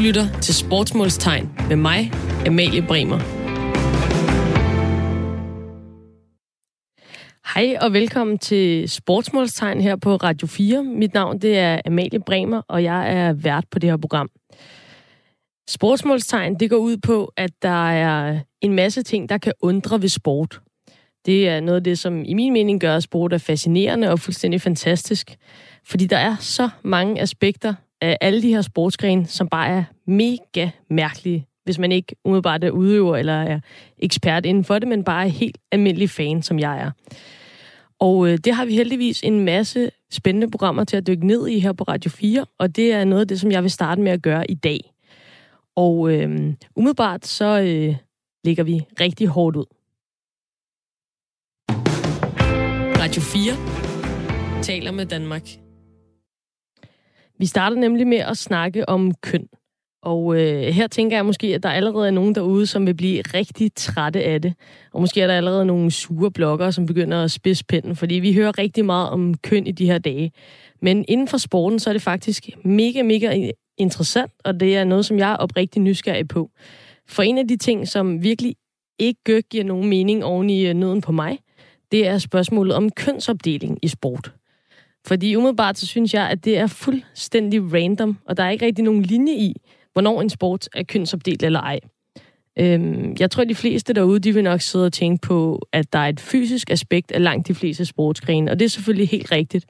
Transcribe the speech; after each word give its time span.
lytter 0.00 0.40
til 0.40 0.54
Sportsmålstegn 0.54 1.50
med 1.68 1.76
mig, 1.76 2.12
Amalie 2.46 2.82
Bremer. 2.82 3.18
Hej 7.54 7.76
og 7.80 7.92
velkommen 7.92 8.38
til 8.38 8.88
Sportsmålstegn 8.88 9.80
her 9.80 9.96
på 9.96 10.16
Radio 10.16 10.46
4. 10.46 10.84
Mit 10.84 11.14
navn 11.14 11.38
det 11.38 11.58
er 11.58 11.80
Amalie 11.86 12.20
Bremer, 12.20 12.62
og 12.68 12.84
jeg 12.84 13.12
er 13.12 13.32
vært 13.32 13.64
på 13.70 13.78
det 13.78 13.90
her 13.90 13.96
program. 13.96 14.30
Sportsmålstegn 15.68 16.54
det 16.60 16.70
går 16.70 16.76
ud 16.76 16.96
på, 16.96 17.32
at 17.36 17.50
der 17.62 17.90
er 17.90 18.40
en 18.60 18.74
masse 18.74 19.02
ting, 19.02 19.28
der 19.28 19.38
kan 19.38 19.52
undre 19.62 20.02
ved 20.02 20.08
sport. 20.08 20.60
Det 21.26 21.48
er 21.48 21.60
noget 21.60 21.76
af 21.76 21.84
det, 21.84 21.98
som 21.98 22.24
i 22.24 22.34
min 22.34 22.52
mening 22.52 22.80
gør, 22.80 22.96
at 22.96 23.02
sport 23.02 23.32
er 23.32 23.38
fascinerende 23.38 24.10
og 24.10 24.20
fuldstændig 24.20 24.60
fantastisk. 24.60 25.36
Fordi 25.84 26.06
der 26.06 26.18
er 26.18 26.36
så 26.40 26.68
mange 26.82 27.20
aspekter 27.20 27.74
af 28.00 28.18
alle 28.20 28.42
de 28.42 28.48
her 28.48 28.62
sportsgrene, 28.62 29.26
som 29.26 29.48
bare 29.48 29.68
er 29.68 29.84
mega 30.06 30.70
mærkelige, 30.90 31.46
hvis 31.64 31.78
man 31.78 31.92
ikke 31.92 32.16
umiddelbart 32.24 32.64
er 32.64 32.70
udøver 32.70 33.16
eller 33.16 33.42
er 33.42 33.60
ekspert 33.98 34.46
inden 34.46 34.64
for 34.64 34.78
det, 34.78 34.88
men 34.88 35.04
bare 35.04 35.24
er 35.24 35.28
helt 35.28 35.58
almindelig 35.72 36.10
fan, 36.10 36.42
som 36.42 36.58
jeg 36.58 36.80
er. 36.80 36.90
Og 37.98 38.28
øh, 38.28 38.38
det 38.38 38.54
har 38.54 38.64
vi 38.64 38.74
heldigvis 38.74 39.22
en 39.22 39.40
masse 39.44 39.90
spændende 40.10 40.50
programmer 40.50 40.84
til 40.84 40.96
at 40.96 41.06
dykke 41.06 41.26
ned 41.26 41.48
i 41.48 41.58
her 41.58 41.72
på 41.72 41.84
Radio 41.84 42.10
4, 42.10 42.46
og 42.58 42.76
det 42.76 42.92
er 42.92 43.04
noget 43.04 43.20
af 43.20 43.28
det, 43.28 43.40
som 43.40 43.50
jeg 43.50 43.62
vil 43.62 43.70
starte 43.70 44.02
med 44.02 44.12
at 44.12 44.22
gøre 44.22 44.50
i 44.50 44.54
dag. 44.54 44.92
Og 45.76 46.12
øh, 46.12 46.54
umiddelbart 46.76 47.26
så 47.26 47.60
øh, 47.60 47.96
ligger 48.44 48.64
vi 48.64 48.80
rigtig 49.00 49.26
hårdt 49.26 49.56
ud. 49.56 49.66
Radio 53.02 53.22
4 53.22 54.62
taler 54.62 54.92
med 54.92 55.06
Danmark. 55.06 55.42
Vi 57.40 57.46
starter 57.46 57.76
nemlig 57.76 58.06
med 58.06 58.18
at 58.18 58.36
snakke 58.36 58.88
om 58.88 59.14
køn. 59.22 59.46
Og 60.02 60.36
øh, 60.40 60.62
her 60.62 60.86
tænker 60.86 61.16
jeg 61.16 61.26
måske, 61.26 61.54
at 61.54 61.62
der 61.62 61.68
allerede 61.68 62.06
er 62.06 62.10
nogen 62.10 62.34
derude, 62.34 62.66
som 62.66 62.86
vil 62.86 62.94
blive 62.94 63.22
rigtig 63.22 63.74
trætte 63.74 64.22
af 64.24 64.42
det. 64.42 64.54
Og 64.92 65.00
måske 65.00 65.20
er 65.20 65.26
der 65.26 65.34
allerede 65.34 65.66
nogle 65.66 65.90
sure 65.90 66.30
bloggere, 66.30 66.72
som 66.72 66.86
begynder 66.86 67.24
at 67.24 67.30
spidse 67.30 67.64
pinden, 67.64 67.96
fordi 67.96 68.14
vi 68.14 68.34
hører 68.34 68.58
rigtig 68.58 68.84
meget 68.84 69.10
om 69.10 69.34
køn 69.34 69.66
i 69.66 69.72
de 69.72 69.86
her 69.86 69.98
dage. 69.98 70.32
Men 70.82 71.04
inden 71.08 71.28
for 71.28 71.38
sporten, 71.38 71.78
så 71.78 71.90
er 71.90 71.92
det 71.94 72.02
faktisk 72.02 72.48
mega, 72.64 73.02
mega 73.02 73.50
interessant, 73.78 74.32
og 74.44 74.60
det 74.60 74.76
er 74.76 74.84
noget, 74.84 75.06
som 75.06 75.18
jeg 75.18 75.32
er 75.32 75.36
oprigtig 75.36 75.82
nysgerrig 75.82 76.28
på. 76.28 76.50
For 77.08 77.22
en 77.22 77.38
af 77.38 77.48
de 77.48 77.56
ting, 77.56 77.88
som 77.88 78.22
virkelig 78.22 78.54
ikke 78.98 79.42
giver 79.42 79.64
nogen 79.64 79.88
mening 79.88 80.24
oven 80.24 80.50
i 80.50 80.66
øh, 80.66 80.74
nøden 80.74 81.00
på 81.00 81.12
mig, 81.12 81.38
det 81.92 82.06
er 82.06 82.18
spørgsmålet 82.18 82.74
om 82.74 82.90
kønsopdeling 82.90 83.78
i 83.82 83.88
sport. 83.88 84.32
Fordi 85.06 85.36
umiddelbart 85.36 85.78
så 85.78 85.86
synes 85.86 86.14
jeg, 86.14 86.28
at 86.28 86.44
det 86.44 86.58
er 86.58 86.66
fuldstændig 86.66 87.72
random, 87.72 88.18
og 88.24 88.36
der 88.36 88.42
er 88.42 88.50
ikke 88.50 88.66
rigtig 88.66 88.84
nogen 88.84 89.02
linje 89.02 89.34
i, 89.34 89.54
hvornår 89.92 90.20
en 90.20 90.30
sport 90.30 90.68
er 90.74 90.82
kønsopdelt 90.82 91.42
eller 91.42 91.60
ej. 91.60 91.80
Øhm, 92.58 93.16
jeg 93.18 93.30
tror, 93.30 93.42
at 93.42 93.48
de 93.48 93.54
fleste 93.54 93.92
derude, 93.92 94.20
de 94.20 94.34
vil 94.34 94.44
nok 94.44 94.60
sidde 94.60 94.86
og 94.86 94.92
tænke 94.92 95.26
på, 95.26 95.68
at 95.72 95.92
der 95.92 95.98
er 95.98 96.08
et 96.08 96.20
fysisk 96.20 96.70
aspekt 96.70 97.12
af 97.12 97.22
langt 97.22 97.48
de 97.48 97.54
fleste 97.54 97.84
sportsgrene, 97.84 98.50
og 98.50 98.58
det 98.58 98.64
er 98.64 98.68
selvfølgelig 98.68 99.08
helt 99.08 99.32
rigtigt. 99.32 99.66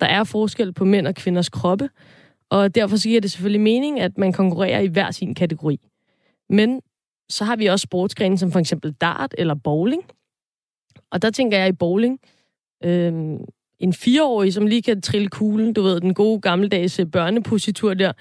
Der 0.00 0.06
er 0.06 0.24
forskel 0.24 0.72
på 0.72 0.84
mænd 0.84 1.06
og 1.06 1.14
kvinders 1.14 1.48
kroppe, 1.48 1.88
og 2.50 2.74
derfor 2.74 2.96
så 2.96 3.08
giver 3.08 3.20
det 3.20 3.30
selvfølgelig 3.30 3.60
mening, 3.60 4.00
at 4.00 4.18
man 4.18 4.32
konkurrerer 4.32 4.80
i 4.80 4.86
hver 4.86 5.10
sin 5.10 5.34
kategori. 5.34 5.80
Men 6.48 6.80
så 7.28 7.44
har 7.44 7.56
vi 7.56 7.66
også 7.66 7.82
sportsgrene 7.82 8.38
som 8.38 8.52
for 8.52 8.58
eksempel 8.58 8.92
dart 8.92 9.34
eller 9.38 9.54
bowling. 9.54 10.02
Og 11.10 11.22
der 11.22 11.30
tænker 11.30 11.58
jeg 11.58 11.68
i 11.68 11.72
bowling, 11.72 12.20
øhm, 12.84 13.44
en 13.80 13.92
fireårig, 13.92 14.52
som 14.52 14.66
lige 14.66 14.82
kan 14.82 15.02
trille 15.02 15.28
kuglen, 15.28 15.72
du 15.72 15.82
ved, 15.82 16.00
den 16.00 16.14
gode 16.14 16.40
gammeldags 16.40 17.00
øh, 17.00 17.06
børnepositur 17.06 17.94
der. 17.94 18.12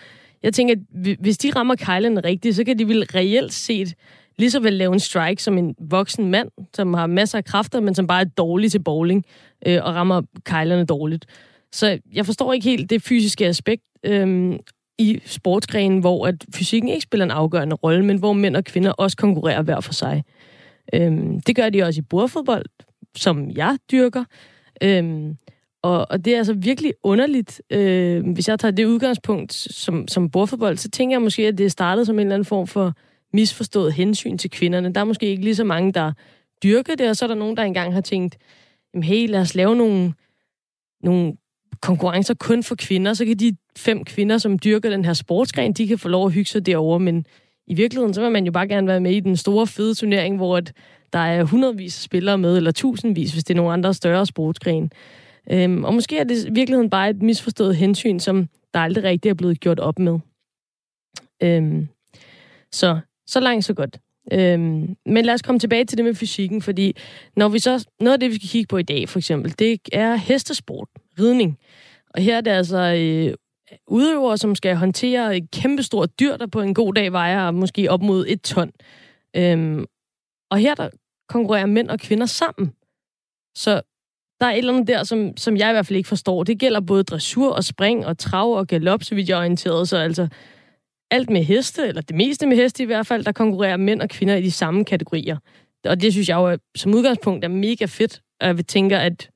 Jeg 0.43 0.53
tænker, 0.53 0.75
at 0.75 1.17
hvis 1.19 1.37
de 1.37 1.51
rammer 1.55 1.75
kejlen 1.75 2.25
rigtigt, 2.25 2.55
så 2.55 2.63
kan 2.63 2.79
de 2.79 2.87
vel 2.87 3.03
reelt 3.15 3.53
set 3.53 3.93
lige 4.37 4.51
så 4.51 4.59
vel 4.59 4.73
lave 4.73 4.93
en 4.93 4.99
strike 4.99 5.43
som 5.43 5.57
en 5.57 5.75
voksen 5.79 6.31
mand, 6.31 6.49
som 6.73 6.93
har 6.93 7.07
masser 7.07 7.37
af 7.37 7.45
kræfter, 7.45 7.79
men 7.79 7.95
som 7.95 8.07
bare 8.07 8.21
er 8.21 8.25
dårlig 8.25 8.71
til 8.71 8.83
bowling 8.83 9.25
øh, 9.67 9.79
og 9.83 9.95
rammer 9.95 10.21
kejlerne 10.45 10.85
dårligt. 10.85 11.25
Så 11.71 11.99
jeg 12.13 12.25
forstår 12.25 12.53
ikke 12.53 12.69
helt 12.69 12.89
det 12.89 13.01
fysiske 13.01 13.47
aspekt 13.47 13.83
øh, 14.03 14.59
i 14.99 15.19
sportsgrenen, 15.25 15.99
hvor 15.99 16.27
at 16.27 16.45
fysikken 16.55 16.89
ikke 16.89 17.03
spiller 17.03 17.25
en 17.25 17.31
afgørende 17.31 17.75
rolle, 17.75 18.05
men 18.05 18.17
hvor 18.17 18.33
mænd 18.33 18.55
og 18.55 18.63
kvinder 18.63 18.91
også 18.91 19.17
konkurrerer 19.17 19.61
hver 19.61 19.79
for 19.79 19.93
sig. 19.93 20.23
Øh, 20.93 21.11
det 21.47 21.55
gør 21.55 21.69
de 21.69 21.83
også 21.83 21.99
i 21.99 22.01
bordfodbold, 22.09 22.65
som 23.17 23.51
jeg 23.51 23.77
dyrker. 23.91 24.23
Øh, 24.83 25.35
og, 25.83 26.07
og 26.09 26.25
det 26.25 26.33
er 26.33 26.37
altså 26.37 26.53
virkelig 26.53 26.93
underligt. 27.03 27.61
Øh, 27.69 28.27
hvis 28.33 28.47
jeg 28.47 28.59
tager 28.59 28.71
det 28.71 28.85
udgangspunkt 28.85 29.53
som, 29.53 30.07
som 30.07 30.29
bordfodbold, 30.29 30.77
så 30.77 30.89
tænker 30.89 31.13
jeg 31.13 31.21
måske, 31.21 31.47
at 31.47 31.57
det 31.57 31.65
er 31.65 31.69
startet 31.69 32.05
som 32.05 32.15
en 32.15 32.19
eller 32.19 32.35
anden 32.35 32.45
form 32.45 32.67
for 32.67 32.93
misforstået 33.33 33.93
hensyn 33.93 34.37
til 34.37 34.49
kvinderne. 34.49 34.93
Der 34.93 35.01
er 35.01 35.05
måske 35.05 35.25
ikke 35.25 35.43
lige 35.43 35.55
så 35.55 35.63
mange, 35.63 35.93
der 35.93 36.11
dyrker 36.63 36.95
det, 36.95 37.09
og 37.09 37.15
så 37.15 37.25
er 37.25 37.27
der 37.27 37.35
nogen, 37.35 37.57
der 37.57 37.63
engang 37.63 37.93
har 37.93 38.01
tænkt, 38.01 38.37
jamen 38.93 39.03
hey, 39.03 39.29
lad 39.29 39.41
os 39.41 39.55
lave 39.55 39.75
nogle, 39.75 40.13
nogle 41.03 41.33
konkurrencer 41.81 42.33
kun 42.33 42.63
for 42.63 42.75
kvinder, 42.75 43.13
så 43.13 43.25
kan 43.25 43.37
de 43.37 43.55
fem 43.77 44.03
kvinder, 44.03 44.37
som 44.37 44.59
dyrker 44.59 44.89
den 44.89 45.05
her 45.05 45.13
sportsgren, 45.13 45.73
de 45.73 45.87
kan 45.87 45.99
få 45.99 46.07
lov 46.07 46.25
at 46.25 46.33
hygge 46.33 46.49
sig 46.49 46.65
derovre, 46.65 46.99
men 46.99 47.25
i 47.67 47.73
virkeligheden, 47.73 48.13
så 48.13 48.21
vil 48.21 48.31
man 48.31 48.45
jo 48.45 48.51
bare 48.51 48.67
gerne 48.67 48.87
være 48.87 48.99
med 48.99 49.11
i 49.11 49.19
den 49.19 49.37
store, 49.37 49.67
fede 49.67 49.95
turnering, 49.95 50.35
hvor 50.37 50.57
at 50.57 50.73
der 51.13 51.19
er 51.19 51.43
hundredvis 51.43 51.97
af 51.97 52.03
spillere 52.03 52.37
med, 52.37 52.57
eller 52.57 52.71
tusindvis, 52.71 53.33
hvis 53.33 53.43
det 53.43 53.53
er 53.53 53.57
nogle 53.57 53.73
andre 53.73 53.93
større 53.93 54.25
sportsgren. 54.25 54.91
Øhm, 55.51 55.83
og 55.83 55.93
måske 55.93 56.17
er 56.17 56.23
det 56.23 56.45
i 56.45 56.51
virkeligheden 56.51 56.89
bare 56.89 57.09
et 57.09 57.21
misforstået 57.21 57.75
hensyn, 57.75 58.19
som 58.19 58.47
der 58.73 58.79
aldrig 58.79 59.03
rigtig 59.03 59.29
er 59.29 59.33
blevet 59.33 59.59
gjort 59.59 59.79
op 59.79 59.99
med. 59.99 60.19
Øhm, 61.43 61.87
så, 62.71 62.99
så 63.27 63.39
langt, 63.39 63.65
så 63.65 63.73
godt. 63.73 63.99
Øhm, 64.31 64.95
men 65.05 65.25
lad 65.25 65.33
os 65.33 65.41
komme 65.41 65.59
tilbage 65.59 65.85
til 65.85 65.97
det 65.97 66.05
med 66.05 66.15
fysikken, 66.15 66.61
fordi 66.61 66.95
når 67.35 67.49
vi 67.49 67.59
så, 67.59 67.87
noget 67.99 68.13
af 68.13 68.19
det, 68.19 68.29
vi 68.29 68.35
skal 68.35 68.49
kigge 68.49 68.67
på 68.67 68.77
i 68.77 68.83
dag, 68.83 69.09
for 69.09 69.19
eksempel, 69.19 69.55
det 69.59 69.79
er 69.93 70.15
hestesport, 70.15 70.87
ridning. 71.19 71.57
Og 72.13 72.21
her 72.21 72.37
er 72.37 72.41
det 72.41 72.51
altså 72.51 72.77
øh, 72.77 73.33
udøvere, 73.87 74.37
som 74.37 74.55
skal 74.55 74.75
håndtere 74.75 75.37
et 75.37 75.51
kæmpestort 75.51 76.19
dyr, 76.19 76.37
der 76.37 76.47
på 76.47 76.61
en 76.61 76.73
god 76.73 76.93
dag 76.93 77.11
vejer 77.11 77.51
måske 77.51 77.91
op 77.91 78.01
mod 78.01 78.25
et 78.27 78.41
ton. 78.41 78.71
Øhm, 79.35 79.85
og 80.51 80.57
her 80.57 80.75
der 80.75 80.89
konkurrerer 81.29 81.65
mænd 81.65 81.89
og 81.89 81.99
kvinder 81.99 82.25
sammen. 82.25 82.73
Så 83.57 83.81
der 84.39 84.45
er 84.45 84.51
et 84.51 84.57
eller 84.57 84.73
andet 84.73 84.87
der, 84.87 85.03
som, 85.03 85.37
som 85.37 85.57
jeg 85.57 85.69
i 85.69 85.73
hvert 85.73 85.85
fald 85.85 85.97
ikke 85.97 86.09
forstår. 86.09 86.43
Det 86.43 86.59
gælder 86.59 86.79
både 86.79 87.03
dressur 87.03 87.51
og 87.51 87.63
spring 87.63 88.05
og 88.05 88.17
trav 88.17 88.53
og 88.53 88.67
galop, 88.67 89.03
så 89.03 89.15
vidt 89.15 89.29
jeg 89.29 89.35
er 89.35 89.39
orienteret. 89.39 89.89
Så 89.89 89.97
altså 89.97 90.27
alt 91.11 91.29
med 91.29 91.43
heste, 91.43 91.87
eller 91.87 92.01
det 92.01 92.15
meste 92.15 92.47
med 92.47 92.57
heste 92.57 92.83
i 92.83 92.85
hvert 92.85 93.07
fald, 93.07 93.23
der 93.23 93.31
konkurrerer 93.31 93.77
mænd 93.77 94.01
og 94.01 94.09
kvinder 94.09 94.35
i 94.35 94.41
de 94.41 94.51
samme 94.51 94.85
kategorier. 94.85 95.37
Og 95.85 96.01
det 96.01 96.13
synes 96.13 96.29
jeg 96.29 96.35
jo 96.35 96.57
som 96.75 96.93
udgangspunkt 96.93 97.45
er 97.45 97.49
mega 97.49 97.85
fedt. 97.85 98.21
Og 98.41 98.47
jeg 98.47 98.67
tænker, 98.67 98.97
at 98.97 99.29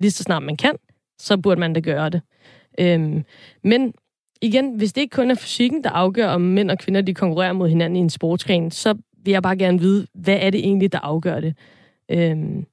lige 0.00 0.10
så 0.10 0.22
snart 0.22 0.42
man 0.42 0.56
kan, 0.56 0.76
så 1.20 1.36
burde 1.36 1.60
man 1.60 1.72
da 1.72 1.80
gøre 1.80 2.10
det. 2.10 2.22
Øhm, 2.80 3.24
men 3.64 3.94
igen, 4.42 4.76
hvis 4.76 4.92
det 4.92 5.00
ikke 5.00 5.14
kun 5.14 5.30
er 5.30 5.34
fysikken, 5.34 5.84
der 5.84 5.90
afgør, 5.90 6.28
om 6.28 6.40
mænd 6.40 6.70
og 6.70 6.78
kvinder 6.78 7.00
de 7.00 7.14
konkurrerer 7.14 7.52
mod 7.52 7.68
hinanden 7.68 7.96
i 7.96 8.00
en 8.00 8.10
sportsgren, 8.10 8.70
så 8.70 8.94
vil 9.24 9.32
jeg 9.32 9.42
bare 9.42 9.56
gerne 9.56 9.80
vide, 9.80 10.06
hvad 10.14 10.38
er 10.40 10.50
det 10.50 10.60
egentlig, 10.60 10.92
der 10.92 10.98
afgør 10.98 11.40
det? 11.40 11.54
Øhm, 12.10 12.64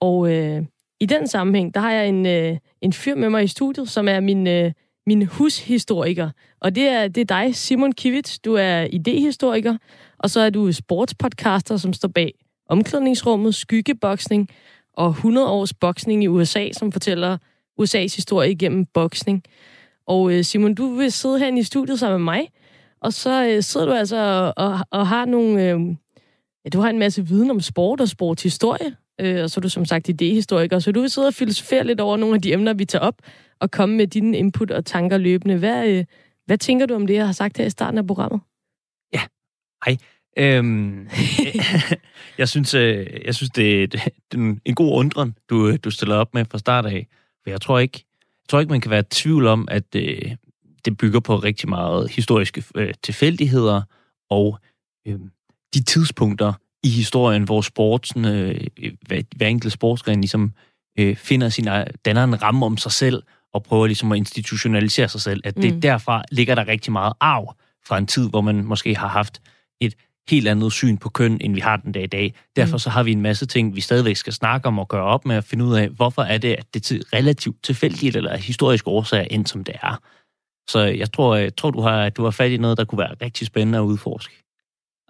og 0.00 0.32
øh, 0.32 0.62
i 1.00 1.06
den 1.06 1.26
sammenhæng, 1.26 1.74
der 1.74 1.80
har 1.80 1.92
jeg 1.92 2.08
en, 2.08 2.26
øh, 2.26 2.56
en 2.80 2.92
fyr 2.92 3.14
med 3.14 3.30
mig 3.30 3.44
i 3.44 3.46
studiet, 3.46 3.88
som 3.88 4.08
er 4.08 4.20
min, 4.20 4.46
øh, 4.46 4.72
min 5.06 5.26
hushistoriker. 5.26 6.30
Og 6.60 6.74
det 6.74 6.88
er, 6.88 7.08
det 7.08 7.20
er 7.20 7.24
dig, 7.24 7.54
Simon 7.54 7.92
Kivitz. 7.92 8.38
Du 8.38 8.54
er 8.54 8.80
idehistoriker, 8.80 9.76
og 10.18 10.30
så 10.30 10.40
er 10.40 10.50
du 10.50 10.72
sportspodcaster, 10.72 11.76
som 11.76 11.92
står 11.92 12.08
bag 12.08 12.34
omklædningsrummet, 12.68 13.54
skyggeboksning 13.54 14.48
og 14.94 15.08
100 15.08 15.48
års 15.48 15.74
boksning 15.74 16.24
i 16.24 16.28
USA, 16.28 16.72
som 16.72 16.92
fortæller 16.92 17.38
USA's 17.80 18.16
historie 18.16 18.50
igennem 18.50 18.86
boksning. 18.94 19.42
Og 20.06 20.32
øh, 20.32 20.44
Simon, 20.44 20.74
du 20.74 20.94
vil 20.94 21.12
sidde 21.12 21.38
herinde 21.38 21.60
i 21.60 21.62
studiet 21.62 21.98
sammen 21.98 22.20
med 22.20 22.24
mig, 22.24 22.48
og 23.04 23.12
så 23.12 23.46
øh, 23.46 23.62
sidder 23.62 23.86
du 23.86 23.92
altså 23.92 24.16
og, 24.56 24.70
og, 24.72 24.78
og 24.90 25.08
har 25.08 25.24
nogle... 25.24 25.62
Øh, 25.62 25.80
ja, 26.64 26.68
du 26.72 26.80
har 26.80 26.90
en 26.90 26.98
masse 26.98 27.26
viden 27.26 27.50
om 27.50 27.60
sport 27.60 28.00
og 28.00 28.08
sportshistorie, 28.08 28.96
øh, 29.20 29.42
og 29.42 29.50
så 29.50 29.60
er 29.60 29.62
du 29.62 29.68
som 29.68 29.84
sagt 29.84 30.08
idehistoriker, 30.08 30.78
så 30.78 30.92
du 30.92 31.00
vil 31.00 31.10
sidde 31.10 31.26
og 31.26 31.34
filosofere 31.34 31.84
lidt 31.84 32.00
over 32.00 32.16
nogle 32.16 32.34
af 32.34 32.42
de 32.42 32.52
emner, 32.52 32.74
vi 32.74 32.84
tager 32.84 33.02
op, 33.02 33.14
og 33.60 33.70
komme 33.70 33.96
med 33.96 34.06
dine 34.06 34.38
input 34.38 34.70
og 34.70 34.84
tanker 34.84 35.18
løbende. 35.18 35.56
Hvad, 35.56 35.88
øh, 35.88 36.04
hvad 36.46 36.58
tænker 36.58 36.86
du 36.86 36.94
om 36.94 37.06
det, 37.06 37.14
jeg 37.14 37.26
har 37.26 37.32
sagt 37.32 37.58
her 37.58 37.66
i 37.66 37.70
starten 37.70 37.98
af 37.98 38.06
programmet? 38.06 38.40
Ja, 39.12 39.20
hej. 39.86 39.96
Øhm, 40.38 41.08
jeg 42.38 42.48
synes, 42.48 42.74
øh, 42.74 43.06
jeg 43.24 43.34
synes 43.34 43.50
det, 43.50 43.92
det, 43.92 44.00
det 44.32 44.40
er 44.40 44.54
en 44.64 44.74
god 44.74 44.98
undren, 44.98 45.34
du, 45.50 45.76
du 45.76 45.90
stiller 45.90 46.16
op 46.16 46.34
med 46.34 46.44
fra 46.50 46.58
start 46.58 46.86
af. 46.86 47.06
For 47.42 47.50
jeg 47.50 47.60
tror 47.60 47.78
ikke, 47.78 48.04
jeg 48.42 48.48
tror 48.48 48.60
ikke 48.60 48.70
man 48.70 48.80
kan 48.80 48.90
være 48.90 49.00
i 49.00 49.10
tvivl 49.10 49.46
om, 49.46 49.68
at 49.70 49.94
øh, 49.96 50.36
det 50.84 50.96
bygger 50.96 51.20
på 51.20 51.36
rigtig 51.36 51.68
meget 51.68 52.10
historiske 52.10 52.64
øh, 52.74 52.94
tilfældigheder 53.02 53.82
og 54.30 54.58
øh, 55.06 55.20
de 55.74 55.82
tidspunkter, 55.82 56.52
i 56.84 56.88
historien, 56.88 57.42
hvor 57.42 57.60
sportsen, 57.60 58.24
øh, 58.24 58.60
hver, 59.06 59.22
hver 59.36 59.46
enkelt 59.46 59.72
sportsgren 59.72 60.20
ligesom 60.20 60.52
øh, 60.98 61.16
finder 61.16 61.48
sin, 61.48 61.68
danner 62.04 62.24
en 62.24 62.42
ramme 62.42 62.66
om 62.66 62.76
sig 62.76 62.92
selv, 62.92 63.22
og 63.54 63.62
prøver 63.62 63.86
ligesom 63.86 64.12
at 64.12 64.16
institutionalisere 64.16 65.08
sig 65.08 65.20
selv. 65.20 65.40
At 65.44 65.56
det 65.56 65.74
mm. 65.74 65.80
derfra 65.80 66.22
ligger 66.30 66.54
der 66.54 66.68
rigtig 66.68 66.92
meget 66.92 67.12
arv 67.20 67.56
fra 67.86 67.98
en 67.98 68.06
tid, 68.06 68.30
hvor 68.30 68.40
man 68.40 68.64
måske 68.64 68.96
har 68.96 69.08
haft 69.08 69.42
et 69.80 69.94
helt 70.30 70.48
andet 70.48 70.72
syn 70.72 70.96
på 70.96 71.08
køn, 71.08 71.38
end 71.40 71.54
vi 71.54 71.60
har 71.60 71.76
den 71.76 71.92
dag 71.92 72.02
i 72.02 72.06
dag. 72.06 72.34
Derfor 72.56 72.78
så 72.78 72.90
har 72.90 73.02
vi 73.02 73.12
en 73.12 73.20
masse 73.20 73.46
ting, 73.46 73.76
vi 73.76 73.80
stadigvæk 73.80 74.16
skal 74.16 74.32
snakke 74.32 74.68
om 74.68 74.78
og 74.78 74.88
gøre 74.88 75.02
op 75.02 75.26
med 75.26 75.36
at 75.36 75.44
finde 75.44 75.64
ud 75.64 75.74
af, 75.74 75.88
hvorfor 75.88 76.22
er 76.22 76.38
det, 76.38 76.52
at 76.52 76.74
det 76.74 76.92
er 76.92 77.12
relativt 77.12 77.62
tilfældigt 77.62 78.16
eller 78.16 78.36
historisk 78.36 78.86
årsager 78.86 79.24
end 79.30 79.46
som 79.46 79.64
det 79.64 79.74
er. 79.82 80.00
Så 80.68 80.78
jeg 80.80 81.12
tror, 81.12 81.36
jeg 81.36 81.56
tror 81.56 81.70
du, 81.70 81.80
har, 81.80 82.08
du 82.08 82.24
har 82.24 82.30
fat 82.30 82.50
i 82.50 82.56
noget, 82.56 82.78
der 82.78 82.84
kunne 82.84 82.98
være 82.98 83.14
rigtig 83.22 83.46
spændende 83.46 83.78
at 83.78 83.82
udforske. 83.82 84.34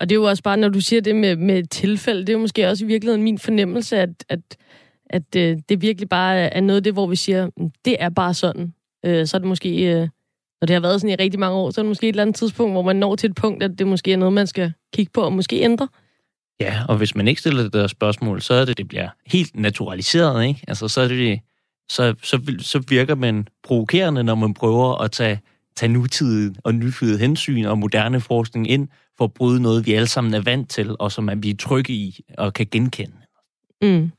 Og 0.00 0.08
det 0.08 0.14
er 0.14 0.20
jo 0.20 0.24
også 0.24 0.42
bare, 0.42 0.56
når 0.56 0.68
du 0.68 0.80
siger 0.80 1.00
det 1.00 1.16
med, 1.16 1.36
med 1.36 1.64
tilfælde, 1.64 2.20
det 2.20 2.28
er 2.28 2.32
jo 2.32 2.38
måske 2.38 2.68
også 2.68 2.84
i 2.84 2.88
virkeligheden 2.88 3.22
min 3.22 3.38
fornemmelse, 3.38 3.96
at, 3.96 4.24
at, 4.28 4.40
at 5.10 5.36
øh, 5.36 5.58
det 5.68 5.82
virkelig 5.82 6.08
bare 6.08 6.36
er 6.36 6.60
noget 6.60 6.76
af 6.76 6.82
det, 6.82 6.92
hvor 6.92 7.06
vi 7.06 7.16
siger, 7.16 7.50
mm, 7.56 7.70
det 7.84 7.96
er 7.98 8.08
bare 8.08 8.34
sådan. 8.34 8.74
Øh, 9.04 9.26
så 9.26 9.36
er 9.36 9.38
det 9.38 9.48
måske, 9.48 9.92
øh, 9.92 10.08
når 10.60 10.66
det 10.66 10.74
har 10.74 10.80
været 10.80 11.00
sådan 11.00 11.18
i 11.20 11.22
rigtig 11.22 11.40
mange 11.40 11.56
år, 11.56 11.70
så 11.70 11.80
er 11.80 11.82
det 11.82 11.88
måske 11.88 12.08
et 12.08 12.12
eller 12.12 12.22
andet 12.22 12.36
tidspunkt, 12.36 12.74
hvor 12.74 12.82
man 12.82 12.96
når 12.96 13.16
til 13.16 13.30
et 13.30 13.36
punkt, 13.36 13.62
at 13.62 13.78
det 13.78 13.86
måske 13.86 14.12
er 14.12 14.16
noget, 14.16 14.32
man 14.32 14.46
skal 14.46 14.72
kigge 14.94 15.12
på 15.14 15.20
og 15.20 15.32
måske 15.32 15.60
ændre. 15.60 15.88
Ja, 16.60 16.82
og 16.88 16.96
hvis 16.96 17.14
man 17.14 17.28
ikke 17.28 17.40
stiller 17.40 17.62
det 17.62 17.72
der 17.72 17.86
spørgsmål, 17.86 18.42
så 18.42 18.54
er 18.54 18.64
det, 18.64 18.78
det 18.78 18.88
bliver 18.88 19.08
helt 19.26 19.56
naturaliseret, 19.56 20.46
ikke? 20.46 20.60
Altså, 20.68 20.88
så, 20.88 21.00
er 21.00 21.08
det, 21.08 21.40
så, 21.90 22.14
så, 22.22 22.56
så 22.58 22.78
virker 22.88 23.14
man 23.14 23.48
provokerende, 23.64 24.24
når 24.24 24.34
man 24.34 24.54
prøver 24.54 25.02
at 25.02 25.10
tage, 25.10 25.40
tage 25.76 25.92
nutiden 25.92 26.56
og 26.64 26.74
nyfødte 26.74 27.18
hensyn 27.18 27.64
og 27.64 27.78
moderne 27.78 28.20
forskning 28.20 28.70
ind 28.70 28.88
for 29.18 29.24
at 29.24 29.32
bryde 29.32 29.62
noget, 29.62 29.86
vi 29.86 29.92
alle 29.92 30.06
sammen 30.06 30.34
er 30.34 30.40
vant 30.40 30.70
til, 30.70 30.96
og 30.98 31.12
som 31.12 31.30
vi 31.30 31.34
bliver 31.34 31.56
trygge 31.56 31.92
i 31.92 32.20
og 32.38 32.52
kan 32.52 32.66
genkende. 32.70 33.16
Mm. 33.82 34.10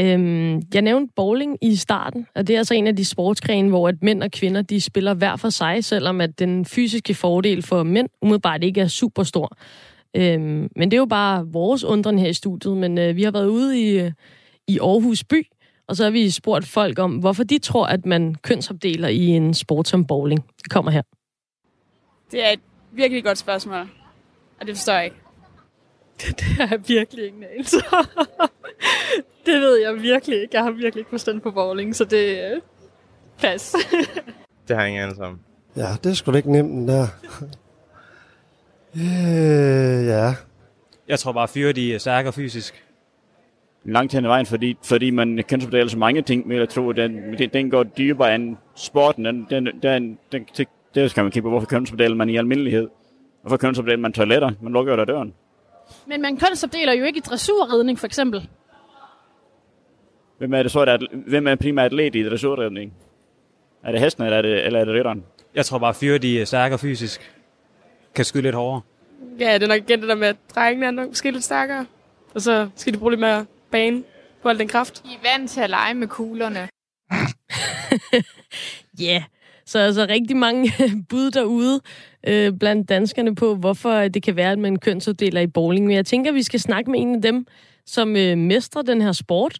Øhm, 0.00 0.62
jeg 0.74 0.82
nævnte 0.82 1.12
bowling 1.16 1.58
i 1.62 1.76
starten, 1.76 2.26
og 2.34 2.46
det 2.46 2.54
er 2.54 2.58
altså 2.58 2.74
en 2.74 2.86
af 2.86 2.96
de 2.96 3.04
sportsgrene, 3.04 3.68
hvor 3.68 3.88
at 3.88 4.02
mænd 4.02 4.22
og 4.22 4.30
kvinder 4.30 4.62
de 4.62 4.80
spiller 4.80 5.14
hver 5.14 5.36
for 5.36 5.50
sig, 5.50 5.84
selvom 5.84 6.20
at 6.20 6.38
den 6.38 6.64
fysiske 6.64 7.14
fordel 7.14 7.62
for 7.62 7.82
mænd 7.82 8.08
umiddelbart 8.22 8.64
ikke 8.64 8.80
er 8.80 8.88
super 8.88 9.22
stor. 9.22 9.58
Øhm, 10.16 10.68
men 10.76 10.90
det 10.90 10.92
er 10.92 10.98
jo 11.00 11.06
bare 11.06 11.46
vores 11.46 11.84
undren 11.84 12.18
her 12.18 12.28
i 12.28 12.32
studiet, 12.32 12.76
men 12.76 12.98
øh, 12.98 13.16
vi 13.16 13.22
har 13.22 13.30
været 13.30 13.48
ude 13.48 13.80
i, 13.80 14.00
øh, 14.00 14.12
i 14.68 14.78
Aarhus 14.78 15.24
by, 15.24 15.46
og 15.88 15.96
så 15.96 16.04
har 16.04 16.10
vi 16.10 16.30
spurgt 16.30 16.66
folk 16.66 16.98
om, 16.98 17.12
hvorfor 17.16 17.44
de 17.44 17.58
tror, 17.58 17.86
at 17.86 18.06
man 18.06 18.34
kønsopdeler 18.34 19.08
i 19.08 19.26
en 19.26 19.54
sport 19.54 19.88
som 19.88 20.06
bowling. 20.06 20.44
Det 20.62 20.70
kommer 20.70 20.90
her. 20.90 21.02
Det 22.30 22.44
er 22.44 22.50
et 22.50 22.60
virkelig 22.92 23.24
godt 23.24 23.38
spørgsmål, 23.38 23.88
og 24.60 24.66
det 24.66 24.76
forstår 24.76 24.92
jeg 24.92 25.04
ikke. 25.04 25.16
Det, 26.20 26.40
det 26.40 26.46
er 26.60 26.76
virkelig 26.76 27.26
ingen 27.26 27.44
anelse. 27.44 27.76
det 29.46 29.60
ved 29.60 29.76
jeg 29.76 30.02
virkelig 30.02 30.42
ikke. 30.42 30.56
Jeg 30.56 30.64
har 30.64 30.70
virkelig 30.70 31.00
ikke 31.00 31.10
forstand 31.10 31.40
på 31.40 31.50
bowling, 31.50 31.96
så 31.96 32.04
det 32.04 32.44
er 32.44 32.60
pas. 33.38 33.74
det 34.68 34.76
har 34.76 34.82
jeg 34.82 34.88
ingen 34.88 35.02
anelse 35.02 35.22
om. 35.22 35.40
Ja, 35.76 35.96
det 36.04 36.10
er 36.10 36.14
sgu 36.14 36.32
da 36.32 36.36
ikke 36.36 36.52
nemt, 36.52 36.70
den 36.70 36.88
der. 36.88 37.06
øh, 38.96 40.06
ja. 40.06 40.34
Jeg 41.08 41.18
tror 41.18 41.32
bare, 41.32 41.48
fyre 41.48 41.72
de 41.72 41.94
er 41.94 41.98
stærkere 41.98 42.32
fysisk. 42.32 42.85
Langt 43.88 44.12
hen 44.12 44.24
ad 44.24 44.28
vejen, 44.28 44.46
fordi, 44.46 44.76
fordi 44.84 45.10
man 45.10 45.44
kønsopdeler 45.48 45.88
så 45.88 45.98
mange 45.98 46.22
ting, 46.22 46.48
men 46.48 46.58
jeg 46.58 46.68
tror, 46.68 46.92
den, 46.92 47.38
den, 47.38 47.50
den 47.50 47.70
går 47.70 47.82
dybere 47.82 48.34
end 48.34 48.56
sporten. 48.74 49.24
Den, 49.24 49.46
den, 49.50 49.66
den, 49.82 50.18
den, 50.32 50.48
det, 50.56 50.68
det 50.94 51.10
skal 51.10 51.22
man 51.22 51.32
kigge 51.32 51.46
på, 51.46 51.50
hvorfor 51.50 51.66
kønsopdeler 51.66 52.16
man 52.16 52.30
i 52.30 52.36
almindelighed. 52.36 52.88
Hvorfor 53.42 53.56
kønsopdeler 53.56 53.98
man 53.98 54.12
toiletter? 54.12 54.50
Man 54.60 54.72
lukker 54.72 54.92
jo 54.92 54.98
der 54.98 55.04
døren. 55.04 55.34
Men 56.06 56.22
man 56.22 56.36
kønsopdeler 56.36 56.92
jo 56.92 57.04
ikke 57.04 57.16
i 57.16 57.20
dressurridning, 57.20 57.98
for 57.98 58.06
eksempel. 58.06 58.48
Hvem 60.38 60.54
er 60.54 60.62
det 60.62 60.72
så, 60.72 60.84
der, 60.84 60.98
hvem 61.26 61.46
er 61.46 61.54
primært 61.54 61.84
atlet 61.84 62.16
i 62.16 62.28
dressurridning? 62.28 62.92
Er 63.84 63.92
det 63.92 64.00
hesten, 64.00 64.24
eller 64.24 64.38
er 64.38 64.42
det, 64.42 64.66
eller 64.66 64.80
er 64.80 64.84
det 64.84 64.94
ridderen? 64.94 65.24
Jeg 65.54 65.66
tror 65.66 65.78
bare, 65.78 65.94
fyre 65.94 66.18
de 66.18 66.40
er 66.40 66.44
stærkere 66.44 66.78
fysisk. 66.78 67.32
Kan 68.14 68.24
skyde 68.24 68.42
lidt 68.42 68.54
hårdere. 68.54 68.80
Ja, 69.40 69.54
det 69.54 69.62
er 69.62 69.68
nok 69.68 69.78
igen 69.78 70.00
det 70.00 70.08
der 70.08 70.14
med, 70.14 70.28
at 70.28 70.36
drengene 70.54 70.86
er 70.86 70.90
nok 70.90 71.08
måske 71.08 71.30
lidt 71.30 71.44
stærkere. 71.44 71.86
Og 72.34 72.40
så 72.40 72.68
skal 72.76 72.92
de 72.94 72.98
bruge 72.98 73.12
lidt 73.12 73.20
mere 73.20 73.46
bane 73.70 74.04
på 74.42 74.48
al 74.48 74.58
den 74.58 74.68
kraft. 74.68 75.02
I 75.04 75.08
er 75.14 75.32
vant 75.32 75.50
til 75.50 75.60
at 75.60 75.70
lege 75.70 75.94
med 75.94 76.08
kuglerne. 76.08 76.68
Ja, 79.00 79.04
yeah. 79.04 79.22
så 79.66 79.78
altså 79.78 80.06
rigtig 80.08 80.36
mange 80.36 80.72
bud 81.10 81.30
derude 81.30 81.80
øh, 82.26 82.52
blandt 82.60 82.88
danskerne 82.88 83.34
på, 83.34 83.54
hvorfor 83.54 84.08
det 84.08 84.22
kan 84.22 84.36
være, 84.36 84.52
at 84.52 84.58
man 84.58 84.76
kønsopdeler 84.76 85.40
i 85.40 85.46
bowling. 85.46 85.86
Men 85.86 85.96
jeg 85.96 86.06
tænker, 86.06 86.30
at 86.30 86.34
vi 86.34 86.42
skal 86.42 86.60
snakke 86.60 86.90
med 86.90 87.00
en 87.00 87.14
af 87.14 87.22
dem, 87.22 87.46
som 87.86 88.16
øh, 88.16 88.38
mestrer 88.38 88.82
den 88.82 89.02
her 89.02 89.12
sport. 89.12 89.58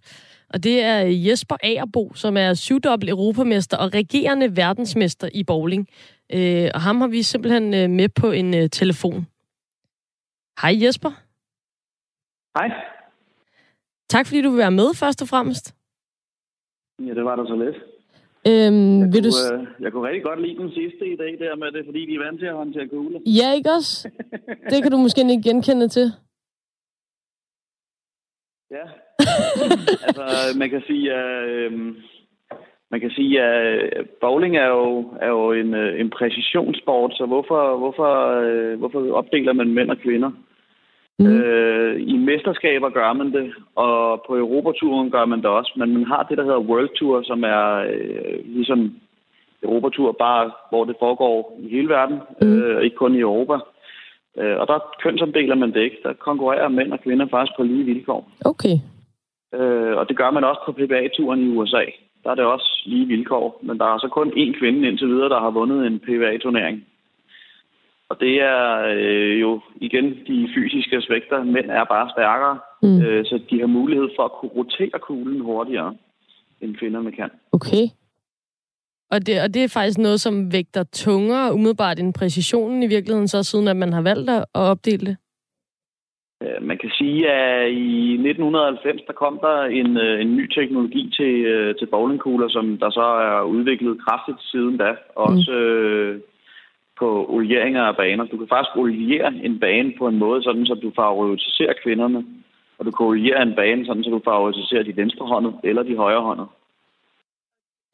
Og 0.50 0.62
det 0.62 0.82
er 0.82 0.98
Jesper 0.98 1.56
Agerbo, 1.62 2.12
som 2.14 2.36
er 2.36 2.54
syvdobbelt 2.54 3.10
europamester 3.10 3.76
og 3.76 3.94
regerende 3.94 4.56
verdensmester 4.56 5.28
i 5.34 5.44
bowling. 5.44 5.88
Øh, 6.32 6.70
og 6.74 6.80
ham 6.80 7.00
har 7.00 7.08
vi 7.08 7.22
simpelthen 7.22 7.74
øh, 7.74 7.90
med 7.90 8.08
på 8.08 8.30
en 8.30 8.54
øh, 8.54 8.70
telefon. 8.70 9.26
Hej 10.62 10.82
Jesper. 10.82 11.10
Hej. 12.58 12.95
Tak 14.08 14.26
fordi 14.26 14.42
du 14.42 14.50
vil 14.50 14.58
være 14.58 14.78
med 14.80 14.88
først 14.94 15.22
og 15.22 15.28
fremmest. 15.28 15.74
Ja, 17.06 17.14
det 17.14 17.24
var 17.24 17.36
da 17.36 17.44
så 17.46 17.56
lidt. 17.64 17.76
Øhm, 18.50 19.00
jeg, 19.00 19.12
vil 19.12 19.22
kunne, 19.22 19.48
du... 19.50 19.54
øh, 19.54 19.66
jeg 19.80 19.92
kunne 19.92 20.08
rigtig 20.08 20.22
godt 20.22 20.42
lide 20.42 20.58
den 20.58 20.70
sidste 20.70 21.04
i 21.12 21.16
dag, 21.16 21.32
der 21.38 21.56
med 21.56 21.72
det, 21.72 21.82
fordi 21.86 22.06
de 22.06 22.14
er 22.14 22.24
vant 22.24 22.40
til 22.40 22.46
at 22.46 22.54
håndtere 22.62 22.88
kugler. 22.88 23.20
Ja, 23.40 23.54
ikke 23.54 23.70
også? 23.70 24.10
Det 24.70 24.82
kan 24.82 24.92
du 24.92 24.98
måske 24.98 25.20
ikke 25.20 25.48
genkende 25.48 25.88
til. 25.88 26.06
Ja. 28.70 28.84
altså, 30.06 30.24
man 30.58 30.70
kan 30.70 30.82
sige, 30.86 31.12
at, 31.12 31.48
øh, 31.48 31.72
man 32.90 33.00
kan 33.00 33.10
sige, 33.10 33.42
at 33.42 34.06
bowling 34.20 34.56
er 34.56 34.68
jo, 34.68 35.14
er 35.20 35.28
jo 35.28 35.52
en, 35.52 35.74
øh, 35.74 36.00
en 36.00 36.10
præcisionssport, 36.10 37.12
så 37.14 37.26
hvorfor, 37.26 37.78
hvorfor, 37.78 38.10
øh, 38.40 38.78
hvorfor 38.78 39.12
opdeler 39.12 39.52
man 39.52 39.74
mænd 39.74 39.90
og 39.90 39.98
kvinder? 39.98 40.30
Mm. 41.18 41.26
Øh, 41.26 42.00
I 42.00 42.16
mesterskaber 42.16 42.90
gør 42.90 43.12
man 43.12 43.32
det, 43.32 43.54
og 43.74 44.24
på 44.26 44.36
Europaturen 44.36 45.10
gør 45.10 45.24
man 45.24 45.38
det 45.38 45.46
også, 45.46 45.72
men 45.76 45.92
man 45.92 46.04
har 46.04 46.22
det, 46.22 46.38
der 46.38 46.44
hedder 46.44 46.68
World 46.70 46.88
Tour, 46.98 47.22
som 47.22 47.44
er 47.44 47.86
øh, 47.92 48.38
ligesom 48.44 48.94
Europatur, 49.62 50.12
bare 50.12 50.50
hvor 50.70 50.84
det 50.84 50.96
foregår 50.98 51.58
i 51.62 51.68
hele 51.68 51.88
verden, 51.88 52.18
mm. 52.42 52.62
øh, 52.62 52.82
ikke 52.82 52.96
kun 52.96 53.14
i 53.14 53.20
Europa. 53.20 53.54
Øh, 54.38 54.56
og 54.60 54.66
der 54.68 54.78
kønsomdeler 55.02 55.54
man 55.54 55.72
det 55.72 55.80
ikke. 55.80 55.98
Der 56.02 56.12
konkurrerer 56.12 56.68
mænd 56.68 56.92
og 56.92 57.00
kvinder 57.00 57.26
faktisk 57.30 57.56
på 57.56 57.62
lige 57.62 57.84
vilkår. 57.84 58.30
Okay. 58.44 58.76
Øh, 59.54 59.96
og 59.96 60.08
det 60.08 60.16
gør 60.16 60.30
man 60.30 60.44
også 60.44 60.60
på 60.66 60.72
PBA-turen 60.72 61.40
i 61.40 61.56
USA. 61.56 61.84
Der 62.24 62.30
er 62.30 62.34
det 62.34 62.44
også 62.44 62.82
lige 62.86 63.06
vilkår, 63.06 63.60
men 63.62 63.78
der 63.78 63.84
er 63.84 63.98
så 63.98 64.08
kun 64.08 64.28
én 64.28 64.58
kvinde 64.58 64.88
indtil 64.88 65.08
videre, 65.08 65.28
der 65.28 65.40
har 65.40 65.50
vundet 65.50 65.86
en 65.86 65.98
PBA-turnering. 65.98 66.84
Og 68.08 68.20
det 68.20 68.42
er 68.42 68.60
øh, 68.96 69.40
jo 69.40 69.60
igen 69.76 70.04
de 70.26 70.48
fysiske 70.54 70.96
aspekter. 70.96 71.44
Mænd 71.44 71.70
er 71.70 71.84
bare 71.84 72.10
stærkere, 72.10 72.58
mm. 72.82 73.02
øh, 73.02 73.24
så 73.24 73.40
de 73.50 73.60
har 73.60 73.66
mulighed 73.66 74.08
for 74.16 74.22
at 74.22 74.32
kunne 74.32 74.50
rotere 74.56 74.98
kuglen 74.98 75.40
hurtigere, 75.40 75.94
end 76.60 76.76
kvinderne 76.76 77.12
kan. 77.12 77.30
Okay. 77.52 77.84
Og 79.10 79.26
det, 79.26 79.42
og 79.42 79.54
det 79.54 79.64
er 79.64 79.68
faktisk 79.68 79.98
noget, 79.98 80.20
som 80.20 80.52
vægter 80.52 80.84
tungere 80.92 81.54
umiddelbart 81.54 81.98
end 81.98 82.14
præcisionen 82.14 82.82
i 82.82 82.86
virkeligheden, 82.86 83.28
så 83.28 83.42
siden 83.42 83.68
at 83.68 83.76
man 83.76 83.92
har 83.92 84.02
valgt 84.02 84.30
at 84.30 84.44
opdele 84.54 85.06
det? 85.06 85.16
Man 86.60 86.78
kan 86.78 86.90
sige, 86.98 87.30
at 87.30 87.70
i 87.70 88.12
1990 88.12 89.02
der 89.06 89.12
kom 89.12 89.38
der 89.42 89.62
en, 89.62 89.96
øh, 89.96 90.20
en 90.20 90.36
ny 90.36 90.46
teknologi 90.54 91.12
til, 91.16 91.34
øh, 91.44 91.74
til 91.78 91.86
bowlingkugler, 91.86 92.48
som 92.48 92.78
der 92.78 92.90
så 92.90 93.06
er 93.28 93.42
udviklet 93.42 94.04
kraftigt 94.04 94.42
siden 94.42 94.76
da. 94.76 94.90
Også 95.14 95.52
mm. 95.52 95.58
øh, 95.58 96.20
på 96.98 97.26
olieringer 97.28 97.82
af 97.82 97.96
baner. 97.96 98.24
Du 98.24 98.36
kan 98.36 98.48
faktisk 98.48 98.76
oliere 98.76 99.34
en 99.44 99.60
bane 99.60 99.92
på 99.98 100.08
en 100.08 100.18
måde, 100.18 100.42
sådan 100.42 100.66
så 100.66 100.74
du 100.74 100.92
favoriserer 100.96 101.74
kvinderne. 101.82 102.24
Og 102.78 102.86
du 102.86 102.90
kan 102.90 103.06
oliere 103.06 103.42
en 103.42 103.54
bane, 103.54 103.86
sådan 103.86 104.04
så 104.04 104.10
du 104.10 104.20
favoriserer 104.24 104.82
de 104.82 105.10
hånd 105.20 105.54
eller 105.64 105.82
de 105.82 105.96
hånd. 105.96 106.40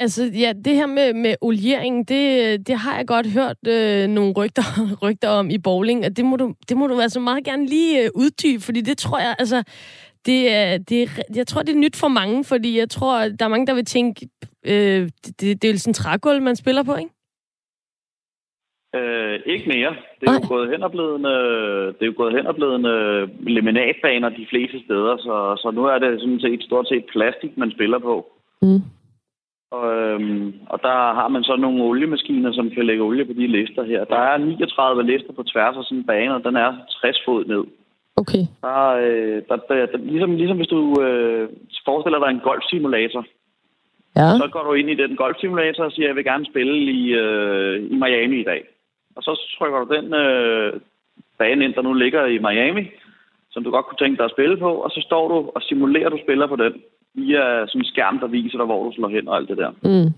Altså, 0.01 0.31
ja, 0.35 0.53
det 0.65 0.75
her 0.75 0.87
med, 0.87 1.15
med 1.15 1.35
oliering, 1.41 2.09
det, 2.09 2.67
det 2.67 2.77
har 2.79 2.97
jeg 2.97 3.07
godt 3.07 3.27
hørt 3.27 3.57
øh, 3.69 4.09
nogle 4.09 4.33
rygter, 4.37 4.63
rygter 5.03 5.29
om 5.29 5.51
i 5.51 5.59
bowling, 5.59 6.05
og 6.05 6.17
det 6.17 6.25
må 6.25 6.37
du, 6.37 6.55
det 6.69 6.77
må 6.77 6.87
du 6.87 7.01
altså 7.01 7.21
meget 7.21 7.45
gerne 7.45 7.67
lige 7.67 8.05
øh, 8.05 8.11
uddybe, 8.15 8.63
fordi 8.63 8.81
det 8.81 8.99
tror 8.99 9.19
jeg, 9.19 9.37
altså, 9.39 9.63
det, 10.27 10.39
det, 10.89 11.11
jeg 11.35 11.47
tror, 11.47 11.63
det 11.63 11.75
er 11.75 11.79
nyt 11.79 11.97
for 11.97 12.09
mange, 12.09 12.45
fordi 12.45 12.79
jeg 12.79 12.91
tror, 12.91 13.19
der 13.29 13.45
er 13.45 13.49
mange, 13.49 13.67
der 13.67 13.75
vil 13.75 13.85
tænke, 13.85 14.29
øh, 14.67 15.11
det, 15.41 15.63
det 15.63 15.71
er 15.71 15.79
sådan 15.79 15.91
en 15.91 15.95
trægulv, 15.95 16.43
man 16.43 16.57
spiller 16.57 16.83
på, 16.83 16.95
ikke? 16.95 17.11
Øh, 18.95 19.41
ikke 19.47 19.69
mere. 19.69 19.95
Det 20.21 20.29
er, 20.29 20.33
jo 20.33 20.49
gået 20.49 20.71
hen 20.71 20.83
og 20.83 20.91
blevet, 20.91 21.21
det 21.95 22.03
er 22.03 22.11
jo 22.13 22.15
gået 22.17 22.35
hen 22.37 22.47
og 22.47 22.55
blevet 22.55 22.81
laminatbaner 23.41 24.29
de 24.29 24.47
fleste 24.51 24.79
steder, 24.85 25.17
så, 25.17 25.61
så 25.63 25.71
nu 25.71 25.85
er 25.85 25.99
det 25.99 26.21
sådan 26.21 26.41
set 26.41 26.63
stort 26.63 26.89
set 26.89 27.05
plastik, 27.13 27.57
man 27.57 27.71
spiller 27.71 27.99
på. 27.99 28.27
Mm. 28.63 28.83
Og, 29.77 29.87
øhm, 29.97 30.55
og 30.73 30.79
der 30.83 30.99
har 31.19 31.29
man 31.29 31.43
så 31.45 31.57
nogle 31.57 31.83
oliemaskiner, 31.83 32.53
som 32.53 32.71
kan 32.71 32.87
lægge 32.87 33.03
olie 33.03 33.25
på 33.25 33.33
de 33.33 33.47
lister 33.47 33.85
her. 33.85 34.05
Der 34.05 34.17
er 34.17 34.37
39 34.37 35.03
lister 35.03 35.33
på 35.33 35.43
tværs 35.43 35.77
af 35.77 35.85
sådan 35.85 35.99
en 35.99 36.07
bane, 36.07 36.35
og 36.35 36.45
den 36.45 36.57
er 36.57 36.71
60 37.01 37.17
fod 37.27 37.45
ned. 37.45 37.65
Okay. 38.17 38.45
Der, 38.63 38.89
øh, 39.05 39.43
der, 39.49 39.57
der, 39.69 39.87
der, 39.87 39.99
ligesom, 39.99 40.37
ligesom 40.37 40.57
hvis 40.57 40.73
du 40.77 41.03
øh, 41.03 41.49
forestiller 41.85 42.19
dig 42.19 42.31
en 42.31 42.45
golfsimulator, 42.49 43.25
ja. 44.17 44.29
så 44.41 44.49
går 44.53 44.63
du 44.63 44.73
ind 44.73 44.91
i 44.91 45.01
den 45.03 45.17
golfsimulator 45.17 45.85
og 45.85 45.93
siger, 45.93 46.07
jeg 46.09 46.17
vil 46.17 46.25
gerne 46.25 46.47
spille 46.53 46.93
i, 46.93 47.13
øh, 47.13 47.75
i 47.93 47.95
Miami 48.03 48.41
i 48.41 48.45
dag. 48.45 48.63
Og 49.17 49.23
så 49.23 49.55
trykker 49.59 49.79
du 49.79 49.95
den 49.97 50.15
øh, 50.15 50.81
bane 51.39 51.65
ind, 51.65 51.75
der 51.75 51.83
nu 51.83 51.93
ligger 51.93 52.27
i 52.27 52.39
Miami, 52.39 52.85
som 53.51 53.65
du 53.65 53.71
godt 53.71 53.87
kunne 53.87 53.99
tænke 53.99 54.17
dig 54.19 54.25
at 54.25 54.31
spille 54.37 54.57
på, 54.57 54.71
og 54.75 54.91
så 54.91 55.01
står 55.07 55.29
du 55.29 55.51
og 55.55 55.63
simulerer, 55.63 56.07
at 56.07 56.13
du 56.13 56.19
spiller 56.25 56.47
på 56.47 56.57
den 56.57 56.73
via 57.15 57.67
sådan 57.67 57.81
en 57.81 57.85
skærm, 57.93 58.19
der 58.19 58.27
viser 58.27 58.59
dig, 58.59 58.67
hvor 58.67 58.85
du 58.85 58.93
slår 58.95 59.09
hen 59.09 59.29
og 59.29 59.37
alt 59.37 59.49
det 59.49 59.59
der. 59.59 59.71
Mm. 59.83 60.09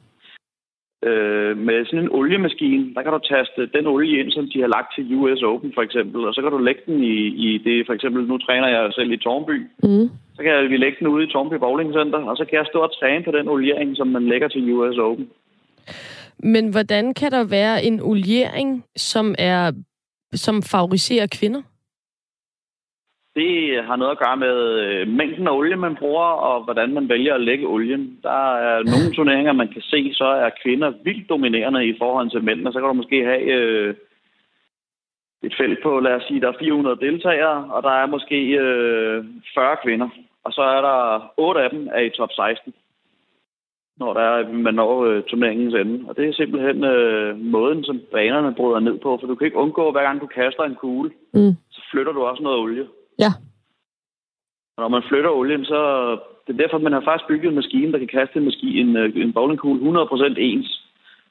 Øh, 1.09 1.57
med 1.57 1.87
sådan 1.87 1.99
en 2.05 2.13
oliemaskine, 2.19 2.95
der 2.95 3.03
kan 3.03 3.13
du 3.13 3.19
taste 3.19 3.67
den 3.67 3.87
olie 3.87 4.21
ind, 4.21 4.31
som 4.33 4.49
de 4.53 4.61
har 4.61 4.69
lagt 4.69 4.95
til 4.95 5.15
US 5.15 5.43
Open 5.43 5.73
for 5.75 5.83
eksempel, 5.83 6.27
og 6.27 6.35
så 6.35 6.43
kan 6.43 6.51
du 6.51 6.59
lægge 6.59 6.83
den 6.87 7.05
i, 7.05 7.17
i 7.47 7.59
det, 7.59 7.87
for 7.87 7.93
eksempel, 7.93 8.25
nu 8.25 8.39
træner 8.39 8.69
jeg 8.69 8.93
selv 8.93 9.13
i 9.13 9.17
Tornby, 9.17 9.67
Mm. 9.83 10.09
så 10.37 10.43
kan 10.43 10.71
vi 10.71 10.77
lægge 10.77 10.97
den 10.99 11.07
ude 11.07 11.25
i 11.25 11.31
Tornby 11.33 11.55
Bowling 11.55 11.93
Center, 11.93 12.19
og 12.19 12.37
så 12.37 12.45
kan 12.45 12.59
jeg 12.59 12.67
stå 12.67 12.79
og 12.81 12.99
træne 13.01 13.25
på 13.25 13.31
den 13.31 13.49
oliering, 13.49 13.97
som 13.97 14.07
man 14.07 14.29
lægger 14.29 14.49
til 14.49 14.73
US 14.73 14.99
Open. 14.99 15.29
Men 16.45 16.71
hvordan 16.71 17.15
kan 17.15 17.31
der 17.31 17.45
være 17.45 17.85
en 17.85 18.01
oliering, 18.01 18.85
som 18.97 19.35
er 19.39 19.73
som 20.33 20.63
favoriserer 20.63 21.27
kvinder? 21.39 21.63
Det 23.35 23.85
har 23.85 23.97
noget 23.97 24.13
at 24.13 24.19
gøre 24.19 24.37
med 24.37 24.57
øh, 24.85 25.09
mængden 25.09 25.49
af 25.49 25.53
olie, 25.53 25.77
man 25.77 25.97
bruger, 25.97 26.27
og 26.49 26.65
hvordan 26.65 26.95
man 26.95 27.09
vælger 27.09 27.35
at 27.35 27.41
lægge 27.41 27.67
olien. 27.67 28.19
Der 28.23 28.57
er 28.57 28.83
nogle 28.83 29.15
turneringer, 29.15 29.53
man 29.53 29.73
kan 29.73 29.83
se, 29.83 30.15
så 30.15 30.25
er 30.25 30.51
kvinder 30.63 30.93
vildt 31.05 31.29
dominerende 31.29 31.87
i 31.89 31.95
forhold 31.99 32.31
til 32.31 32.45
mænd, 32.45 32.67
og 32.67 32.73
så 32.73 32.79
kan 32.79 32.89
du 32.89 32.93
måske 32.93 33.25
have 33.25 33.43
øh, 33.43 33.95
et 35.43 35.55
felt 35.61 35.83
på, 35.83 36.01
lad 36.01 36.13
os 36.13 36.23
sige, 36.29 36.41
der 36.41 36.49
er 36.49 36.59
400 36.59 36.97
deltagere, 37.01 37.73
og 37.75 37.83
der 37.83 37.91
er 37.91 38.07
måske 38.07 38.39
øh, 38.65 39.25
40 39.55 39.77
kvinder, 39.85 40.09
og 40.45 40.53
så 40.53 40.63
er 40.63 40.81
der 40.81 41.33
8 41.37 41.61
af 41.61 41.71
dem 41.71 41.89
er 41.93 42.01
i 42.01 42.11
top 42.11 42.33
16, 42.33 42.75
når 43.97 44.13
der 44.15 44.21
er, 44.21 44.53
man 44.53 44.75
når 44.75 45.05
øh, 45.05 45.23
turneringens 45.23 45.75
ende. 45.75 46.05
Og 46.09 46.17
det 46.17 46.29
er 46.29 46.33
simpelthen 46.33 46.85
øh, 46.85 47.39
måden, 47.39 47.85
som 47.85 48.01
banerne 48.13 48.55
bryder 48.55 48.81
ned 48.81 48.99
på, 48.99 49.19
for 49.21 49.27
du 49.27 49.35
kan 49.35 49.45
ikke 49.45 49.57
undgå, 49.57 49.93
hver 49.93 50.03
gang 50.03 50.21
du 50.21 50.27
kaster 50.27 50.63
en 50.63 50.75
kugle, 50.75 51.11
Mm. 51.35 51.55
så 51.71 51.81
flytter 51.91 52.13
du 52.13 52.23
også 52.23 52.43
noget 52.43 52.59
olie. 52.59 52.87
Ja. 53.19 53.33
Og 54.77 54.81
når 54.83 54.89
man 54.89 55.03
flytter 55.09 55.31
olien, 55.31 55.65
så... 55.65 55.81
Det 56.47 56.53
er 56.53 56.63
derfor, 56.63 56.79
man 56.79 56.93
har 56.93 57.01
faktisk 57.01 57.29
bygget 57.29 57.49
en 57.49 57.55
maskine, 57.55 57.93
der 57.93 57.99
kan 57.99 58.09
kaste 58.09 58.37
en, 58.39 58.45
maskine, 58.45 58.81
en, 58.81 58.97
øh, 58.97 59.25
en 59.25 59.33
bowlingkugle 59.33 60.01
100% 60.03 60.35
ens. 60.39 60.83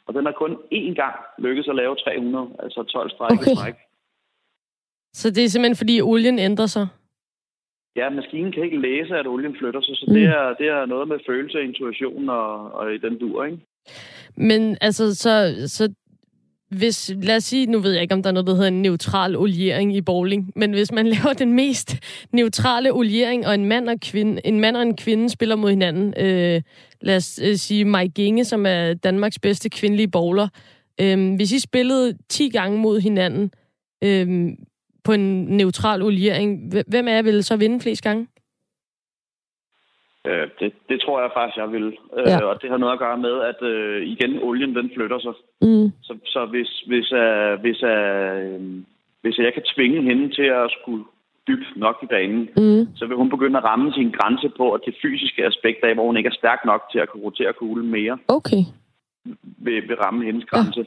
Og 0.08 0.13
den 0.13 0.25
har 0.25 0.32
kun 0.32 0.51
én 0.74 0.93
gang 1.01 1.15
lykkedes 1.38 1.67
at 1.67 1.75
lave 1.75 1.96
300, 1.96 2.48
altså 2.60 2.84
12 2.84 3.10
stræk 3.10 3.32
okay. 3.32 3.41
Okay. 3.41 3.51
i 3.51 3.55
træk. 3.55 3.74
Så 5.13 5.29
det 5.29 5.43
er 5.43 5.48
simpelthen, 5.50 5.75
fordi 5.75 6.01
olien 6.01 6.39
ændrer 6.39 6.65
sig? 6.65 6.88
Ja, 7.96 8.10
maskinen 8.10 8.52
kan 8.52 8.64
ikke 8.64 8.82
læse, 8.82 9.16
at 9.16 9.28
olien 9.28 9.56
flytter 9.60 9.82
sig, 9.82 9.96
så 9.98 10.06
Mm. 10.08 10.14
det, 10.14 10.24
er, 10.24 10.54
det 10.60 10.68
er 10.68 10.86
noget 10.86 11.08
med 11.08 11.18
følelse, 11.30 11.62
intuition 11.64 12.30
og, 12.30 12.72
og 12.72 12.94
i 12.94 12.98
den 12.98 13.20
dur, 13.20 13.44
ikke? 13.46 13.58
Men 14.38 14.78
altså, 14.82 15.16
så, 15.16 15.54
så 15.68 15.94
hvis, 16.70 17.14
lad 17.24 17.36
os 17.36 17.44
sige, 17.44 17.66
nu 17.66 17.80
ved 17.80 17.92
jeg 17.94 18.02
ikke, 18.02 18.14
om 18.14 18.24
der 18.24 18.30
er 18.30 18.34
noget, 18.34 18.48
der 18.48 18.54
hedder 18.54 18.68
en 18.68 18.82
neutral 18.82 19.36
oliering 19.36 19.96
i 19.96 20.02
bowling, 20.02 20.52
men 20.56 20.72
hvis 20.72 20.92
man 20.92 21.08
laver 21.16 21.34
den 21.34 21.54
mest 21.54 21.96
neutrale 22.32 22.92
oliering, 22.94 23.48
og 23.48 23.54
en 23.54 23.66
mand 23.66 23.90
og, 23.90 23.96
kvinde, 24.02 24.42
en 24.46 24.60
mand 24.60 24.76
og 24.78 24.82
en 24.82 24.98
kvinde 24.98 25.30
spiller 25.30 25.56
mod 25.56 25.70
hinanden, 25.70 26.14
øh, 26.18 26.62
lad 27.02 27.16
os 27.16 27.40
øh, 27.44 27.56
sige 27.56 27.86
Maj 27.86 28.08
Ginge, 28.08 28.46
som 28.46 28.66
er 28.66 28.94
Danmarks 28.94 29.40
bedste 29.40 29.70
kvindelige 29.70 30.08
bowler, 30.12 30.48
øh, 31.02 31.36
hvis 31.36 31.52
I 31.52 31.60
spillede 31.60 32.18
10 32.30 32.50
gange 32.50 32.78
mod 32.80 33.00
hinanden 33.00 33.52
øh, 34.04 34.52
på 35.03 35.12
en 35.12 35.43
neutral 35.45 36.01
oliering, 36.01 36.74
hv- 36.74 36.83
hvem 36.88 37.07
af 37.07 37.15
jer 37.15 37.22
ville 37.22 37.43
så 37.43 37.57
vinde 37.57 37.79
flest 37.81 38.03
gange? 38.03 38.27
Øh, 40.27 40.48
det, 40.60 40.74
det 40.89 41.01
tror 41.01 41.22
jeg 41.22 41.31
faktisk, 41.38 41.57
jeg 41.57 41.72
vil. 41.72 41.88
Øh, 42.17 42.25
Ja. 42.27 42.38
Og 42.45 42.62
det 42.62 42.69
har 42.69 42.77
noget 42.77 42.93
at 42.93 43.00
gøre 43.00 43.17
med, 43.17 43.36
at 43.51 43.60
øh, 43.72 44.07
igen, 44.07 44.39
olien 44.43 44.75
den 44.75 44.91
flytter 44.95 45.19
sig. 45.19 45.33
Mm. 45.62 45.88
Så, 46.01 46.13
så 46.25 46.45
hvis, 46.45 46.69
hvis, 46.89 47.07
uh, 47.12 47.53
hvis, 47.63 47.79
uh, 47.93 48.62
hvis 49.22 49.38
jeg 49.38 49.53
kan 49.53 49.63
tvinge 49.75 50.01
hende 50.01 50.36
til 50.36 50.48
at 50.62 50.72
skulle 50.81 51.03
dybt 51.48 51.69
nok 51.75 51.98
i 52.03 52.05
banen, 52.05 52.50
Mm. 52.57 52.88
så 52.95 53.05
vil 53.05 53.15
hun 53.17 53.29
begynde 53.29 53.57
at 53.57 53.63
ramme 53.63 53.93
sin 53.93 54.12
grænse 54.12 54.50
på, 54.57 54.72
at 54.74 54.81
det 54.86 54.95
fysiske 55.01 55.45
aspekt 55.45 55.83
af, 55.83 55.93
hvor 55.93 56.05
hun 56.05 56.17
ikke 56.17 56.27
er 56.27 56.39
stærk 56.41 56.60
nok 56.65 56.81
til 56.91 57.00
at 57.00 57.10
kunne 57.10 57.24
rotere 57.24 57.53
kuglen 57.53 57.89
mere, 57.91 58.17
Okay. 58.27 58.63
vil, 59.65 59.88
vil 59.88 59.95
ramme 59.95 60.25
hendes 60.25 60.45
grænse. 60.45 60.86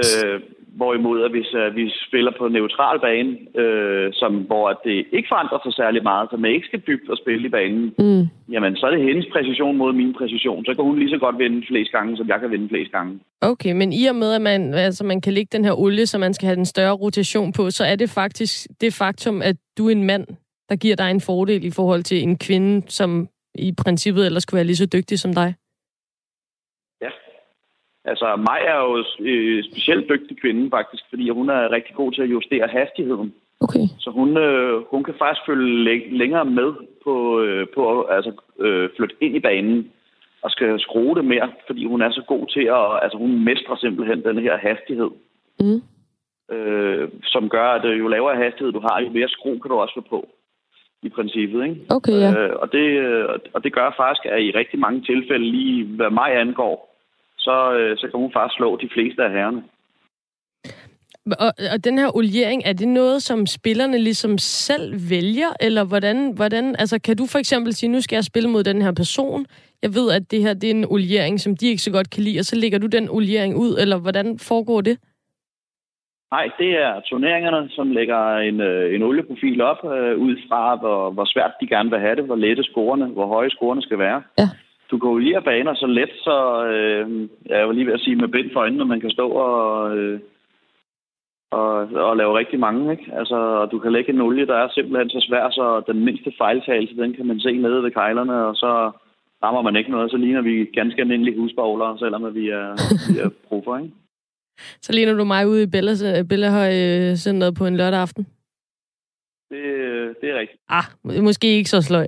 Øh, 0.00 0.40
hvorimod, 0.80 1.18
at 1.26 1.30
hvis 1.30 1.50
uh, 1.54 1.76
vi 1.76 1.84
spiller 2.08 2.32
på 2.38 2.48
neutral 2.48 3.00
bane, 3.06 3.32
øh, 3.62 4.08
som, 4.12 4.32
hvor 4.50 4.80
det 4.86 4.98
ikke 5.16 5.28
forandrer 5.32 5.58
sig 5.64 5.74
særlig 5.74 6.02
meget, 6.02 6.28
så 6.30 6.36
man 6.36 6.50
ikke 6.50 6.66
skal 6.66 6.82
dybt 6.88 7.08
og 7.10 7.16
spille 7.22 7.46
i 7.46 7.50
banen, 7.58 7.84
Mm. 7.98 8.24
jamen 8.54 8.76
så 8.76 8.86
er 8.86 8.90
det 8.90 9.02
hendes 9.08 9.26
præcision 9.32 9.76
mod 9.76 9.92
min 9.92 10.12
præcision. 10.18 10.64
Så 10.64 10.74
kan 10.74 10.84
hun 10.84 10.98
lige 10.98 11.10
så 11.14 11.18
godt 11.18 11.38
vinde 11.38 11.66
flest 11.68 11.92
gange, 11.92 12.16
som 12.16 12.28
jeg 12.28 12.40
kan 12.40 12.50
vinde 12.50 12.68
flest 12.68 12.92
gange. 12.92 13.12
Okay, 13.40 13.72
men 13.72 13.92
i 13.92 14.06
og 14.06 14.14
med, 14.14 14.32
at 14.32 14.42
man, 14.42 14.74
altså 14.74 15.04
man 15.04 15.20
kan 15.20 15.32
lægge 15.32 15.56
den 15.56 15.64
her 15.64 15.74
olie, 15.84 16.06
så 16.06 16.18
man 16.18 16.34
skal 16.34 16.46
have 16.46 16.56
den 16.56 16.66
større 16.66 16.92
rotation 16.94 17.52
på, 17.52 17.70
så 17.70 17.84
er 17.84 17.96
det 17.96 18.10
faktisk 18.10 18.68
det 18.80 18.94
faktum, 18.94 19.42
at 19.42 19.56
du 19.78 19.86
er 19.86 19.92
en 19.92 20.04
mand, 20.04 20.26
der 20.68 20.76
giver 20.76 20.96
dig 20.96 21.10
en 21.10 21.20
fordel 21.20 21.64
i 21.64 21.70
forhold 21.70 22.02
til 22.02 22.22
en 22.22 22.38
kvinde, 22.38 22.82
som 22.88 23.28
i 23.54 23.72
princippet 23.84 24.26
ellers 24.26 24.42
skulle 24.42 24.58
være 24.58 24.66
lige 24.66 24.76
så 24.76 24.86
dygtig 24.86 25.18
som 25.18 25.34
dig. 25.34 25.54
Altså, 28.04 28.36
mig 28.36 28.60
er 28.66 28.76
jo 28.76 29.04
øh, 29.20 29.64
specielt 29.64 30.08
dygtig 30.08 30.40
kvinde, 30.40 30.70
faktisk, 30.70 31.04
fordi 31.10 31.30
hun 31.30 31.48
er 31.50 31.70
rigtig 31.72 31.94
god 31.94 32.12
til 32.12 32.22
at 32.22 32.30
justere 32.30 32.68
hastigheden. 32.68 33.34
Okay. 33.60 33.86
Så 33.98 34.10
hun, 34.10 34.36
øh, 34.36 34.82
hun 34.90 35.04
kan 35.04 35.14
faktisk 35.18 35.46
følge 35.46 35.84
læ- 35.84 36.08
længere 36.10 36.44
med 36.44 36.72
på, 37.04 37.40
øh, 37.40 37.66
på 37.74 38.00
at 38.00 38.16
altså, 38.16 38.32
øh, 38.58 38.90
flytte 38.96 39.14
ind 39.20 39.36
i 39.36 39.40
banen 39.40 39.90
og 40.42 40.50
skal 40.50 40.80
skrue 40.80 41.14
det 41.14 41.24
mere, 41.24 41.50
fordi 41.66 41.86
hun 41.86 42.02
er 42.02 42.10
så 42.10 42.22
god 42.26 42.46
til 42.46 42.60
at... 42.60 43.02
Altså, 43.04 43.18
hun 43.18 43.44
mestrer 43.44 43.76
simpelthen 43.76 44.24
den 44.24 44.38
her 44.38 44.56
hastighed, 44.56 45.10
Mm. 45.60 45.82
øh, 46.56 47.08
som 47.24 47.48
gør, 47.48 47.64
at 47.68 47.84
øh, 47.84 47.98
jo 47.98 48.08
lavere 48.08 48.36
hastighed 48.36 48.72
du 48.72 48.80
har, 48.80 49.00
jo 49.00 49.10
mere 49.10 49.28
skru 49.28 49.58
kan 49.58 49.68
du 49.70 49.76
også 49.76 49.94
få 49.94 50.00
på, 50.10 50.28
i 51.02 51.08
princippet, 51.08 51.64
ikke? 51.64 51.76
Okay, 51.90 52.12
ja. 52.12 52.38
Øh, 52.38 52.56
og, 52.62 52.72
det, 52.72 52.78
øh, 52.78 53.28
og 53.54 53.64
det 53.64 53.72
gør 53.72 53.94
faktisk, 53.96 54.26
at 54.26 54.42
i 54.42 54.50
rigtig 54.50 54.78
mange 54.78 55.00
tilfælde, 55.00 55.44
lige 55.50 55.84
hvad 55.84 56.10
mig 56.10 56.36
angår, 56.40 56.91
så, 57.46 57.56
øh, 57.78 57.96
så 57.98 58.04
kan 58.10 58.20
hun 58.20 58.32
faktisk 58.32 58.56
slå 58.56 58.76
de 58.76 58.88
fleste 58.94 59.20
af 59.24 59.30
herrerne. 59.30 59.62
Og, 61.44 61.52
og 61.74 61.84
den 61.84 61.98
her 61.98 62.16
oliering, 62.16 62.62
er 62.64 62.72
det 62.72 62.88
noget, 62.88 63.22
som 63.22 63.46
spillerne 63.46 63.98
ligesom 63.98 64.38
selv 64.38 65.10
vælger, 65.10 65.50
eller 65.60 65.84
hvordan, 65.84 66.32
hvordan, 66.36 66.76
altså 66.78 67.00
kan 67.06 67.16
du 67.16 67.26
for 67.32 67.38
eksempel 67.38 67.72
sige, 67.72 67.90
nu 67.90 68.00
skal 68.00 68.16
jeg 68.16 68.24
spille 68.24 68.50
mod 68.50 68.64
den 68.64 68.82
her 68.82 68.92
person, 68.92 69.46
jeg 69.82 69.90
ved, 69.94 70.12
at 70.12 70.30
det 70.30 70.42
her 70.42 70.54
det 70.54 70.70
er 70.70 70.74
en 70.74 70.92
oliering, 70.96 71.40
som 71.40 71.56
de 71.56 71.66
ikke 71.66 71.82
så 71.82 71.92
godt 71.92 72.10
kan 72.10 72.22
lide, 72.22 72.38
og 72.38 72.44
så 72.44 72.56
lægger 72.56 72.78
du 72.78 72.86
den 72.86 73.08
oliering 73.10 73.56
ud, 73.56 73.78
eller 73.82 73.98
hvordan 73.98 74.38
foregår 74.38 74.80
det? 74.80 74.98
Nej, 76.30 76.50
det 76.58 76.70
er 76.86 77.00
turneringerne, 77.00 77.68
som 77.70 77.90
lægger 77.90 78.36
en, 78.36 78.60
øh, 78.60 78.94
en 78.94 79.02
olieprofil 79.02 79.60
op, 79.60 79.84
øh, 79.84 80.18
ud 80.18 80.36
fra, 80.48 80.76
hvor, 80.76 81.10
hvor 81.10 81.24
svært 81.24 81.52
de 81.60 81.66
gerne 81.66 81.90
vil 81.90 81.98
have 81.98 82.16
det, 82.16 82.24
hvor 82.24 82.36
lette 82.36 82.62
scorene, 82.62 83.06
hvor 83.06 83.26
høje 83.26 83.50
scorene 83.50 83.82
skal 83.82 83.98
være. 83.98 84.22
Ja. 84.38 84.48
Du 84.92 84.98
kan 84.98 85.10
oliere 85.10 85.42
baner 85.42 85.74
så 85.74 85.86
let, 85.86 86.12
så 86.26 86.36
øh, 86.66 87.28
jeg 87.46 87.66
var 87.66 87.72
lige 87.72 87.86
ved 87.86 87.92
at 87.92 88.04
sige 88.04 88.16
med 88.16 88.28
bind 88.28 88.50
for 88.52 88.60
øjnene, 88.60 88.84
man 88.84 89.00
kan 89.00 89.10
stå 89.10 89.28
og, 89.28 89.96
øh, 89.96 90.20
og, 91.50 91.72
og 92.08 92.16
lave 92.16 92.38
rigtig 92.38 92.60
mange. 92.60 92.92
Ikke? 92.92 93.06
Altså, 93.12 93.36
og 93.36 93.72
du 93.72 93.78
kan 93.78 93.92
lægge 93.92 94.12
en 94.12 94.20
olie, 94.20 94.46
der 94.46 94.56
er 94.56 94.68
simpelthen 94.68 95.10
så 95.10 95.26
svær, 95.28 95.50
så 95.50 95.82
den 95.92 96.04
mindste 96.04 96.32
fejltagelse, 96.38 96.96
den 96.96 97.14
kan 97.14 97.26
man 97.26 97.40
se 97.40 97.52
nede 97.52 97.82
ved 97.82 97.90
kejlerne, 97.90 98.46
og 98.46 98.56
så 98.56 98.90
rammer 99.42 99.62
man 99.62 99.76
ikke 99.76 99.90
noget. 99.90 100.10
Så 100.10 100.16
ligner 100.16 100.42
vi 100.42 100.64
ganske 100.64 101.00
almindelige 101.00 101.38
husbowlere, 101.38 101.98
selvom 101.98 102.34
vi 102.34 102.48
er, 102.48 102.68
vi 103.12 103.18
er 103.18 103.30
proffer, 103.48 103.78
ikke? 103.78 103.94
Så 104.80 104.92
ligner 104.92 105.14
du 105.14 105.24
mig 105.24 105.48
ude 105.48 105.62
i 105.62 105.66
Bella, 105.66 105.92
Bellahøj 106.28 106.72
øh, 106.72 107.16
Centeret 107.16 107.54
på 107.54 107.66
en 107.66 107.76
lørdag 107.76 108.00
aften. 108.00 108.26
Det, 109.50 109.64
øh, 109.64 110.14
det 110.20 110.30
er 110.30 110.38
rigtigt. 110.38 110.60
Ah, 110.68 110.84
måske 111.24 111.56
ikke 111.56 111.70
så 111.70 111.82
sløj. 111.82 112.06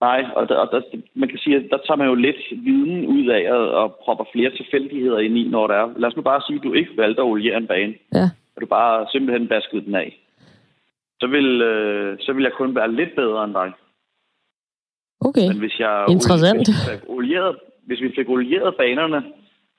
Nej, 0.00 0.24
og, 0.36 0.48
der, 0.48 0.56
og 0.56 0.68
der, 0.72 0.80
man 1.14 1.28
kan 1.28 1.38
sige, 1.38 1.56
at 1.56 1.66
der 1.70 1.76
tager 1.76 1.96
man 1.96 2.08
jo 2.08 2.14
lidt 2.14 2.36
viden 2.50 3.06
ud 3.06 3.26
af 3.28 3.52
og, 3.52 3.70
og 3.70 3.94
propper 4.04 4.24
flere 4.32 4.50
tilfældigheder 4.50 5.18
ind 5.18 5.38
i, 5.38 5.48
når 5.48 5.66
der 5.66 5.74
er. 5.74 5.92
Lad 5.96 6.08
os 6.08 6.16
nu 6.16 6.22
bare 6.22 6.42
sige, 6.46 6.56
at 6.56 6.62
du 6.64 6.72
ikke 6.72 6.96
valgte 6.96 7.22
at 7.22 7.26
oliere 7.26 7.56
en 7.56 7.66
bane, 7.66 7.94
Ja. 8.14 8.24
og 8.56 8.60
du 8.62 8.66
bare 8.66 9.06
simpelthen 9.12 9.48
baskede 9.48 9.84
den 9.84 9.94
af. 9.94 10.20
Så 11.20 11.26
vil, 11.26 11.62
øh, 11.62 12.18
så 12.20 12.32
vil 12.32 12.42
jeg 12.42 12.52
kun 12.52 12.74
være 12.74 12.92
lidt 12.92 13.14
bedre 13.16 13.44
end 13.44 13.54
dig. 13.54 13.72
Okay. 15.20 15.48
Men 15.48 15.58
hvis 15.58 15.78
jeg 15.80 16.04
Interessant. 16.08 16.68
Olieret, 17.08 17.56
hvis 17.86 18.00
vi 18.00 18.12
fik 18.16 18.28
olieret 18.28 18.74
banerne, 18.76 19.22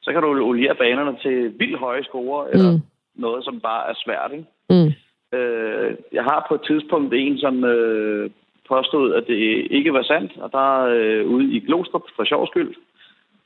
så 0.02 0.12
kan 0.12 0.22
du 0.22 0.28
oliere 0.44 0.76
banerne 0.76 1.18
til 1.22 1.60
vildt 1.60 1.80
høje 1.80 2.04
score, 2.04 2.52
eller 2.52 2.72
Mm. 2.72 2.82
noget, 3.16 3.44
som 3.46 3.60
bare 3.60 3.90
er 3.90 3.94
svært. 4.06 4.32
Ikke? 4.32 4.46
Mm. 4.70 4.92
Øh, 5.38 5.96
jeg 6.12 6.24
har 6.24 6.46
på 6.50 6.56
et 6.56 6.62
tidspunkt 6.68 7.14
en, 7.14 7.38
som 7.38 7.64
øh, 7.64 8.30
påstod, 8.68 9.14
at 9.14 9.24
det 9.28 9.38
ikke 9.72 9.94
var 9.94 10.04
sandt, 10.04 10.32
og 10.38 10.52
der 10.52 10.86
øh, 10.96 11.26
ude 11.26 11.54
i 11.56 11.60
Glostrup, 11.60 12.06
for 12.16 12.24
sjov 12.24 12.48
skyld, 12.48 12.76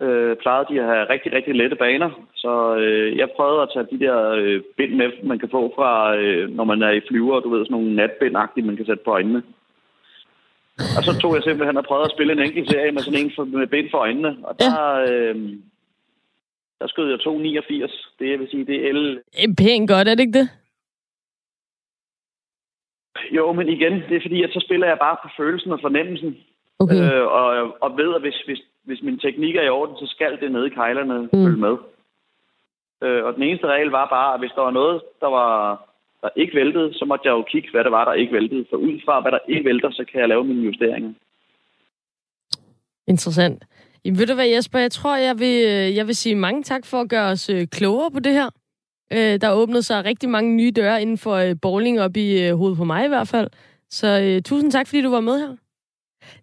øh, 0.02 0.36
plejede 0.36 0.68
de 0.70 0.82
at 0.82 0.86
have 0.86 1.10
rigtig, 1.10 1.34
rigtig 1.34 1.56
lette 1.56 1.76
baner. 1.76 2.10
Så 2.36 2.76
øh, 2.76 3.18
jeg 3.18 3.30
prøvede 3.36 3.62
at 3.62 3.70
tage 3.74 3.88
de 3.92 4.00
der 4.06 4.30
øh, 4.30 4.62
bind 4.78 4.94
med, 4.94 5.10
man 5.24 5.40
kan 5.40 5.50
få 5.50 5.74
fra, 5.76 6.16
øh, 6.16 6.50
når 6.50 6.64
man 6.64 6.82
er 6.82 6.92
i 6.92 7.02
flyver, 7.10 7.40
du 7.40 7.50
ved, 7.50 7.66
sådan 7.66 7.72
nogle 7.72 7.96
natbind 7.96 8.66
man 8.66 8.78
kan 8.78 8.86
sætte 8.86 9.04
på 9.06 9.12
øjnene. 9.12 9.44
Og 10.98 11.04
så 11.04 11.20
tog 11.22 11.36
jeg 11.36 11.44
simpelthen 11.44 11.78
og 11.78 11.84
prøvede 11.84 12.06
at 12.06 12.16
spille 12.16 12.34
en 12.34 12.40
enkelt 12.48 12.70
serie 12.72 12.92
med 12.92 13.02
sådan 13.02 13.20
en 13.20 13.32
for, 13.36 13.44
med 13.44 13.68
bind 13.68 13.88
for 13.92 13.98
øjnene. 13.98 14.38
Og 14.44 14.54
der, 14.60 14.76
øh, 15.10 15.36
der 16.80 16.88
skød 16.88 17.10
jeg 17.10 17.20
2,89. 17.20 18.16
Det 18.20 18.32
jeg 18.32 18.40
vil 18.40 18.50
sige, 18.52 18.66
det 18.66 18.90
er 18.90 18.94
L. 18.94 19.20
Eh, 19.42 19.56
Pænt 19.58 19.90
godt, 19.90 20.08
er 20.08 20.16
det 20.16 20.20
ikke 20.20 20.40
det? 20.40 20.50
Jo, 23.32 23.54
men 23.54 23.70
igen, 23.70 23.94
det 24.10 24.18
er 24.18 24.22
fordi, 24.22 24.44
at 24.44 24.54
så 24.54 24.60
spiller 24.66 24.88
jeg 24.88 24.98
bare 25.00 25.18
på 25.24 25.30
følelsen 25.38 25.72
og 25.72 25.80
fornemmelsen. 25.82 26.38
Okay. 26.80 26.96
Øh, 26.96 27.26
og, 27.28 27.46
og 27.82 27.98
ved, 27.98 28.16
at 28.16 28.22
hvis, 28.22 28.42
hvis, 28.46 28.62
hvis 28.84 29.02
min 29.02 29.20
teknik 29.20 29.56
er 29.56 29.62
i 29.62 29.70
orden, 29.70 29.96
så 29.98 30.08
skal 30.08 30.38
det 30.42 30.52
nede 30.52 30.68
i 30.68 30.76
kejlerne 30.80 31.22
mm. 31.22 31.44
følge 31.46 31.62
med. 31.68 31.76
Øh, 33.04 33.24
og 33.26 33.36
den 33.36 33.44
eneste 33.44 33.68
regel 33.68 33.90
var 33.90 34.08
bare, 34.10 34.34
at 34.34 34.40
hvis 34.40 34.52
der 34.56 34.62
var 34.62 34.72
noget, 34.72 35.02
der 35.22 35.28
var 35.28 35.50
der 36.22 36.30
ikke 36.36 36.56
væltede, 36.56 36.94
så 36.94 37.06
måtte 37.06 37.28
jeg 37.28 37.32
jo 37.32 37.44
kigge, 37.52 37.70
hvad 37.72 37.84
der 37.84 37.90
var, 37.90 38.06
der 38.06 38.14
ikke 38.14 38.34
væltede. 38.34 38.66
For 38.70 38.78
ud 38.78 39.00
fra, 39.06 39.22
hvad 39.22 39.32
der 39.32 39.40
ikke 39.48 39.66
vælter, 39.66 39.92
så 39.92 40.06
kan 40.12 40.20
jeg 40.20 40.30
lave 40.30 40.44
mine 40.44 40.66
justeringer. 40.66 41.14
Interessant. 43.08 43.64
Jamen, 44.06 44.20
ved 44.20 44.28
du 44.28 44.34
hvad, 44.34 44.48
Jesper? 44.48 44.80
Jeg 44.80 44.92
tror, 44.92 45.16
jeg 45.16 45.40
vil, 45.40 45.66
øh, 45.66 45.96
jeg 45.96 46.08
vil 46.08 46.16
sige 46.16 46.36
mange 46.36 46.64
tak 46.64 46.86
for 46.86 47.02
at 47.02 47.10
gøre 47.10 47.32
os 47.32 47.50
øh, 47.50 47.68
klogere 47.68 48.12
på 48.12 48.20
det 48.20 48.34
her. 48.34 48.50
Øh, 49.14 49.42
der 49.42 49.52
åbnede 49.52 49.84
sig 49.84 50.06
rigtig 50.06 50.30
mange 50.30 50.56
nye 50.56 50.72
døre 50.72 51.02
inden 51.02 51.18
for 51.18 51.34
øh, 51.36 51.56
bowling 51.62 52.02
op 52.02 52.18
i 52.18 52.48
øh, 52.48 52.56
hovedet 52.56 52.78
på 52.78 52.84
mig 52.84 53.06
i 53.06 53.08
hvert 53.08 53.28
fald. 53.28 53.50
Så 53.90 54.22
øh, 54.24 54.42
tusind 54.42 54.72
tak, 54.72 54.88
fordi 54.88 55.02
du 55.02 55.10
var 55.10 55.20
med 55.22 55.40
her. 55.40 55.56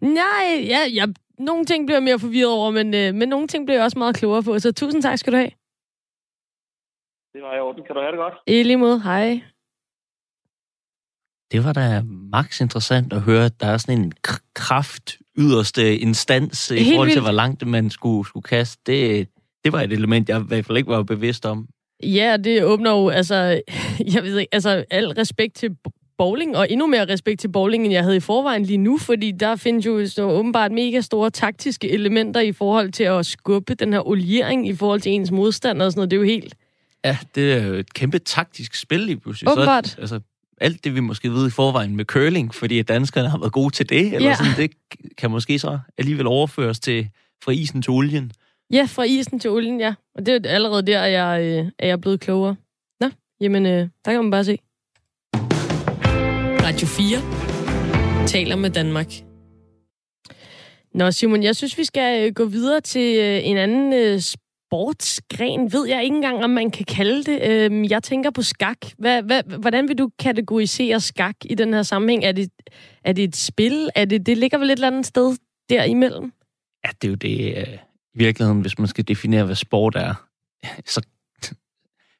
Nej, 0.00 0.64
ja, 0.72 0.78
jeg, 0.94 1.14
nogle 1.38 1.64
ting 1.64 1.86
bliver 1.86 1.96
jeg 1.96 2.02
mere 2.02 2.18
forvirret 2.18 2.52
over, 2.52 2.70
men, 2.70 2.94
øh, 2.94 3.14
men 3.14 3.28
nogle 3.28 3.48
ting 3.48 3.66
bliver 3.66 3.78
jeg 3.78 3.84
også 3.84 3.98
meget 3.98 4.16
klogere 4.16 4.42
på. 4.42 4.58
Så 4.58 4.72
tusind 4.72 5.02
tak 5.02 5.18
skal 5.18 5.32
du 5.32 5.36
have. 5.36 5.50
Det 7.34 7.42
var 7.42 7.56
i 7.56 7.60
orden. 7.60 7.82
Kan 7.86 7.94
du 7.94 8.00
have 8.00 8.12
det 8.12 8.18
godt? 8.18 8.34
I 8.46 8.62
lige 8.62 8.76
måde. 8.76 9.00
Hej. 9.02 9.40
Det 11.52 11.64
var 11.64 11.72
da 11.72 12.02
max 12.36 12.60
interessant 12.60 13.12
at 13.12 13.20
høre, 13.22 13.44
at 13.44 13.60
der 13.60 13.66
er 13.66 13.76
sådan 13.78 14.00
en 14.00 14.12
kraft 14.54 15.18
yderste 15.38 15.98
instans 15.98 16.70
i 16.70 16.74
Helt 16.74 16.88
forhold 16.94 17.08
til, 17.08 17.14
vildt. 17.14 17.24
hvor 17.24 17.32
langt 17.32 17.66
man 17.66 17.90
skulle, 17.90 18.28
skulle 18.28 18.44
kaste. 18.44 18.82
Det, 18.86 19.28
det 19.64 19.72
var 19.72 19.80
et 19.80 19.92
element, 19.92 20.28
jeg 20.28 20.40
i 20.40 20.44
hvert 20.48 20.66
fald 20.66 20.78
ikke 20.78 20.90
var 20.90 21.02
bevidst 21.02 21.46
om. 21.46 21.68
Ja, 22.02 22.36
det 22.44 22.64
åbner 22.64 22.90
jo, 22.90 23.08
altså, 23.08 23.34
jeg 24.14 24.22
ved 24.22 24.38
ikke, 24.38 24.54
altså, 24.54 24.84
al 24.90 25.08
respekt 25.08 25.54
til 25.54 25.70
bowling, 26.18 26.56
og 26.56 26.66
endnu 26.70 26.86
mere 26.86 27.08
respekt 27.08 27.40
til 27.40 27.48
bowling, 27.48 27.84
end 27.84 27.92
jeg 27.92 28.02
havde 28.02 28.16
i 28.16 28.20
forvejen 28.20 28.62
lige 28.62 28.76
nu, 28.78 28.98
fordi 28.98 29.30
der 29.30 29.56
findes 29.56 29.86
jo 29.86 30.06
så 30.06 30.22
åbenbart 30.22 30.72
mega 30.72 31.00
store 31.00 31.30
taktiske 31.30 31.90
elementer 31.90 32.40
i 32.40 32.52
forhold 32.52 32.92
til 32.92 33.04
at 33.04 33.26
skubbe 33.26 33.74
den 33.74 33.92
her 33.92 34.08
oliering 34.08 34.68
i 34.68 34.74
forhold 34.74 35.00
til 35.00 35.12
ens 35.12 35.30
modstander 35.30 35.86
og 35.86 35.92
sådan 35.92 35.98
noget. 35.98 36.10
Det 36.10 36.16
er 36.16 36.20
jo 36.20 36.26
helt... 36.26 36.54
Ja, 37.04 37.18
det 37.34 37.52
er 37.52 37.66
jo 37.66 37.74
et 37.74 37.94
kæmpe 37.94 38.18
taktisk 38.18 38.74
spil 38.74 39.00
lige 39.00 39.20
pludselig. 39.20 39.52
Åbenbart. 39.52 39.86
Så, 39.88 40.00
altså, 40.00 40.20
alt 40.60 40.84
det, 40.84 40.94
vi 40.94 41.00
måske 41.00 41.30
ved 41.32 41.46
i 41.46 41.50
forvejen 41.50 41.96
med 41.96 42.04
curling, 42.04 42.54
fordi 42.54 42.82
danskerne 42.82 43.28
har 43.28 43.38
været 43.38 43.52
gode 43.52 43.74
til 43.74 43.88
det, 43.88 44.14
eller 44.14 44.28
Ja. 44.28 44.34
sådan, 44.36 44.52
det 44.56 44.70
kan 45.18 45.30
måske 45.30 45.58
så 45.58 45.78
alligevel 45.98 46.26
overføres 46.26 46.80
til 46.80 47.08
fra 47.44 47.52
isen 47.52 47.82
til 47.82 47.90
olien. 47.90 48.32
Ja, 48.72 48.86
fra 48.88 49.02
isen 49.02 49.38
til 49.38 49.50
olien, 49.50 49.80
ja. 49.80 49.94
Og 50.14 50.26
det 50.26 50.46
er 50.46 50.50
allerede 50.50 50.82
der, 50.82 51.00
at 51.02 51.12
jeg, 51.12 51.42
øh, 51.42 51.70
er 51.78 51.86
jeg 51.86 52.00
blevet 52.00 52.20
klogere. 52.20 52.56
Nå, 53.00 53.10
jamen, 53.40 53.66
øh, 53.66 53.88
der 54.04 54.12
kan 54.12 54.22
man 54.22 54.30
bare 54.30 54.44
se. 54.44 54.58
Radio 56.66 56.86
4 56.86 58.26
taler 58.26 58.56
med 58.56 58.70
Danmark. 58.70 59.06
Nå, 60.94 61.10
Simon, 61.10 61.42
jeg 61.42 61.56
synes, 61.56 61.78
vi 61.78 61.84
skal 61.84 62.26
øh, 62.26 62.34
gå 62.34 62.44
videre 62.44 62.80
til 62.80 63.18
øh, 63.18 63.46
en 63.46 63.56
anden 63.56 63.92
øh, 63.92 64.20
sportsgren. 64.20 65.72
Ved 65.72 65.86
jeg 65.86 66.04
ikke 66.04 66.16
engang, 66.16 66.44
om 66.44 66.50
man 66.50 66.70
kan 66.70 66.84
kalde 66.84 67.24
det. 67.24 67.42
Øh, 67.42 67.90
jeg 67.90 68.02
tænker 68.02 68.30
på 68.30 68.42
skak. 68.42 68.78
Hvad, 68.98 69.22
hvad, 69.22 69.42
hvordan 69.42 69.88
vil 69.88 69.98
du 69.98 70.10
kategorisere 70.18 71.00
skak 71.00 71.36
i 71.44 71.54
den 71.54 71.74
her 71.74 71.82
sammenhæng? 71.82 72.24
Er 72.24 72.32
det, 72.32 72.50
er 73.04 73.12
det 73.12 73.24
et 73.24 73.36
spil? 73.36 73.90
Er 73.94 74.04
det, 74.04 74.26
det 74.26 74.38
ligger 74.38 74.58
vel 74.58 74.70
et 74.70 74.72
eller 74.72 74.86
andet 74.86 75.06
sted 75.06 75.36
derimellem? 75.68 76.32
Ja, 76.84 76.90
det 77.02 77.08
er 77.08 77.10
jo 77.10 77.14
det, 77.14 77.58
øh, 77.58 77.78
i 78.16 78.18
virkeligheden, 78.18 78.60
hvis 78.60 78.78
man 78.78 78.88
skal 78.88 79.08
definere, 79.08 79.44
hvad 79.44 79.54
sport 79.54 79.96
er, 79.96 80.14
så, 80.94 81.00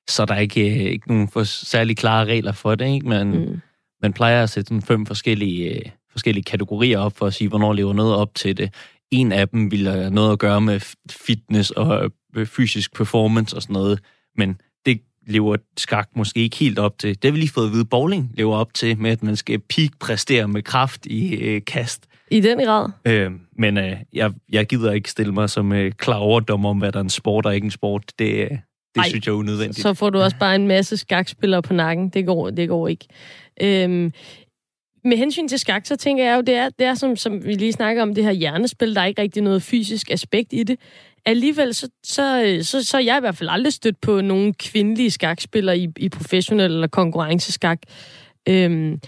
så 0.08 0.22
er 0.22 0.26
der 0.26 0.36
ikke, 0.36 0.60
øh, 0.60 0.92
ikke 0.92 1.08
nogen 1.08 1.28
for 1.28 1.44
særlig 1.44 1.96
klare 1.96 2.24
regler 2.24 2.52
for 2.52 2.74
det. 2.74 2.94
Ikke? 2.94 3.08
Man, 3.08 3.26
mm. 3.26 3.60
man 4.02 4.12
plejer 4.12 4.42
at 4.42 4.50
sætte 4.50 4.68
sådan 4.68 4.82
fem 4.82 5.06
forskellige, 5.06 5.74
øh, 5.74 5.82
forskellige 6.10 6.44
kategorier 6.44 6.98
op 6.98 7.16
for 7.16 7.26
at 7.26 7.34
sige, 7.34 7.48
hvornår 7.48 7.72
lever 7.72 7.92
noget 7.92 8.14
op 8.14 8.34
til 8.34 8.56
det. 8.56 8.74
En 9.10 9.32
af 9.32 9.48
dem 9.48 9.70
vil 9.70 9.88
have 9.88 10.10
noget 10.10 10.32
at 10.32 10.38
gøre 10.38 10.60
med 10.60 10.80
fitness 11.10 11.70
og 11.70 12.10
øh, 12.36 12.46
fysisk 12.46 12.94
performance 12.94 13.56
og 13.56 13.62
sådan 13.62 13.74
noget, 13.74 14.00
men 14.36 14.60
det 14.86 15.00
lever 15.26 15.56
skak 15.76 16.08
måske 16.16 16.40
ikke 16.40 16.56
helt 16.56 16.78
op 16.78 16.98
til. 16.98 17.14
Det 17.14 17.24
har 17.24 17.32
vi 17.32 17.38
lige 17.38 17.50
fået 17.50 17.66
at 17.66 17.72
vide, 17.72 17.84
bowling 17.84 18.30
lever 18.34 18.56
op 18.56 18.74
til, 18.74 18.98
med 18.98 19.10
at 19.10 19.22
man 19.22 19.36
skal 19.36 19.58
peak-præstere 19.58 20.48
med 20.48 20.62
kraft 20.62 21.06
i 21.06 21.34
øh, 21.34 21.64
kast. 21.64 22.06
I 22.30 22.40
den 22.40 22.58
grad? 22.58 22.90
Øh, 23.04 23.30
men 23.58 23.78
øh, 23.78 23.96
jeg, 24.12 24.32
jeg 24.52 24.66
gider 24.66 24.92
ikke 24.92 25.10
stille 25.10 25.32
mig 25.32 25.50
som 25.50 25.72
øh, 25.72 25.92
klar 25.92 26.16
overdommer 26.16 26.68
om, 26.68 26.78
hvad 26.78 26.92
der 26.92 26.98
er 26.98 27.02
en 27.02 27.10
sport 27.10 27.46
og 27.46 27.54
ikke 27.54 27.64
en 27.64 27.70
sport. 27.70 28.12
Det, 28.18 28.34
øh, 28.34 28.50
det 28.50 28.58
Ej, 28.96 29.08
synes 29.08 29.26
jeg 29.26 29.32
er 29.32 29.36
unødvendigt. 29.36 29.78
Så 29.78 29.94
får 29.94 30.10
du 30.10 30.18
også 30.18 30.36
bare 30.40 30.54
en 30.54 30.68
masse 30.68 30.96
skakspillere 30.96 31.62
på 31.62 31.72
nakken. 31.72 32.08
Det 32.08 32.26
går, 32.26 32.50
det 32.50 32.68
går 32.68 32.88
ikke. 32.88 33.06
Øhm, 33.62 34.12
med 35.04 35.16
hensyn 35.16 35.48
til 35.48 35.58
skak, 35.58 35.86
så 35.86 35.96
tænker 35.96 36.24
jeg 36.24 36.36
jo, 36.36 36.40
det 36.40 36.54
er, 36.54 36.68
det 36.78 36.86
er 36.86 36.94
som, 36.94 37.16
som 37.16 37.44
vi 37.44 37.54
lige 37.54 37.72
snakker 37.72 38.02
om, 38.02 38.14
det 38.14 38.24
her 38.24 38.32
hjernespil. 38.32 38.94
Der 38.94 39.00
er 39.00 39.06
ikke 39.06 39.22
rigtig 39.22 39.42
noget 39.42 39.62
fysisk 39.62 40.10
aspekt 40.10 40.52
i 40.52 40.62
det. 40.62 40.78
Alligevel, 41.26 41.74
så, 41.74 41.88
så, 42.04 42.58
så, 42.62 42.84
så 42.84 42.96
er 42.96 43.00
jeg 43.00 43.16
i 43.16 43.20
hvert 43.20 43.36
fald 43.36 43.50
aldrig 43.50 43.72
stødt 43.72 44.00
på 44.00 44.20
nogle 44.20 44.54
kvindelige 44.54 45.10
skakspillere 45.10 45.78
i, 45.78 45.88
i 45.96 46.08
professionel 46.08 46.72
eller 46.72 46.86
konkurrenceskak. 46.86 47.78
Øhm, 48.48 49.00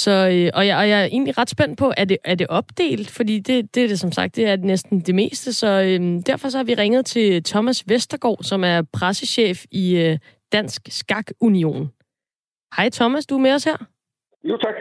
så, 0.00 0.10
øh, 0.10 0.50
og, 0.58 0.66
jeg, 0.66 0.76
og 0.76 0.88
jeg 0.88 1.02
er 1.02 1.04
egentlig 1.04 1.38
ret 1.38 1.50
spændt 1.50 1.78
på, 1.78 1.92
er 1.96 2.04
det, 2.04 2.18
er 2.24 2.34
det 2.34 2.46
opdelt? 2.46 3.10
Fordi 3.16 3.38
det, 3.38 3.74
det 3.74 3.84
er 3.84 3.88
det 3.88 3.98
som 4.00 4.12
sagt, 4.12 4.36
det 4.36 4.46
er 4.46 4.56
næsten 4.56 5.00
det 5.00 5.14
meste. 5.14 5.52
Så 5.52 5.66
øh, 5.66 6.00
derfor 6.26 6.48
så 6.48 6.58
har 6.58 6.64
vi 6.64 6.74
ringet 6.74 7.06
til 7.06 7.44
Thomas 7.44 7.84
Vestergaard, 7.88 8.38
som 8.42 8.64
er 8.64 8.82
pressechef 8.92 9.58
i 9.70 9.84
øh, 10.04 10.18
Dansk 10.52 10.82
Skak 10.88 11.26
Union. 11.40 11.90
Hej 12.76 12.88
Thomas, 12.92 13.26
du 13.26 13.34
er 13.34 13.40
med 13.40 13.54
os 13.54 13.64
her. 13.64 13.76
Jo, 14.44 14.56
tak. 14.56 14.74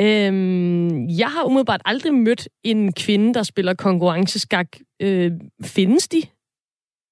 Øhm, 0.00 1.08
jeg 1.22 1.30
har 1.34 1.44
umiddelbart 1.48 1.82
aldrig 1.84 2.14
mødt 2.14 2.48
en 2.64 2.92
kvinde, 2.92 3.34
der 3.34 3.42
spiller 3.42 3.74
konkurrenceskak. 3.74 4.68
Øh, 5.02 5.30
findes 5.76 6.08
de? 6.08 6.20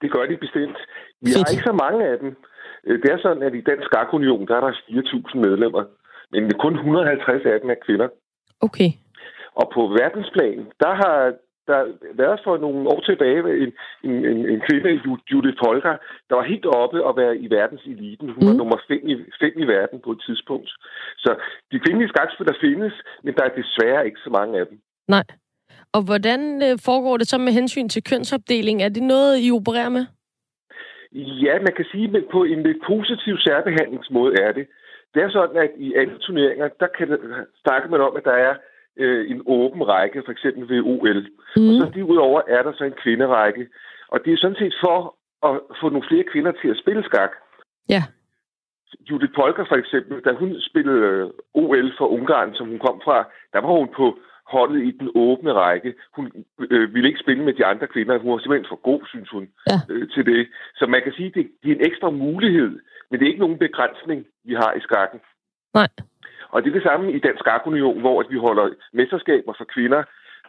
Det 0.02 0.12
gør 0.12 0.24
de 0.30 0.36
bestemt. 0.36 0.78
Vi 1.22 1.30
har 1.30 1.50
ikke 1.52 1.68
så 1.70 1.76
mange 1.84 2.00
af 2.12 2.18
dem. 2.18 2.30
Øh, 2.86 3.02
Det 3.02 3.08
er 3.12 3.18
sådan, 3.22 3.42
at 3.42 3.54
i 3.54 3.60
Dansk 3.60 3.86
Skak 3.86 4.14
Union, 4.14 4.46
der 4.48 4.56
er 4.56 4.60
der 4.60 4.72
4.000 4.72 5.38
medlemmer, 5.46 5.84
men 6.32 6.52
kun 6.64 6.74
150 6.74 7.46
af 7.52 7.60
dem 7.60 7.70
er 7.70 7.84
kvinder. 7.86 8.08
Okay. 8.60 8.90
Og 9.60 9.70
på 9.74 9.80
verdensplan, 10.00 10.60
der 10.82 10.92
har 11.02 11.34
der 11.70 11.80
været 12.22 12.40
for 12.44 12.56
nogle 12.56 12.88
år 12.92 13.00
tilbage 13.00 13.38
en, 13.64 13.72
en, 14.08 14.16
en, 14.30 14.38
en 14.52 14.60
kvinde, 14.68 14.90
Ju- 15.06 15.24
Judith 15.32 15.60
Holger, 15.64 15.96
der 16.28 16.34
var 16.36 16.46
helt 16.52 16.66
oppe 16.66 17.04
og 17.04 17.16
være 17.16 17.36
i 17.36 17.46
verdenseliten. 17.50 18.28
Hun 18.28 18.42
mm. 18.42 18.48
var 18.48 18.56
nummer 18.62 18.78
fem 18.88 19.02
i, 19.12 19.14
fem 19.42 19.54
i 19.56 19.66
verden 19.74 19.98
på 20.04 20.10
et 20.12 20.20
tidspunkt. 20.26 20.70
Så 21.24 21.30
de 21.72 21.78
kvindelige 21.78 22.08
skakspillere 22.08 22.56
findes, 22.60 22.94
men 23.24 23.34
der 23.34 23.44
er 23.44 23.58
desværre 23.60 24.06
ikke 24.06 24.20
så 24.24 24.30
mange 24.38 24.60
af 24.60 24.66
dem. 24.66 24.78
Nej. 25.08 25.24
Og 25.92 26.00
hvordan 26.08 26.40
øh, 26.66 26.78
foregår 26.88 27.16
det 27.16 27.28
så 27.28 27.38
med 27.38 27.52
hensyn 27.52 27.88
til 27.88 28.02
kønsopdeling? 28.10 28.82
Er 28.82 28.88
det 28.88 29.02
noget, 29.02 29.44
I 29.46 29.50
opererer 29.50 29.88
med? 29.88 30.06
Ja, 31.44 31.54
man 31.66 31.74
kan 31.76 31.86
sige, 31.92 32.16
at 32.16 32.24
på 32.32 32.44
en 32.44 32.62
lidt 32.62 32.80
positiv 32.86 33.34
særbehandlingsmåde 33.38 34.34
er 34.42 34.52
det. 34.52 34.66
Det 35.16 35.24
er 35.24 35.30
sådan, 35.30 35.56
at 35.56 35.70
i 35.78 35.94
alle 35.94 36.18
turneringer, 36.18 36.68
der 36.80 36.86
kan 36.98 37.08
snakke 37.62 37.88
man 37.88 38.00
om, 38.00 38.16
at 38.16 38.24
der 38.24 38.36
er 38.48 38.54
øh, 38.96 39.30
en 39.30 39.42
åben 39.46 39.88
række, 39.88 40.22
for 40.24 40.32
eksempel 40.32 40.68
ved 40.68 40.80
OL. 40.92 41.20
Mm. 41.56 41.68
Og 41.68 41.72
så 41.80 41.90
derudover 41.94 42.40
er 42.48 42.62
der 42.62 42.72
så 42.72 42.84
en 42.84 43.00
kvinderække. 43.02 43.68
Og 44.08 44.18
det 44.24 44.32
er 44.32 44.36
sådan 44.36 44.60
set 44.62 44.74
for 44.84 45.16
at 45.48 45.60
få 45.80 45.88
nogle 45.88 46.08
flere 46.08 46.24
kvinder 46.32 46.52
til 46.52 46.68
at 46.68 46.78
spille 46.82 47.02
skak. 47.04 47.32
Ja. 47.88 48.02
Judith 49.10 49.32
Polker 49.34 49.64
for 49.68 49.76
eksempel, 49.76 50.20
da 50.24 50.32
hun 50.32 50.60
spillede 50.60 51.00
øh, 51.06 51.30
OL 51.54 51.92
for 51.98 52.06
Ungarn, 52.06 52.54
som 52.54 52.68
hun 52.68 52.78
kom 52.78 53.00
fra, 53.04 53.18
der 53.52 53.60
var 53.60 53.72
hun 53.78 53.90
på 53.96 54.18
holdet 54.46 54.82
i 54.88 54.90
den 54.90 55.08
åbne 55.14 55.52
række. 55.52 55.94
Hun 56.16 56.32
øh, 56.70 56.94
ville 56.94 57.08
ikke 57.08 57.24
spille 57.24 57.44
med 57.44 57.54
de 57.54 57.64
andre 57.64 57.86
kvinder. 57.86 58.18
Hun 58.18 58.32
var 58.32 58.38
simpelthen 58.38 58.72
for 58.72 58.82
god, 58.90 59.00
synes 59.06 59.30
hun, 59.30 59.48
ja. 59.70 59.78
øh, 59.88 60.08
til 60.08 60.26
det. 60.26 60.48
Så 60.78 60.86
man 60.86 61.02
kan 61.02 61.12
sige, 61.12 61.28
at 61.28 61.34
det, 61.34 61.50
det 61.62 61.70
er 61.70 61.76
en 61.76 61.86
ekstra 61.90 62.10
mulighed, 62.10 62.78
men 63.10 63.20
det 63.20 63.26
er 63.26 63.30
ikke 63.30 63.44
nogen 63.46 63.58
begrænsning, 63.58 64.26
vi 64.44 64.54
har 64.54 64.72
i 64.72 64.80
skakken. 64.80 65.20
Nej. 65.74 65.88
Og 66.50 66.62
det 66.62 66.68
er 66.68 66.74
det 66.74 66.82
samme 66.82 67.12
i 67.12 67.18
Dansk 67.18 67.40
Skakunion, 67.40 68.00
hvor 68.00 68.20
at 68.20 68.26
vi 68.30 68.38
holder 68.38 68.66
mesterskaber 68.92 69.52
for 69.58 69.64
kvinder. 69.74 70.02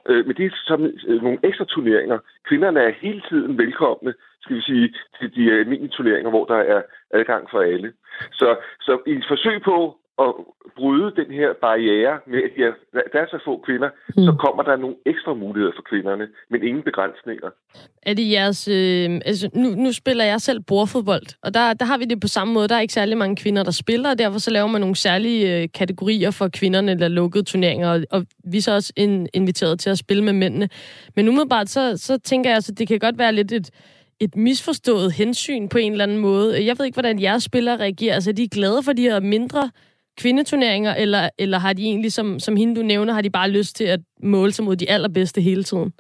Øh, 0.10 0.26
men 0.28 0.36
det 0.36 0.46
er 0.46 0.52
som 0.66 0.84
øh, 1.08 1.22
nogle 1.24 1.40
ekstra 1.44 1.66
turneringer. 1.66 2.20
Kvinderne 2.48 2.80
er 2.80 3.00
hele 3.02 3.22
tiden 3.30 3.58
velkomne, 3.58 4.14
skal 4.42 4.56
vi 4.56 4.62
sige, 4.62 4.96
til 5.20 5.36
de 5.36 5.52
almindelige 5.52 5.96
turneringer, 5.98 6.30
hvor 6.30 6.46
der 6.46 6.56
er 6.56 6.82
adgang 7.12 7.50
for 7.52 7.62
alle. 7.62 7.94
Så, 8.32 8.56
så 8.82 9.02
i 9.08 9.12
et 9.12 9.26
forsøg 9.28 9.62
på 9.62 9.98
at 10.20 10.34
bryde 10.78 11.12
den 11.16 11.32
her 11.40 11.50
barriere 11.62 12.20
med, 12.28 12.42
at 12.48 12.52
ja, 12.58 12.70
der 13.14 13.20
er 13.20 13.28
så 13.30 13.40
få 13.46 13.64
kvinder, 13.66 13.90
mm. 13.90 14.24
så 14.24 14.36
kommer 14.40 14.64
der 14.64 14.76
nogle 14.76 14.96
ekstra 15.06 15.34
muligheder 15.34 15.74
for 15.76 15.82
kvinderne, 15.90 16.28
men 16.50 16.64
ingen 16.64 16.84
begrænsninger. 16.84 17.50
Er 18.02 18.14
det 18.14 18.32
jeres... 18.32 18.68
Øh, 18.68 19.22
altså, 19.26 19.50
nu, 19.54 19.70
nu 19.70 19.92
spiller 19.92 20.26
jeg 20.26 20.42
selv 20.42 20.60
bordfodbold, 20.60 21.28
og 21.44 21.54
der, 21.54 21.74
der 21.74 21.86
har 21.86 21.98
vi 21.98 22.06
det 22.06 22.20
på 22.22 22.28
samme 22.28 22.54
måde. 22.54 22.68
Der 22.68 22.76
er 22.76 22.80
ikke 22.80 22.94
særlig 22.94 23.18
mange 23.18 23.36
kvinder, 23.36 23.64
der 23.64 23.72
spiller, 23.72 24.10
og 24.10 24.20
derfor 24.20 24.40
så 24.40 24.52
laver 24.52 24.68
man 24.68 24.82
nogle 24.82 24.96
særlige 24.96 25.62
øh, 25.62 25.68
kategorier 25.74 26.32
for 26.32 26.48
kvinderne, 26.48 26.92
eller 26.92 27.08
lukkede 27.08 27.44
turneringer, 27.44 27.90
og, 27.90 28.02
og 28.12 28.26
vi 28.44 28.58
er 28.58 28.62
så 28.62 28.76
også 28.76 28.94
in, 28.96 29.28
inviteret 29.34 29.80
til 29.80 29.90
at 29.90 29.98
spille 29.98 30.24
med 30.24 30.34
mændene. 30.34 30.70
Men 31.16 31.28
umiddelbart, 31.28 31.70
så, 31.70 31.98
så 31.98 32.20
tænker 32.20 32.50
jeg, 32.50 32.58
at 32.58 32.80
det 32.80 32.88
kan 32.88 33.00
godt 33.00 33.18
være 33.18 33.34
lidt 33.34 33.52
et, 33.52 33.70
et 34.20 34.36
misforstået 34.36 35.12
hensyn 35.12 35.70
på 35.70 35.78
en 35.78 35.92
eller 35.92 36.04
anden 36.04 36.18
måde. 36.18 36.66
Jeg 36.66 36.76
ved 36.80 36.86
ikke, 36.86 36.96
hvordan 36.96 37.22
jeres 37.22 37.44
spillere 37.44 37.78
reagerer. 37.78 38.14
Altså, 38.14 38.30
er 38.30 38.34
de 38.34 38.48
glade 38.48 38.84
for 38.84 38.94
de 38.94 39.02
her 39.02 39.20
mindre 39.20 39.72
kvindeturneringer, 40.22 40.94
eller, 40.96 41.30
eller 41.40 41.58
har 41.60 41.74
de 41.74 41.84
egentlig, 41.84 42.14
som, 42.14 42.40
som 42.40 42.56
hende 42.56 42.76
du 42.76 42.82
nævner, 42.82 43.14
har 43.14 43.22
de 43.22 43.30
bare 43.30 43.50
lyst 43.50 43.76
til 43.76 43.84
at 43.84 44.00
måle 44.24 44.52
sig 44.52 44.66
mod 44.66 44.76
de 44.76 44.90
allerbedste 44.90 45.42
hele 45.42 45.64
tiden? 45.64 45.94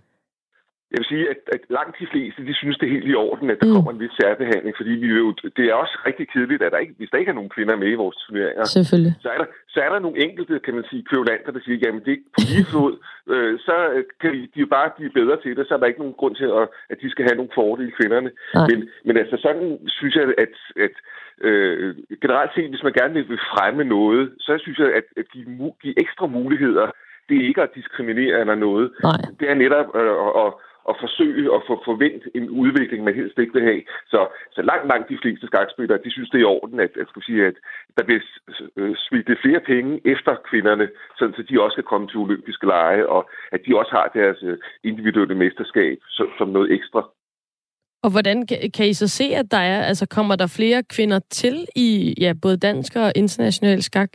Jeg 0.91 0.99
vil 0.99 1.11
sige, 1.13 1.25
at, 1.33 1.39
at 1.55 1.61
langt 1.77 1.95
de 2.01 2.07
fleste, 2.11 2.39
de 2.49 2.53
synes, 2.61 2.77
det 2.77 2.85
er 2.87 2.95
helt 2.97 3.11
i 3.13 3.21
orden, 3.27 3.49
at 3.49 3.59
der 3.61 3.67
mm. 3.67 3.75
kommer 3.75 3.91
en 3.91 4.03
vis 4.03 4.15
særbehandling, 4.21 4.73
fordi 4.79 4.93
vi 5.03 5.07
jo, 5.21 5.27
det 5.57 5.65
er 5.65 5.73
også 5.83 5.95
rigtig 6.09 6.25
kedeligt, 6.33 6.61
at 6.63 6.71
der 6.71 6.77
ikke, 6.85 6.95
hvis 6.97 7.09
der 7.11 7.17
ikke 7.17 7.31
er 7.33 7.39
nogen 7.39 7.55
kvinder 7.55 7.75
med 7.75 7.89
i 7.91 8.01
vores 8.03 8.17
turneringer, 8.23 8.63
Selvfølgelig. 8.63 9.13
så 9.23 9.29
er 9.35 9.37
der, 9.41 9.47
så 9.73 9.79
er 9.85 9.89
der 9.93 9.99
nogle 9.99 10.21
enkelte, 10.27 10.59
kan 10.65 10.75
man 10.77 10.85
sige, 10.89 11.07
kvævlanter, 11.09 11.51
der 11.51 11.61
siger, 11.63 11.77
jamen 11.83 12.01
det 12.03 12.09
er 12.11 12.17
ikke 12.17 12.33
på 12.35 12.41
lige 12.51 12.67
fod, 12.75 12.93
øh, 13.33 13.53
så 13.67 13.75
kan 14.21 14.31
de, 14.35 14.41
de 14.53 14.59
jo 14.65 14.69
bare 14.77 14.89
blive 14.97 15.11
bedre 15.19 15.37
til 15.41 15.57
det, 15.57 15.67
så 15.67 15.73
er 15.73 15.79
der 15.79 15.91
ikke 15.91 16.03
nogen 16.03 16.19
grund 16.21 16.35
til, 16.35 16.49
at, 16.59 16.65
at 16.91 16.97
de 17.01 17.09
skal 17.11 17.25
have 17.27 17.39
nogle 17.39 17.55
fordele, 17.59 17.91
kvinderne. 17.99 18.29
Men, 18.69 18.79
men 19.07 19.15
altså 19.21 19.37
sådan 19.45 19.65
synes 19.97 20.15
jeg, 20.15 20.25
at, 20.45 20.55
at 20.85 20.95
øh, 21.41 21.95
generelt 22.21 22.51
set, 22.55 22.69
hvis 22.69 22.83
man 22.83 22.93
gerne 22.93 23.13
vil 23.13 23.39
fremme 23.53 23.83
noget, 23.83 24.33
så 24.39 24.57
synes 24.61 24.79
jeg, 24.79 24.93
at, 24.93 25.03
at 25.17 25.25
give, 25.33 25.73
give 25.81 25.99
ekstra 25.99 26.27
muligheder, 26.27 26.91
det 27.29 27.37
er 27.37 27.47
ikke 27.47 27.61
at 27.61 27.75
diskriminere 27.75 28.39
eller 28.39 28.55
noget. 28.55 28.91
Nej. 29.03 29.21
Det 29.39 29.49
er 29.49 29.53
netop 29.53 29.87
at, 29.95 30.07
at, 30.43 30.53
at 30.89 30.95
forsøge 30.99 31.55
at 31.55 31.61
få 31.67 31.81
forvent 31.85 32.23
en 32.35 32.49
udvikling, 32.49 33.03
man 33.03 33.15
helst 33.15 33.39
ikke 33.39 33.53
vil 33.53 33.63
have. 33.63 33.81
Så, 34.07 34.27
så 34.51 34.61
langt, 34.61 34.87
langt 34.87 35.09
de 35.09 35.17
fleste 35.21 35.47
skakspillere, 35.47 36.03
de 36.05 36.11
synes, 36.11 36.29
det 36.29 36.37
er 36.37 36.41
i 36.47 36.53
orden, 36.57 36.79
at, 36.79 36.91
at, 37.01 37.07
skal 37.09 37.21
sige, 37.23 37.45
at 37.45 37.57
der 37.97 38.03
bliver 38.03 38.21
øh, 38.77 38.95
smidt 38.95 39.39
flere 39.41 39.59
penge 39.59 40.01
efter 40.05 40.35
kvinderne, 40.49 40.89
sådan 41.17 41.35
så 41.35 41.43
de 41.43 41.61
også 41.61 41.75
kan 41.75 41.89
komme 41.91 42.07
til 42.07 42.17
olympiske 42.17 42.65
lege, 42.65 43.09
og 43.09 43.29
at 43.51 43.61
de 43.65 43.77
også 43.77 43.91
har 43.91 44.11
deres 44.13 44.43
øh, 44.43 44.57
individuelle 44.83 45.35
mesterskab 45.35 45.97
som, 46.09 46.27
som 46.37 46.47
noget 46.47 46.71
ekstra. 46.71 47.09
Og 48.03 48.09
hvordan 48.11 48.47
kan- 48.75 48.87
I 48.89 48.93
så 48.93 49.07
se, 49.07 49.23
at 49.23 49.51
der 49.51 49.57
er, 49.57 49.81
altså 49.83 50.05
kommer 50.09 50.35
der 50.35 50.47
flere 50.57 50.83
kvinder 50.95 51.19
til 51.29 51.55
i 51.75 52.15
ja, 52.21 52.33
både 52.41 52.57
dansk 52.57 52.95
og 52.95 53.11
international 53.15 53.81
skak? 53.81 54.09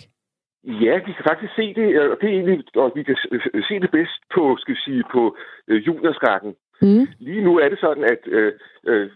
Ja, 0.65 0.95
vi 1.07 1.13
kan 1.17 1.25
faktisk 1.31 1.53
se 1.57 1.75
det, 1.75 1.87
og 2.01 2.17
det 2.21 2.29
er 2.29 2.33
egentlig, 2.39 2.59
og 2.77 2.93
vi 2.95 3.03
kan 3.03 3.17
se 3.69 3.75
det 3.81 3.91
bedst 3.91 4.21
på, 4.35 4.57
skal 4.61 4.75
vi 4.75 4.81
sige, 4.81 5.03
på 5.13 5.37
øh, 5.69 5.87
juniorskakken. 5.87 6.53
Mm. 6.83 7.07
Lige 7.19 7.45
nu 7.45 7.59
er 7.59 7.69
det 7.69 7.79
sådan, 7.81 8.05
at 8.05 8.23
øh, 8.27 8.53
øh, 8.87 9.11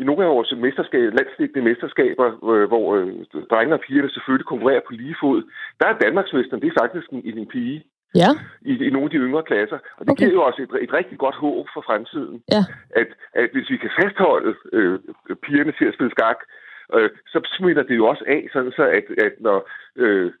i 0.00 0.02
nogle 0.04 0.24
af 0.24 0.30
vores 0.30 0.54
mesterskab, 0.66 1.12
landsdækkende 1.18 1.64
mesterskaber, 1.68 2.26
øh, 2.52 2.64
hvor 2.72 2.86
øh, 2.96 3.08
drenge 3.50 3.74
og 3.74 3.80
piger 3.80 4.08
selvfølgelig 4.08 4.46
konkurrerer 4.46 4.80
på 4.86 4.92
lige 4.92 5.16
fod, 5.22 5.42
der 5.80 5.86
er 5.88 5.98
Danmarksmesteren, 6.04 6.62
det 6.62 6.68
er 6.70 6.80
faktisk 6.82 7.06
en, 7.12 7.38
en 7.38 7.46
pige 7.46 7.84
Ja. 8.22 8.30
i, 8.70 8.72
i 8.86 8.90
nogle 8.90 9.04
af 9.06 9.10
de 9.10 9.16
yngre 9.16 9.42
klasser. 9.42 9.78
Og 9.98 10.02
det 10.04 10.12
okay. 10.12 10.24
giver 10.24 10.36
jo 10.38 10.42
også 10.42 10.62
et, 10.62 10.82
et 10.82 10.92
rigtig 10.92 11.18
godt 11.18 11.34
håb 11.34 11.66
for 11.74 11.82
fremtiden. 11.88 12.42
Ja. 12.54 12.62
At, 13.00 13.08
at 13.34 13.48
hvis 13.52 13.70
vi 13.70 13.76
kan 13.76 13.90
fastholde 14.00 14.54
øh, 14.72 14.98
pigerne 15.44 15.72
til 15.78 15.86
at 15.88 15.94
spille 15.94 16.14
skak, 16.16 16.38
øh, 16.94 17.10
så 17.26 17.38
smitter 17.58 17.82
det 17.82 17.96
jo 17.96 18.06
også 18.06 18.24
af, 18.26 18.48
sådan 18.52 18.72
så 18.72 18.84
at, 18.98 19.06
at 19.26 19.34
når 19.40 19.58
øh, 19.96 20.32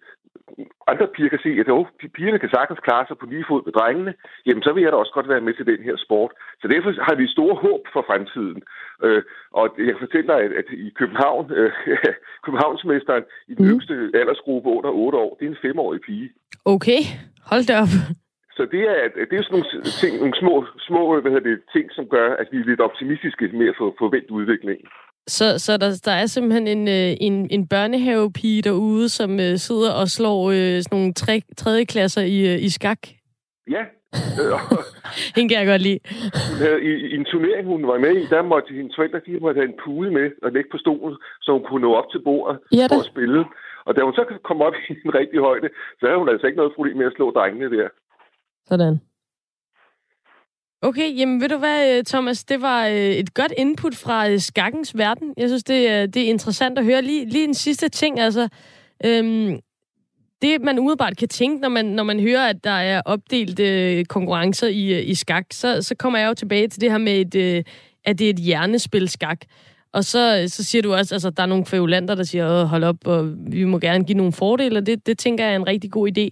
andre 0.86 1.06
piger 1.14 1.28
kan 1.28 1.38
se, 1.42 1.50
at 1.60 1.68
oh, 1.68 1.86
pigerne 2.14 2.38
kan 2.38 2.54
sagtens 2.54 2.80
klare 2.80 3.06
sig 3.06 3.18
på 3.18 3.26
lige 3.26 3.44
fod 3.48 3.62
med 3.64 3.72
drengene, 3.72 4.14
jamen 4.46 4.62
så 4.62 4.72
vil 4.72 4.82
jeg 4.82 4.92
da 4.92 4.96
også 4.96 5.12
godt 5.14 5.28
være 5.28 5.40
med 5.40 5.54
til 5.54 5.66
den 5.66 5.82
her 5.82 5.96
sport. 5.96 6.32
Så 6.60 6.68
derfor 6.68 6.90
har 7.08 7.14
vi 7.14 7.34
store 7.36 7.56
håb 7.66 7.82
for 7.92 8.02
fremtiden. 8.08 8.62
Øh, 9.04 9.22
og 9.50 9.64
jeg 9.78 9.92
kan 9.92 10.04
fortælle 10.06 10.28
dig, 10.32 10.40
at, 10.46 10.52
at 10.60 10.64
i 10.86 10.90
København, 10.98 11.52
øh, 11.52 11.72
Københavnsmesteren 12.44 13.24
i 13.48 13.54
den 13.54 13.64
mm. 13.64 13.72
yngste 13.72 13.94
aldersgruppe 14.14 14.68
under 14.70 14.90
8 14.90 15.18
år, 15.18 15.36
det 15.36 15.44
er 15.46 15.50
en 15.50 15.64
femårig 15.66 16.00
pige. 16.00 16.30
Okay, 16.64 17.00
hold 17.50 17.66
da 17.66 17.74
op. 17.84 17.94
Så 18.56 18.62
det 18.72 18.80
er, 18.80 18.94
det 19.30 19.38
er 19.38 19.42
sådan 19.42 19.54
nogle, 19.58 19.82
ting, 20.02 20.12
nogle 20.18 20.36
små, 20.42 20.66
små 20.88 21.20
hvad 21.20 21.32
hedder 21.32 21.48
det, 21.50 21.58
ting, 21.72 21.86
som 21.92 22.04
gør, 22.14 22.28
at 22.40 22.46
vi 22.52 22.58
er 22.58 22.64
lidt 22.64 22.80
optimistiske 22.80 23.44
med 23.52 23.68
at 23.68 23.74
få 23.78 23.94
forventet 23.98 24.30
udviklingen. 24.30 24.86
Så, 25.26 25.58
så 25.58 25.76
der, 25.76 26.00
der 26.04 26.12
er 26.12 26.26
simpelthen 26.26 26.66
en, 26.66 26.88
øh, 26.88 27.16
en, 27.20 27.50
en 27.50 27.68
børnehavepige 27.68 28.62
derude, 28.62 29.08
som 29.08 29.40
øh, 29.40 29.56
sidder 29.66 29.92
og 29.92 30.08
slår 30.08 30.50
øh, 30.50 30.82
sådan 30.82 30.98
nogle 30.98 31.12
tre, 31.12 31.42
tredje 31.56 31.84
klasser 31.84 32.22
i, 32.22 32.54
i 32.54 32.68
skak. 32.68 32.98
Ja. 33.70 33.84
Hende 35.36 35.48
kan 35.48 35.58
jeg 35.60 35.66
godt 35.66 35.82
lide. 35.82 36.00
I, 36.88 36.90
I 37.12 37.14
en 37.16 37.24
turnering, 37.24 37.66
hun 37.66 37.86
var 37.86 37.98
med 37.98 38.14
i, 38.22 38.26
der 38.26 38.42
måtte 38.42 38.74
hendes 38.74 38.96
forældre 38.96 39.20
de 39.26 39.40
måtte 39.40 39.58
have 39.60 39.68
en 39.72 39.78
pude 39.84 40.10
med 40.10 40.30
og 40.42 40.52
lægge 40.52 40.70
på 40.72 40.78
stolen, 40.78 41.16
så 41.42 41.52
hun 41.52 41.64
kunne 41.68 41.80
nå 41.86 41.94
op 41.94 42.08
til 42.12 42.20
bordet 42.24 42.58
Ja 42.72 42.86
for 42.90 43.00
at 43.00 43.10
spille. 43.12 43.44
Og 43.86 43.96
da 43.96 44.00
hun 44.02 44.14
så 44.14 44.38
kom 44.44 44.60
op 44.62 44.72
i 44.88 44.92
en 45.04 45.14
rigtig 45.14 45.40
højde, 45.40 45.68
så 46.00 46.06
havde 46.06 46.18
hun 46.18 46.28
altså 46.28 46.46
ikke 46.46 46.56
noget 46.56 46.72
problem 46.74 46.96
med 46.96 47.06
at 47.06 47.12
slå 47.16 47.30
drengene 47.30 47.76
der. 47.76 47.88
Sådan. 48.66 49.00
Okay, 50.82 51.18
jamen 51.18 51.40
ved 51.40 51.48
du 51.48 51.58
hvad, 51.58 51.98
øh, 51.98 52.04
Thomas, 52.04 52.44
det 52.44 52.62
var 52.62 52.86
øh, 52.86 52.92
et 52.94 53.34
godt 53.34 53.52
input 53.58 53.94
fra 53.94 54.30
øh, 54.30 54.38
skakkens 54.38 54.98
verden. 54.98 55.34
Jeg 55.36 55.48
synes, 55.48 55.64
det, 55.64 55.88
er- 55.90 56.06
det 56.06 56.22
er 56.22 56.28
interessant 56.28 56.78
at 56.78 56.84
høre. 56.84 57.02
Lige, 57.02 57.24
lige 57.24 57.44
en 57.44 57.54
sidste 57.54 57.88
ting, 57.88 58.20
altså. 58.20 58.48
Øhm, 59.04 59.58
det, 60.42 60.62
man 60.62 60.78
umiddelbart 60.78 61.16
kan 61.16 61.28
tænke, 61.28 61.60
når 61.60 61.68
man, 61.68 61.84
når 61.84 62.02
man 62.04 62.20
hører, 62.20 62.48
at 62.48 62.64
der 62.64 62.70
er 62.70 63.02
opdelt 63.06 63.60
øh, 63.60 64.04
konkurrencer 64.04 64.66
i, 64.68 65.02
i 65.02 65.14
skak, 65.14 65.46
så, 65.52 65.82
så 65.82 65.94
kommer 65.98 66.18
jeg 66.18 66.28
jo 66.28 66.34
tilbage 66.34 66.68
til 66.68 66.80
det 66.80 66.90
her 66.90 66.98
med, 66.98 67.20
et, 67.20 67.34
øh, 67.58 67.64
at 68.04 68.18
det 68.18 68.26
er 68.26 68.30
et 68.30 68.38
hjernespil 68.38 69.08
skak. 69.08 69.40
Og 69.94 70.04
så, 70.04 70.44
så 70.46 70.64
siger 70.64 70.82
du 70.82 70.94
også, 70.94 71.14
altså 71.14 71.30
der 71.30 71.42
er 71.42 71.46
nogle 71.46 71.64
kvævulanter, 71.64 72.14
der 72.14 72.22
siger, 72.22 72.64
hold 72.64 72.84
op, 72.84 72.96
og 73.06 73.20
vi 73.52 73.64
må 73.64 73.78
gerne 73.78 74.04
give 74.04 74.18
nogle 74.18 74.32
fordele, 74.32 74.78
og 74.78 74.86
det, 74.86 75.06
det 75.06 75.18
tænker 75.18 75.44
jeg 75.44 75.52
er 75.52 75.56
en 75.56 75.68
rigtig 75.68 75.90
god 75.90 76.08
idé. 76.12 76.26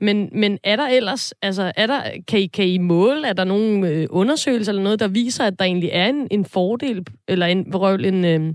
Men, 0.00 0.30
men 0.32 0.58
er 0.64 0.76
der 0.76 0.88
ellers, 0.98 1.34
altså 1.42 1.72
er 1.76 1.86
der, 1.86 2.00
kan, 2.28 2.38
I, 2.40 2.46
kan 2.46 2.66
I 2.66 2.78
måle, 2.78 3.28
er 3.28 3.32
der 3.32 3.44
nogle 3.44 3.88
øh, 3.88 4.06
undersøgelser 4.10 4.72
eller 4.72 4.82
noget, 4.82 5.00
der 5.00 5.08
viser, 5.08 5.44
at 5.44 5.58
der 5.58 5.64
egentlig 5.64 5.90
er 5.92 6.06
en, 6.06 6.28
en 6.30 6.44
fordel, 6.44 7.06
eller 7.28 7.46
en, 7.46 7.60
røvel, 7.74 8.04
en, 8.04 8.24
øh, 8.24 8.54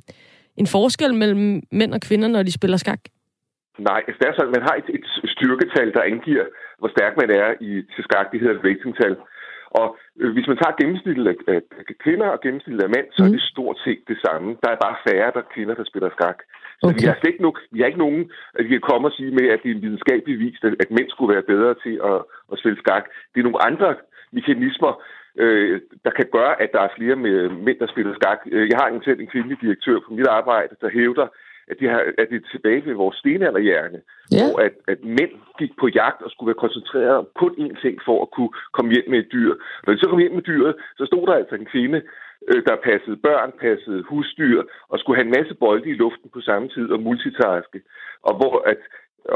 en 0.62 0.68
forskel 0.68 1.14
mellem 1.14 1.62
mænd 1.72 1.94
og 1.94 2.02
kvinder, 2.02 2.28
når 2.28 2.44
de 2.44 2.52
spiller 2.52 2.78
skak? 2.78 3.00
Nej, 3.80 4.02
det 4.20 4.28
er 4.28 4.34
sådan, 4.38 4.56
man 4.58 4.68
har 4.70 4.76
et, 4.82 4.90
et 4.98 5.06
styrketal, 5.36 5.94
der 5.94 6.02
angiver, 6.02 6.46
hvor 6.80 6.90
stærk 6.96 7.14
man 7.22 7.30
er 7.42 7.50
i, 7.62 7.72
til 7.94 8.04
skak. 8.08 8.28
Det 8.32 8.40
hedder 8.40 8.56
et 8.56 8.66
ratingtal. 8.68 9.16
Og 9.72 9.98
øh, 10.20 10.34
hvis 10.34 10.48
man 10.48 10.58
tager 10.58 10.80
gennemsnittet 10.82 11.28
af, 11.28 11.36
af 11.80 11.96
kvinder 12.04 12.28
og 12.28 12.42
gennemsnittet 12.42 12.84
af 12.84 12.90
mænd, 12.96 13.08
så 13.12 13.24
er 13.24 13.32
det 13.36 13.42
stort 13.42 13.78
set 13.86 14.02
det 14.08 14.18
samme. 14.26 14.58
Der 14.64 14.70
er 14.72 14.84
bare 14.86 15.02
færre 15.08 15.32
der 15.38 15.52
kvinder, 15.54 15.76
der 15.76 15.86
spiller 15.92 16.10
skak. 16.18 16.40
Så 16.82 16.88
okay. 16.88 17.00
vi, 17.00 17.08
har 17.08 17.18
slet 17.18 17.32
ikke 17.32 17.48
nok, 17.48 17.58
vi 17.72 17.80
har 17.80 17.88
ikke 17.88 18.06
nogen, 18.06 18.32
at 18.58 18.64
vi 18.66 18.70
kan 18.70 18.88
komme 18.90 19.08
og 19.08 19.14
sige 19.18 19.32
med, 19.32 19.46
at 19.54 19.60
det 19.64 19.70
er 19.72 19.76
en 19.76 19.86
videnskabelig 19.88 20.40
vis, 20.40 20.60
at, 20.64 20.74
at 20.84 20.90
mænd 20.98 21.10
skulle 21.10 21.34
være 21.36 21.50
bedre 21.54 21.74
til 21.86 21.96
at, 22.12 22.20
at 22.52 22.60
spille 22.60 22.80
skak. 22.84 23.06
Det 23.32 23.40
er 23.40 23.48
nogle 23.48 23.66
andre 23.70 23.96
mekanismer, 24.32 24.94
øh, 25.44 25.82
der 26.06 26.12
kan 26.18 26.28
gøre, 26.38 26.62
at 26.64 26.70
der 26.76 26.82
er 26.82 26.96
flere 26.98 27.16
med 27.16 27.50
mænd, 27.50 27.80
der 27.80 27.88
spiller 27.88 28.14
skak. 28.20 28.40
Øh, 28.52 28.70
Jeg 28.70 28.78
har 28.82 28.88
en 28.88 29.04
selv 29.04 29.20
en 29.20 29.32
kvindelig 29.34 29.58
direktør 29.62 30.00
på 30.00 30.10
mit 30.14 30.28
arbejde, 30.28 30.76
der 30.82 30.90
hævder, 30.90 31.28
at, 31.72 31.76
de 31.80 31.86
har, 31.94 32.02
at 32.22 32.28
det 32.30 32.38
er 32.40 32.52
tilbage 32.52 32.86
ved 32.86 32.94
vores 32.94 33.18
stenalderhjerne, 33.18 34.00
ja. 34.32 34.38
hvor 34.44 34.56
at, 34.66 34.74
at 34.88 35.00
mænd 35.04 35.34
gik 35.60 35.72
på 35.82 35.88
jagt 35.88 36.22
og 36.22 36.32
skulle 36.32 36.50
være 36.52 36.64
koncentreret 36.66 37.28
kun 37.42 37.54
én 37.66 37.76
ting 37.84 37.96
for 38.08 38.18
at 38.22 38.32
kunne 38.36 38.54
komme 38.76 38.92
hjem 38.94 39.10
med 39.10 39.20
et 39.20 39.32
dyr. 39.36 39.52
Når 39.84 39.94
de 39.94 40.00
så 40.00 40.08
kom 40.10 40.20
hjem 40.20 40.36
med 40.40 40.48
dyret, 40.52 40.76
så 40.98 41.06
stod 41.06 41.28
der 41.28 41.34
altså 41.34 41.56
en 41.56 41.72
kvinde, 41.74 42.02
øh, 42.50 42.62
der 42.68 42.76
passede 42.90 43.18
børn, 43.28 43.52
passede 43.66 44.04
husdyr, 44.10 44.64
og 44.90 45.00
skulle 45.00 45.18
have 45.18 45.28
en 45.28 45.38
masse 45.38 45.56
bolde 45.64 45.90
i 45.90 46.00
luften 46.04 46.30
på 46.34 46.42
samme 46.42 46.68
tid 46.70 46.88
og 46.96 47.00
multitaske. 47.00 47.80
Og 48.28 48.34
hvor 48.40 48.56
at 48.72 48.82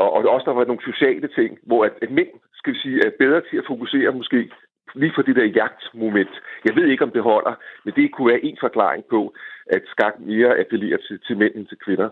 og 0.02 0.14
og 0.14 0.20
også 0.36 0.46
der 0.46 0.54
var 0.60 0.66
nogle 0.66 0.90
sociale 0.92 1.28
ting, 1.38 1.52
hvor 1.64 1.86
at, 1.86 1.94
at 2.02 2.12
mænd, 2.12 2.32
skal 2.54 2.74
vi 2.74 2.80
sige, 2.80 3.06
er 3.06 3.20
bedre 3.20 3.42
til 3.50 3.58
at 3.58 3.70
fokusere 3.72 4.12
måske 4.12 4.52
lige 4.96 5.14
for 5.16 5.22
det 5.22 5.36
der 5.36 5.46
jagtmoment. 5.60 6.34
Jeg 6.66 6.76
ved 6.76 6.86
ikke, 6.88 7.04
om 7.04 7.12
det 7.12 7.24
holder, 7.24 7.54
men 7.86 7.94
det 7.96 8.12
kunne 8.12 8.32
være 8.32 8.46
en 8.46 8.58
forklaring 8.62 9.04
på, 9.10 9.34
at 9.68 9.82
skak 9.94 10.14
mere 10.20 10.60
appellerer 10.60 10.98
til, 11.08 11.20
til 11.28 11.38
mænd 11.38 11.56
end 11.56 11.68
til 11.68 11.78
kvinder. 11.86 12.10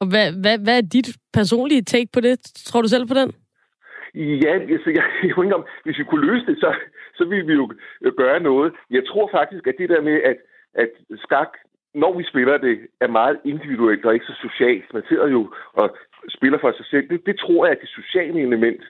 Og 0.00 0.06
hvad, 0.12 0.26
hvad, 0.42 0.58
hvad 0.64 0.76
er 0.78 0.86
dit 0.96 1.08
personlige 1.32 1.82
take 1.82 2.08
på 2.12 2.20
det? 2.20 2.34
Tror 2.68 2.82
du 2.82 2.88
selv 2.88 3.06
på 3.08 3.14
den? 3.14 3.32
Ja, 4.14 4.52
altså, 4.74 4.90
jeg, 4.96 5.04
jeg 5.22 5.44
ikke 5.44 5.54
om, 5.54 5.66
hvis 5.84 5.98
vi 5.98 6.04
kunne 6.04 6.26
løse 6.26 6.46
det, 6.46 6.56
så, 6.58 6.74
så 7.18 7.24
ville 7.24 7.46
vi 7.46 7.52
jo 7.52 7.66
gøre 8.16 8.40
noget. 8.40 8.72
Jeg 8.90 9.02
tror 9.06 9.28
faktisk, 9.32 9.66
at 9.66 9.74
det 9.78 9.88
der 9.88 10.00
med, 10.00 10.16
at, 10.30 10.36
at 10.74 10.90
skak, 11.24 11.50
når 11.94 12.18
vi 12.18 12.24
spiller 12.24 12.56
det, 12.58 12.78
er 13.00 13.08
meget 13.08 13.38
individuelt 13.44 14.04
og 14.04 14.14
ikke 14.14 14.26
så 14.26 14.36
socialt. 14.48 14.94
Man 14.94 15.02
sidder 15.08 15.28
jo 15.28 15.52
og 15.72 15.96
spiller 16.28 16.58
for 16.58 16.72
sig 16.76 16.86
selv. 16.86 17.08
Det, 17.08 17.26
det 17.26 17.36
tror 17.38 17.66
jeg 17.66 17.72
er 17.74 17.80
det 17.80 17.88
sociale 17.88 18.40
element, 18.40 18.82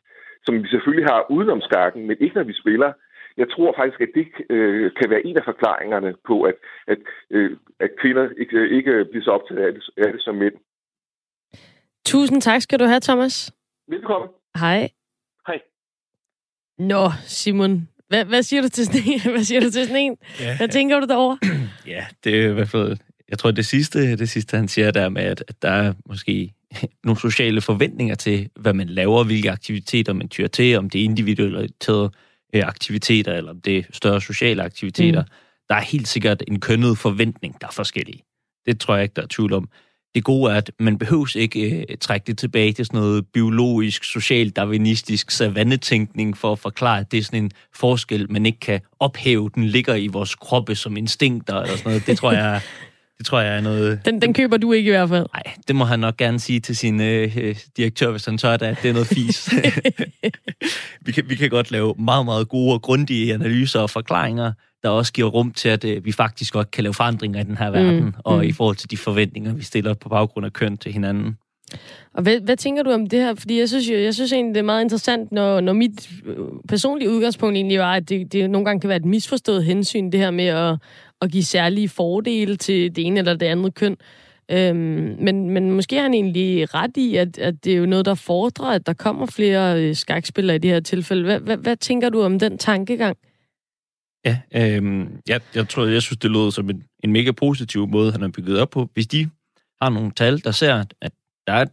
som 0.45 0.63
vi 0.63 0.69
selvfølgelig 0.69 1.07
har 1.13 1.31
udenom 1.31 1.61
skakken, 1.61 2.07
men 2.07 2.17
ikke 2.21 2.37
når 2.37 2.45
vi 2.45 2.61
spiller. 2.63 2.93
Jeg 3.37 3.47
tror 3.51 3.75
faktisk, 3.79 4.01
at 4.01 4.13
det 4.15 4.27
øh, 4.51 4.93
kan 4.99 5.11
være 5.11 5.27
en 5.27 5.37
af 5.37 5.45
forklaringerne 5.45 6.15
på, 6.29 6.43
at, 6.43 6.55
at, 6.87 6.99
øh, 7.31 7.51
at 7.81 7.91
kvinder 8.01 8.29
ikke, 8.43 8.69
ikke 8.69 9.05
bliver 9.11 9.25
så 9.25 9.31
optaget 9.31 9.61
af 9.67 9.73
det, 9.73 9.83
af 9.97 10.13
det 10.13 10.23
som 10.23 10.35
mænd. 10.35 10.55
Tusind 12.07 12.41
tak 12.43 12.61
skal 12.63 12.79
du 12.79 12.85
have, 12.85 13.01
Thomas. 13.01 13.53
Velkommen. 13.89 14.29
Hej. 14.57 14.91
Hej. 15.47 15.61
Nå, 16.79 17.05
Simon. 17.27 17.89
Hvad, 18.09 18.25
hvad 18.25 18.43
siger 18.43 18.63
du 18.63 18.69
til 18.69 18.87
sådan 18.87 19.01
en? 19.13 19.21
Hvad 19.35 19.45
siger 19.45 19.61
du 19.61 19.71
til 19.71 19.87
sådan 19.87 20.03
en? 20.03 20.17
Ja. 20.41 20.57
Hvad 20.57 20.69
tænker 20.69 21.01
du 21.01 21.07
derovre? 21.07 21.39
Ja, 21.87 22.05
det 22.25 22.45
er 22.45 22.51
i 22.51 22.53
hvert 22.53 22.69
fald... 22.69 22.97
Jeg 23.29 23.39
tror, 23.39 23.51
det 23.51 23.67
sidste, 23.67 24.17
det 24.17 24.29
sidste 24.29 24.57
han 24.57 24.69
siger 24.69 24.91
der 24.91 25.09
med, 25.09 25.23
at, 25.23 25.45
at 25.49 25.63
der 25.63 25.71
er 25.71 25.93
måske 26.07 26.53
nogle 27.05 27.21
sociale 27.21 27.61
forventninger 27.61 28.15
til, 28.15 28.49
hvad 28.61 28.75
man 28.75 28.89
laver, 28.89 29.25
hvilke 29.25 29.51
aktiviteter 29.51 30.13
man 30.13 30.29
tyrer 30.29 30.49
til, 30.49 30.79
om 30.79 30.91
det 30.91 31.01
er 31.01 31.05
individuelle 31.05 31.69
øh, 32.55 32.63
aktiviteter, 32.67 33.33
eller 33.33 33.51
om 33.51 33.61
det 33.61 33.79
er 33.79 33.83
større 33.91 34.21
sociale 34.21 34.63
aktiviteter. 34.63 35.23
Mm. 35.23 35.29
der 35.69 35.75
er 35.75 35.81
helt 35.81 36.09
sikkert 36.09 36.43
en 36.49 36.61
kønnet 36.61 36.99
forventning, 36.99 37.61
der 37.61 37.67
er 37.67 37.73
forskellig. 37.73 38.21
Det 38.67 38.81
tror 38.81 38.95
jeg 38.95 39.03
ikke, 39.03 39.15
der 39.17 39.23
er 39.23 39.27
tvivl 39.31 39.53
om. 39.53 39.69
Det 40.15 40.25
gode 40.25 40.53
er, 40.53 40.57
at 40.57 40.71
man 40.79 40.99
behøves 40.99 41.35
ikke 41.35 41.87
øh, 41.91 41.97
trække 42.01 42.27
det 42.27 42.39
tilbage 42.39 42.73
til 42.73 42.87
sådan 42.87 43.01
noget 43.01 43.27
biologisk, 43.27 44.05
social, 44.05 44.51
darwinistisk 44.51 45.31
savannetænkning 45.31 46.37
for 46.37 46.53
at 46.53 46.59
forklare, 46.59 47.01
at 47.01 47.13
det 47.13 47.19
er 47.19 47.23
sådan 47.23 47.45
en 47.45 47.51
forskel, 47.75 48.33
man 48.33 48.47
ikke 48.47 48.61
kan 48.61 48.81
ophæve. 49.01 49.51
Den 49.55 49.65
ligger 49.65 49.95
i 49.95 50.07
vores 50.07 50.35
kroppe 50.35 50.75
som 50.75 50.97
instinkter 50.97 51.55
eller 51.55 51.77
sådan 51.77 51.91
noget. 51.91 52.07
Det 52.07 52.19
tror 52.19 52.33
jeg, 52.33 52.61
det 53.19 53.27
tror 53.27 53.41
jeg 53.41 53.57
er 53.57 53.61
noget... 53.61 54.01
Den, 54.05 54.23
den 54.23 54.35
køber 54.35 54.57
du 54.57 54.73
ikke 54.73 54.89
i 54.89 54.91
hvert 54.91 55.09
fald. 55.09 55.27
Nej, 55.35 55.55
det 55.69 55.77
må 55.77 55.85
han 55.85 56.01
nok 56.01 56.17
gerne 56.17 56.41
sige 56.41 56.61
til 56.61 56.77
sin 56.77 57.01
øh, 57.01 57.57
direktør, 57.77 58.11
hvis 58.11 58.25
han 58.25 58.39
tør 58.39 58.57
det, 58.57 58.67
at 58.67 58.79
det 58.83 58.89
er 58.89 58.93
noget 58.93 59.09
fis. 59.09 59.55
vi, 61.07 61.13
kan, 61.13 61.25
vi 61.29 61.35
kan 61.35 61.51
godt 61.51 61.71
lave 61.71 61.95
meget, 61.99 62.25
meget 62.25 62.49
gode 62.49 62.75
og 62.75 62.83
grundige 62.83 63.35
analyser 63.35 63.81
og 63.81 63.91
forklaringer, 63.91 64.53
der 64.83 64.89
også 64.89 65.13
giver 65.13 65.29
rum 65.29 65.53
til, 65.53 65.69
at 65.69 65.85
øh, 65.85 66.05
vi 66.05 66.13
faktisk 66.13 66.53
godt 66.53 66.71
kan 66.71 66.85
lave 66.85 66.95
forandringer 66.95 67.41
i 67.41 67.45
den 67.45 67.57
her 67.57 67.71
verden, 67.71 68.05
mm, 68.05 68.15
og 68.19 68.37
mm. 68.37 68.43
i 68.43 68.53
forhold 68.53 68.77
til 68.77 68.91
de 68.91 68.97
forventninger, 68.97 69.55
vi 69.55 69.63
stiller 69.63 69.95
på 69.95 70.09
baggrund 70.09 70.47
af 70.47 70.53
køn 70.53 70.77
til 70.77 70.93
hinanden. 70.93 71.37
Og 72.15 72.23
hvad, 72.23 72.41
hvad 72.41 72.57
tænker 72.57 72.83
du 72.83 72.91
om 72.91 73.07
det 73.07 73.19
her? 73.19 73.35
Fordi 73.35 73.59
jeg 73.59 73.69
synes 73.69 73.91
jo, 73.91 73.99
jeg 73.99 74.15
synes 74.15 74.33
egentlig, 74.33 74.55
det 74.55 74.61
er 74.61 74.65
meget 74.65 74.83
interessant, 74.83 75.33
når, 75.33 75.61
når 75.61 75.73
mit 75.73 76.11
øh, 76.27 76.37
personlige 76.69 77.11
udgangspunkt 77.11 77.57
egentlig 77.57 77.79
var, 77.79 77.95
at 77.95 78.09
det, 78.09 78.33
det 78.33 78.51
nogle 78.51 78.65
gange 78.65 78.81
kan 78.81 78.89
være 78.89 78.97
et 78.97 79.05
misforstået 79.05 79.65
hensyn, 79.65 80.11
det 80.11 80.21
her 80.21 80.31
med 80.31 80.47
at, 80.47 80.77
at 81.25 81.33
give 81.33 81.45
særlige 81.45 81.89
fordele 81.89 82.57
til 82.57 82.97
det 82.97 83.07
ene 83.07 83.19
eller 83.19 83.37
det 83.37 83.47
andet 83.47 83.75
køn. 83.75 83.97
Øhm, 84.51 85.17
men, 85.21 85.51
men 85.51 85.71
måske 85.71 85.97
er 85.97 86.03
han 86.03 86.15
egentlig 86.15 86.75
ret 86.75 86.97
i, 86.97 87.17
at, 87.17 87.39
at 87.39 87.65
det 87.65 87.73
er 87.73 87.77
jo 87.77 87.87
noget, 87.87 88.07
der 88.07 88.15
fordrer, 88.15 88.71
at 88.71 88.87
der 88.87 88.93
kommer 88.93 89.27
flere 89.27 89.83
øh, 89.83 89.95
skakspillere 89.95 90.57
i 90.57 90.59
det 90.59 90.71
her 90.71 90.81
tilfælde. 90.81 91.25
Hvad, 91.25 91.41
hvad, 91.41 91.57
hvad 91.57 91.77
tænker 91.77 92.09
du 92.09 92.23
om 92.23 92.39
den 92.39 92.59
tankegang? 92.59 93.17
Ja, 94.25 94.39
øhm, 94.55 95.21
jeg, 95.29 95.41
jeg 95.55 95.69
tror, 95.69 95.87
jeg 95.87 96.03
synes, 96.03 96.19
det 96.19 96.31
lød 96.31 96.53
som 96.53 96.71
en, 96.71 96.85
en 97.05 97.13
mega 97.13 97.33
positiv 97.33 97.87
måde, 97.89 98.13
han 98.13 98.21
har 98.21 98.29
bygget 98.29 98.61
op 98.61 98.71
på. 98.71 98.89
Hvis 98.95 99.07
de 99.07 99.31
har 99.83 99.91
nogle 99.91 100.11
tal, 100.11 100.45
der 100.45 100.51
ser, 100.51 100.85
at 101.01 101.13
der 101.47 101.53
er, 101.53 101.65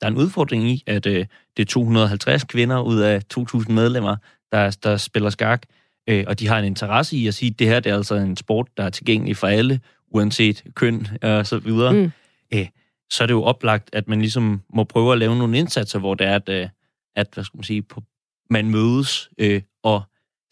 der 0.00 0.06
er 0.06 0.08
en 0.08 0.16
udfordring 0.16 0.70
i, 0.70 0.82
at 0.86 1.06
øh, 1.06 1.26
det 1.56 1.62
er 1.62 1.66
250 1.66 2.44
kvinder 2.44 2.80
ud 2.80 2.98
af 2.98 3.22
2.000 3.38 3.72
medlemmer, 3.72 4.16
der, 4.52 4.76
der 4.82 4.96
spiller 4.96 5.30
skak, 5.30 5.62
øh, 6.06 6.24
og 6.26 6.40
de 6.40 6.46
har 6.46 6.58
en 6.58 6.64
interesse 6.64 7.16
i 7.16 7.26
at 7.26 7.34
sige, 7.34 7.50
at 7.50 7.58
det 7.58 7.66
her 7.66 7.80
det 7.80 7.92
er 7.92 7.96
altså 7.96 8.14
en 8.14 8.36
sport, 8.36 8.68
der 8.76 8.82
er 8.82 8.90
tilgængelig 8.90 9.36
for 9.36 9.46
alle, 9.46 9.80
uanset 10.10 10.64
køn 10.74 11.06
og 11.22 11.46
så 11.46 11.58
videre, 11.58 11.92
mm. 11.92 12.10
øh, 12.54 12.66
så 13.10 13.22
er 13.22 13.26
det 13.26 13.34
jo 13.34 13.42
oplagt, 13.42 13.90
at 13.92 14.08
man 14.08 14.20
ligesom 14.20 14.62
må 14.74 14.84
prøve 14.84 15.12
at 15.12 15.18
lave 15.18 15.38
nogle 15.38 15.58
indsatser, 15.58 15.98
hvor 15.98 16.14
det 16.14 16.26
er, 16.26 16.34
at, 16.34 16.48
øh, 16.48 16.68
at 17.16 17.28
hvad 17.34 17.44
skal 17.44 17.58
man 17.58 17.64
sige, 17.64 17.82
på, 17.82 18.02
man 18.50 18.70
mødes 18.70 19.30
øh, 19.38 19.62
og 19.82 20.02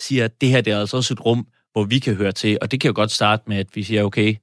siger, 0.00 0.24
at 0.24 0.40
det 0.40 0.48
her 0.48 0.60
det 0.60 0.72
er 0.72 0.80
altså 0.80 0.96
også 0.96 1.14
et 1.14 1.24
rum, 1.24 1.46
hvor 1.72 1.84
vi 1.84 1.98
kan 1.98 2.14
høre 2.14 2.32
til. 2.32 2.58
Og 2.62 2.70
det 2.70 2.80
kan 2.80 2.88
jo 2.88 2.94
godt 2.96 3.10
starte 3.10 3.42
med, 3.46 3.56
at 3.56 3.66
vi 3.74 3.82
siger, 3.82 4.04
okay, 4.04 4.36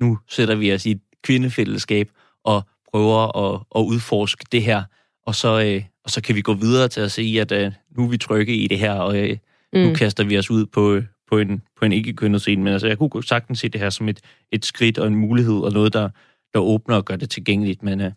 nu 0.00 0.18
sætter 0.28 0.54
vi 0.54 0.72
os 0.74 0.86
i 0.86 0.90
et 0.90 1.00
kvindefællesskab 1.22 2.10
og 2.44 2.62
prøver 2.92 3.36
at, 3.36 3.60
at 3.76 3.80
udforske 3.80 4.44
det 4.52 4.62
her. 4.62 4.82
Og 5.26 5.34
så, 5.34 5.60
øh, 5.60 5.82
og 6.04 6.10
så 6.10 6.22
kan 6.22 6.34
vi 6.34 6.40
gå 6.40 6.54
videre 6.54 6.88
til 6.88 7.00
at 7.00 7.12
se, 7.12 7.36
at 7.40 7.52
øh, 7.52 7.72
nu 7.96 8.04
er 8.04 8.08
vi 8.08 8.18
trygge 8.18 8.56
i 8.56 8.68
det 8.68 8.78
her, 8.78 8.92
og 8.92 9.16
øh, 9.16 9.36
mm. 9.72 9.80
nu 9.80 9.94
kaster 9.94 10.24
vi 10.24 10.38
os 10.38 10.50
ud 10.50 10.66
på, 10.66 11.00
på 11.30 11.38
en, 11.38 11.62
på 11.78 11.84
en 11.84 11.92
ikke-kønnet 11.92 12.40
scene. 12.40 12.62
Men 12.62 12.72
altså, 12.72 12.88
jeg 12.88 12.98
kunne 12.98 13.24
sagtens 13.24 13.58
se 13.58 13.68
det 13.68 13.80
her 13.80 13.90
som 13.90 14.08
et, 14.08 14.20
et 14.52 14.64
skridt 14.64 14.98
og 14.98 15.06
en 15.06 15.14
mulighed, 15.14 15.58
og 15.58 15.72
noget, 15.72 15.92
der, 15.92 16.08
der 16.54 16.60
åbner 16.60 16.96
og 16.96 17.04
gør 17.04 17.16
det 17.16 17.30
tilgængeligt. 17.30 17.82
Men 17.82 18.00
øh, 18.00 18.10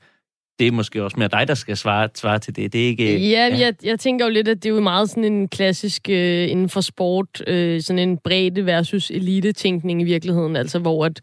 det 0.59 0.67
er 0.67 0.71
måske 0.71 1.03
også 1.03 1.19
mere 1.19 1.27
dig, 1.27 1.47
der 1.47 1.53
skal 1.53 1.77
svare, 1.77 2.09
svare 2.15 2.39
til 2.39 2.55
det. 2.55 2.73
Det 2.73 2.83
er 2.83 2.87
ikke... 2.87 3.29
Ja, 3.29 3.47
ja. 3.47 3.57
Jeg, 3.57 3.73
jeg 3.83 3.99
tænker 3.99 4.25
jo 4.25 4.31
lidt, 4.31 4.47
at 4.47 4.63
det 4.63 4.69
er 4.69 4.73
jo 4.73 4.81
meget 4.81 5.09
sådan 5.09 5.23
en 5.23 5.47
klassisk 5.47 6.09
øh, 6.09 6.51
inden 6.51 6.69
for 6.69 6.81
sport, 6.81 7.47
øh, 7.47 7.81
sådan 7.81 8.09
en 8.09 8.17
bredde 8.17 8.65
versus 8.65 9.11
elite-tænkning 9.11 10.01
i 10.01 10.03
virkeligheden, 10.03 10.55
altså 10.55 10.79
hvor 10.79 11.05
at 11.05 11.21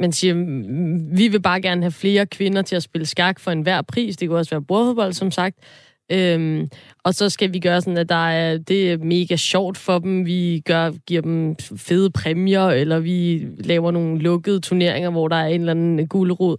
man 0.00 0.12
siger, 0.12 0.34
vi 1.16 1.28
vil 1.28 1.42
bare 1.42 1.60
gerne 1.60 1.82
have 1.82 1.92
flere 1.92 2.26
kvinder 2.26 2.62
til 2.62 2.76
at 2.76 2.82
spille 2.82 3.06
skak 3.06 3.40
for 3.40 3.50
enhver 3.50 3.82
pris. 3.82 4.16
Det 4.16 4.28
kan 4.28 4.36
også 4.36 4.50
være 4.50 4.62
bordfodbold, 4.62 5.12
som 5.12 5.30
sagt. 5.30 5.58
Øhm, 6.10 6.68
og 7.04 7.14
så 7.14 7.28
skal 7.28 7.52
vi 7.52 7.58
gøre 7.58 7.80
sådan, 7.80 7.98
at 7.98 8.08
der 8.08 8.28
er, 8.28 8.58
det 8.58 8.92
er 8.92 8.96
mega 8.98 9.36
sjovt 9.36 9.78
for 9.78 9.98
dem. 9.98 10.26
Vi 10.26 10.62
gør, 10.64 10.90
giver 11.06 11.22
dem 11.22 11.56
fede 11.76 12.10
præmier, 12.10 12.66
eller 12.66 12.98
vi 12.98 13.46
laver 13.58 13.90
nogle 13.90 14.18
lukkede 14.18 14.60
turneringer, 14.60 15.10
hvor 15.10 15.28
der 15.28 15.36
er 15.36 15.46
en 15.46 15.60
eller 15.60 15.70
anden 15.70 16.08
gulerod. 16.08 16.56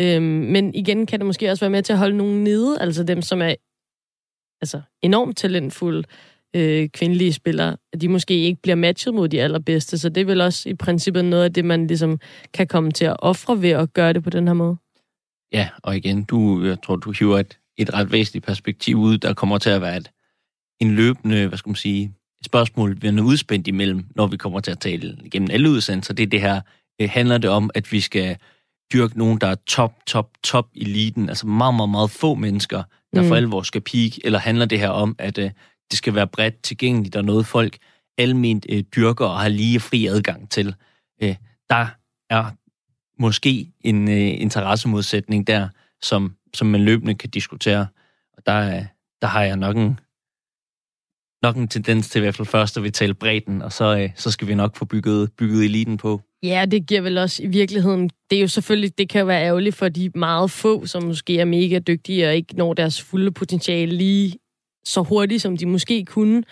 Øhm, 0.00 0.22
men 0.22 0.74
igen 0.74 1.06
kan 1.06 1.18
det 1.18 1.26
måske 1.26 1.50
også 1.50 1.64
være 1.64 1.70
med 1.70 1.82
til 1.82 1.92
at 1.92 1.98
holde 1.98 2.16
nogen 2.16 2.44
nede, 2.44 2.80
altså 2.80 3.04
dem, 3.04 3.22
som 3.22 3.42
er 3.42 3.54
altså, 4.60 4.80
enormt 5.02 5.36
talentfulde 5.36 6.04
øh, 6.56 6.88
kvindelige 6.88 7.32
spillere, 7.32 7.76
at 7.92 8.00
de 8.00 8.08
måske 8.08 8.34
ikke 8.34 8.62
bliver 8.62 8.76
matchet 8.76 9.14
mod 9.14 9.28
de 9.28 9.42
allerbedste. 9.42 9.98
Så 9.98 10.08
det 10.08 10.20
er 10.20 10.24
vel 10.24 10.40
også 10.40 10.68
i 10.68 10.74
princippet 10.74 11.24
noget 11.24 11.44
af 11.44 11.52
det, 11.52 11.64
man 11.64 11.86
ligesom 11.86 12.20
kan 12.54 12.66
komme 12.66 12.90
til 12.90 13.04
at 13.04 13.16
ofre 13.18 13.62
ved 13.62 13.70
at 13.70 13.92
gøre 13.92 14.12
det 14.12 14.24
på 14.24 14.30
den 14.30 14.46
her 14.46 14.54
måde. 14.54 14.76
Ja, 15.52 15.68
og 15.82 15.96
igen, 15.96 16.24
du, 16.24 16.64
jeg 16.64 16.82
tror, 16.82 16.96
du 16.96 17.12
hiver 17.18 17.38
et, 17.38 17.58
et 17.78 17.94
ret 17.94 18.12
væsentligt 18.12 18.46
perspektiv 18.46 18.96
ud, 18.96 19.18
der 19.18 19.34
kommer 19.34 19.58
til 19.58 19.70
at 19.70 19.82
være 19.82 19.96
et, 19.96 20.10
en 20.80 20.90
løbende, 20.90 21.46
hvad 21.46 21.58
skal 21.58 21.70
man 21.70 21.76
sige, 21.76 22.04
et 22.40 22.46
spørgsmål, 22.46 23.02
vi 23.02 23.08
er 23.08 23.22
udspændt 23.22 23.68
imellem, 23.68 24.04
når 24.16 24.26
vi 24.26 24.36
kommer 24.36 24.60
til 24.60 24.70
at 24.70 24.80
tale 24.80 25.18
igennem 25.24 25.48
alle 25.50 25.70
udsendelser. 25.70 26.14
Det 26.14 26.22
er 26.22 26.26
det 26.26 26.40
her, 26.40 26.60
øh, 27.00 27.08
handler 27.12 27.38
det 27.38 27.50
om, 27.50 27.70
at 27.74 27.92
vi 27.92 28.00
skal 28.00 28.36
dyrke 28.92 29.18
nogen, 29.18 29.38
der 29.38 29.46
er 29.46 29.54
top, 29.54 29.92
top, 30.06 30.30
top 30.44 30.68
eliten, 30.76 31.28
altså 31.28 31.46
meget, 31.46 31.74
meget, 31.74 31.90
meget 31.90 32.10
få 32.10 32.34
mennesker, 32.34 32.82
der 33.14 33.22
mm. 33.22 33.28
for 33.28 33.34
alvor 33.34 33.62
skal 33.62 33.80
peak, 33.80 34.12
eller 34.24 34.38
handler 34.38 34.64
det 34.64 34.78
her 34.78 34.88
om, 34.88 35.16
at 35.18 35.38
øh, 35.38 35.50
det 35.90 35.98
skal 35.98 36.14
være 36.14 36.26
bredt 36.26 36.62
tilgængeligt, 36.62 37.16
og 37.16 37.24
noget 37.24 37.46
folk 37.46 37.78
almindeligt 38.18 38.78
øh, 38.78 38.84
dyrker 38.96 39.26
og 39.26 39.40
har 39.40 39.48
lige 39.48 39.80
fri 39.80 40.06
adgang 40.06 40.50
til. 40.50 40.74
Øh, 41.22 41.36
der 41.70 41.86
er 42.30 42.44
måske 43.22 43.72
en 43.80 44.08
øh, 44.08 44.40
interessemodsætning 44.40 45.46
der, 45.46 45.68
som, 46.02 46.34
som 46.58 46.66
man 46.66 46.80
løbende 46.80 47.14
kan 47.14 47.30
diskutere. 47.30 47.86
Og 48.32 48.42
der, 48.46 48.76
øh, 48.76 48.84
der 49.22 49.26
har 49.26 49.42
jeg 49.42 49.56
nok 49.56 49.76
en, 49.76 50.00
nok 51.42 51.56
en 51.56 51.68
tendens 51.68 52.08
til 52.08 52.18
i 52.18 52.20
hvert 52.20 52.34
fald 52.34 52.46
først 52.46 52.76
at 52.76 52.82
vi 52.82 52.90
taler 52.90 53.14
bredden, 53.14 53.62
og 53.62 53.72
så, 53.72 53.98
øh, 53.98 54.10
så 54.14 54.30
skal 54.30 54.48
vi 54.48 54.54
nok 54.54 54.76
få 54.76 54.84
bygget, 54.84 55.32
bygget 55.38 55.64
eliten 55.64 55.96
på. 55.96 56.20
Ja, 56.42 56.64
det 56.70 56.86
giver 56.86 57.00
vel 57.00 57.18
også 57.18 57.42
i 57.42 57.46
virkeligheden, 57.46 58.10
det 58.30 58.36
er 58.36 58.40
jo 58.40 58.48
selvfølgelig, 58.48 58.98
det 58.98 59.08
kan 59.08 59.20
jo 59.20 59.26
være 59.26 59.44
ærgerligt 59.44 59.76
for 59.76 59.88
de 59.88 60.10
meget 60.14 60.50
få, 60.50 60.86
som 60.86 61.02
måske 61.02 61.38
er 61.38 61.44
mega 61.44 61.78
dygtige 61.78 62.28
og 62.28 62.34
ikke 62.34 62.56
når 62.56 62.74
deres 62.74 63.02
fulde 63.02 63.30
potentiale 63.30 63.96
lige 63.96 64.38
så 64.84 65.02
hurtigt, 65.02 65.42
som 65.42 65.56
de 65.56 65.66
måske 65.66 66.04
kunne. 66.04 66.42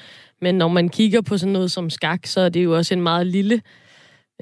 Men 0.40 0.54
når 0.54 0.68
man 0.68 0.88
kigger 0.88 1.20
på 1.20 1.38
sådan 1.38 1.52
noget 1.52 1.70
som 1.72 1.90
skak, 1.90 2.26
så 2.26 2.40
er 2.40 2.48
det 2.48 2.64
jo 2.64 2.76
også 2.76 2.94
en 2.94 3.02
meget 3.02 3.26
lille... 3.26 3.62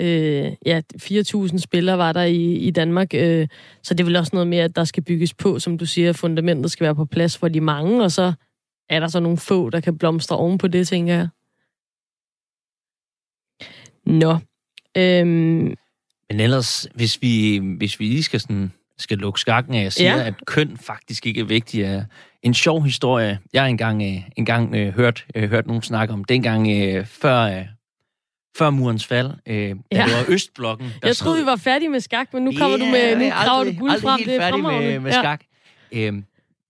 Øh, 0.00 0.52
ja, 0.66 0.80
4.000 1.02 1.58
spillere 1.58 1.98
var 1.98 2.12
der 2.12 2.22
i, 2.22 2.54
i 2.54 2.70
Danmark, 2.70 3.14
øh, 3.14 3.48
så 3.82 3.94
det 3.94 4.00
er 4.00 4.04
vel 4.04 4.16
også 4.16 4.30
noget 4.32 4.46
med, 4.46 4.58
at 4.58 4.76
der 4.76 4.84
skal 4.84 5.02
bygges 5.02 5.34
på, 5.34 5.58
som 5.58 5.78
du 5.78 5.86
siger, 5.86 6.12
fundamentet 6.12 6.70
skal 6.70 6.84
være 6.84 6.94
på 6.94 7.04
plads 7.04 7.38
for 7.38 7.48
de 7.48 7.60
mange, 7.60 8.04
og 8.04 8.12
så 8.12 8.32
er 8.88 9.00
der 9.00 9.08
så 9.08 9.20
nogle 9.20 9.38
få, 9.38 9.70
der 9.70 9.80
kan 9.80 9.98
blomstre 9.98 10.36
oven 10.36 10.58
på 10.58 10.68
det, 10.68 10.88
tænker 10.88 11.14
jeg. 11.14 11.28
Nå. 14.06 14.38
Øhm. 14.96 15.74
Men 16.30 16.40
ellers, 16.40 16.88
hvis 16.94 17.22
vi, 17.22 17.60
hvis 17.78 18.00
vi 18.00 18.04
lige 18.04 18.22
skal, 18.22 18.40
sådan, 18.40 18.72
skal 18.98 19.18
lukke 19.18 19.40
skakken 19.40 19.74
af 19.74 19.86
og 19.86 19.92
sige, 19.92 20.16
ja. 20.16 20.26
at 20.26 20.34
køn 20.46 20.76
faktisk 20.76 21.26
ikke 21.26 21.40
er 21.40 21.44
vigtigt, 21.44 21.86
er 21.86 22.04
en 22.42 22.54
sjov 22.54 22.84
historie. 22.84 23.38
Jeg 23.52 23.70
engang, 23.70 24.02
øh, 24.02 24.22
engang 24.36 24.74
øh, 24.74 24.94
hørt, 24.94 25.26
øh, 25.34 25.50
hørt 25.50 25.66
nogen 25.66 25.82
snakke 25.82 26.14
om, 26.14 26.24
dengang 26.24 26.70
øh, 26.70 27.06
før, 27.06 27.40
øh, 27.40 27.66
før 28.58 28.70
murens 28.70 29.06
fald, 29.06 29.30
øh, 29.46 29.56
ja. 29.56 29.70
det 29.70 29.76
var 29.92 30.24
Østblokken. 30.28 30.86
Der 30.86 31.08
jeg 31.08 31.16
troede, 31.16 31.40
vi 31.40 31.46
var 31.46 31.56
færdige 31.56 31.88
med 31.88 32.00
skak, 32.00 32.28
men 32.32 32.44
nu 32.44 32.52
kommer 32.58 32.78
ja, 32.78 32.84
du 32.84 32.90
med, 32.90 33.16
nu 33.16 33.30
graver 33.30 33.64
du 33.64 33.78
guld 33.78 34.00
frem. 34.00 34.20
det 34.24 34.36
er 34.36 34.56
med, 34.56 35.00
med 35.00 35.12
skak. 35.12 35.42
Ja. 35.92 35.98
Øh, 35.98 36.22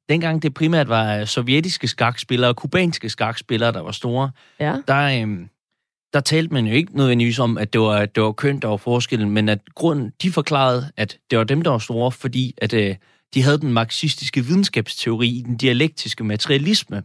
dengang 0.09 0.43
det 0.43 0.55
primært 0.55 0.89
var 0.89 1.25
sovjetiske 1.25 1.89
skakspillere 1.89 2.51
og 2.51 2.57
kubanske 2.57 3.09
skakspillere, 3.09 3.73
der 3.73 3.81
var 3.81 3.93
store, 3.93 4.31
ja. 4.61 4.77
der, 4.89 5.23
øhm, 5.23 5.49
der 6.13 6.21
talte 6.21 6.55
man 6.55 6.67
jo 6.67 6.75
ikke 6.75 6.97
nødvendigvis 6.97 7.39
om, 7.39 7.59
at 7.59 7.73
det 7.73 7.81
var, 7.81 8.07
det 8.07 8.23
var 8.23 8.33
køn, 8.33 8.59
der 8.59 8.69
var 8.69 8.77
forskellen, 8.77 9.31
men 9.31 9.49
at 9.49 9.59
grunden, 9.75 10.13
de 10.23 10.33
forklarede, 10.33 10.91
at 10.97 11.19
det 11.31 11.39
var 11.39 11.45
dem, 11.45 11.63
der 11.63 11.71
var 11.71 11.79
store, 11.79 12.13
fordi 12.13 12.55
at 12.59 12.73
øh, 12.73 12.97
de 13.35 13.43
havde 13.43 13.59
den 13.59 13.73
marxistiske 13.73 14.45
videnskabsteori 14.45 15.29
i 15.29 15.43
den 15.47 15.57
dialektiske 15.57 16.25
materialisme. 16.25 17.03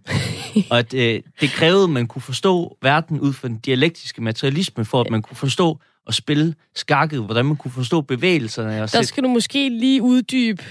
og 0.69 0.79
at 0.79 0.93
øh, 0.93 1.21
det 1.41 1.49
krævede, 1.49 1.83
at 1.83 1.89
man 1.89 2.07
kunne 2.07 2.21
forstå 2.21 2.77
verden 2.81 3.19
ud 3.19 3.33
fra 3.33 3.47
den 3.47 3.57
dialektiske 3.59 4.21
materialisme, 4.21 4.85
for 4.85 5.01
at 5.01 5.09
man 5.09 5.21
kunne 5.21 5.37
forstå 5.37 5.79
og 6.05 6.13
spille 6.13 6.55
skakket, 6.75 7.19
hvordan 7.25 7.45
man 7.45 7.55
kunne 7.55 7.71
forstå 7.71 8.01
bevægelserne. 8.01 8.83
Og 8.83 8.91
der 8.91 9.01
skal 9.01 9.23
du 9.23 9.27
måske 9.29 9.69
lige 9.69 10.01
uddybe 10.01 10.63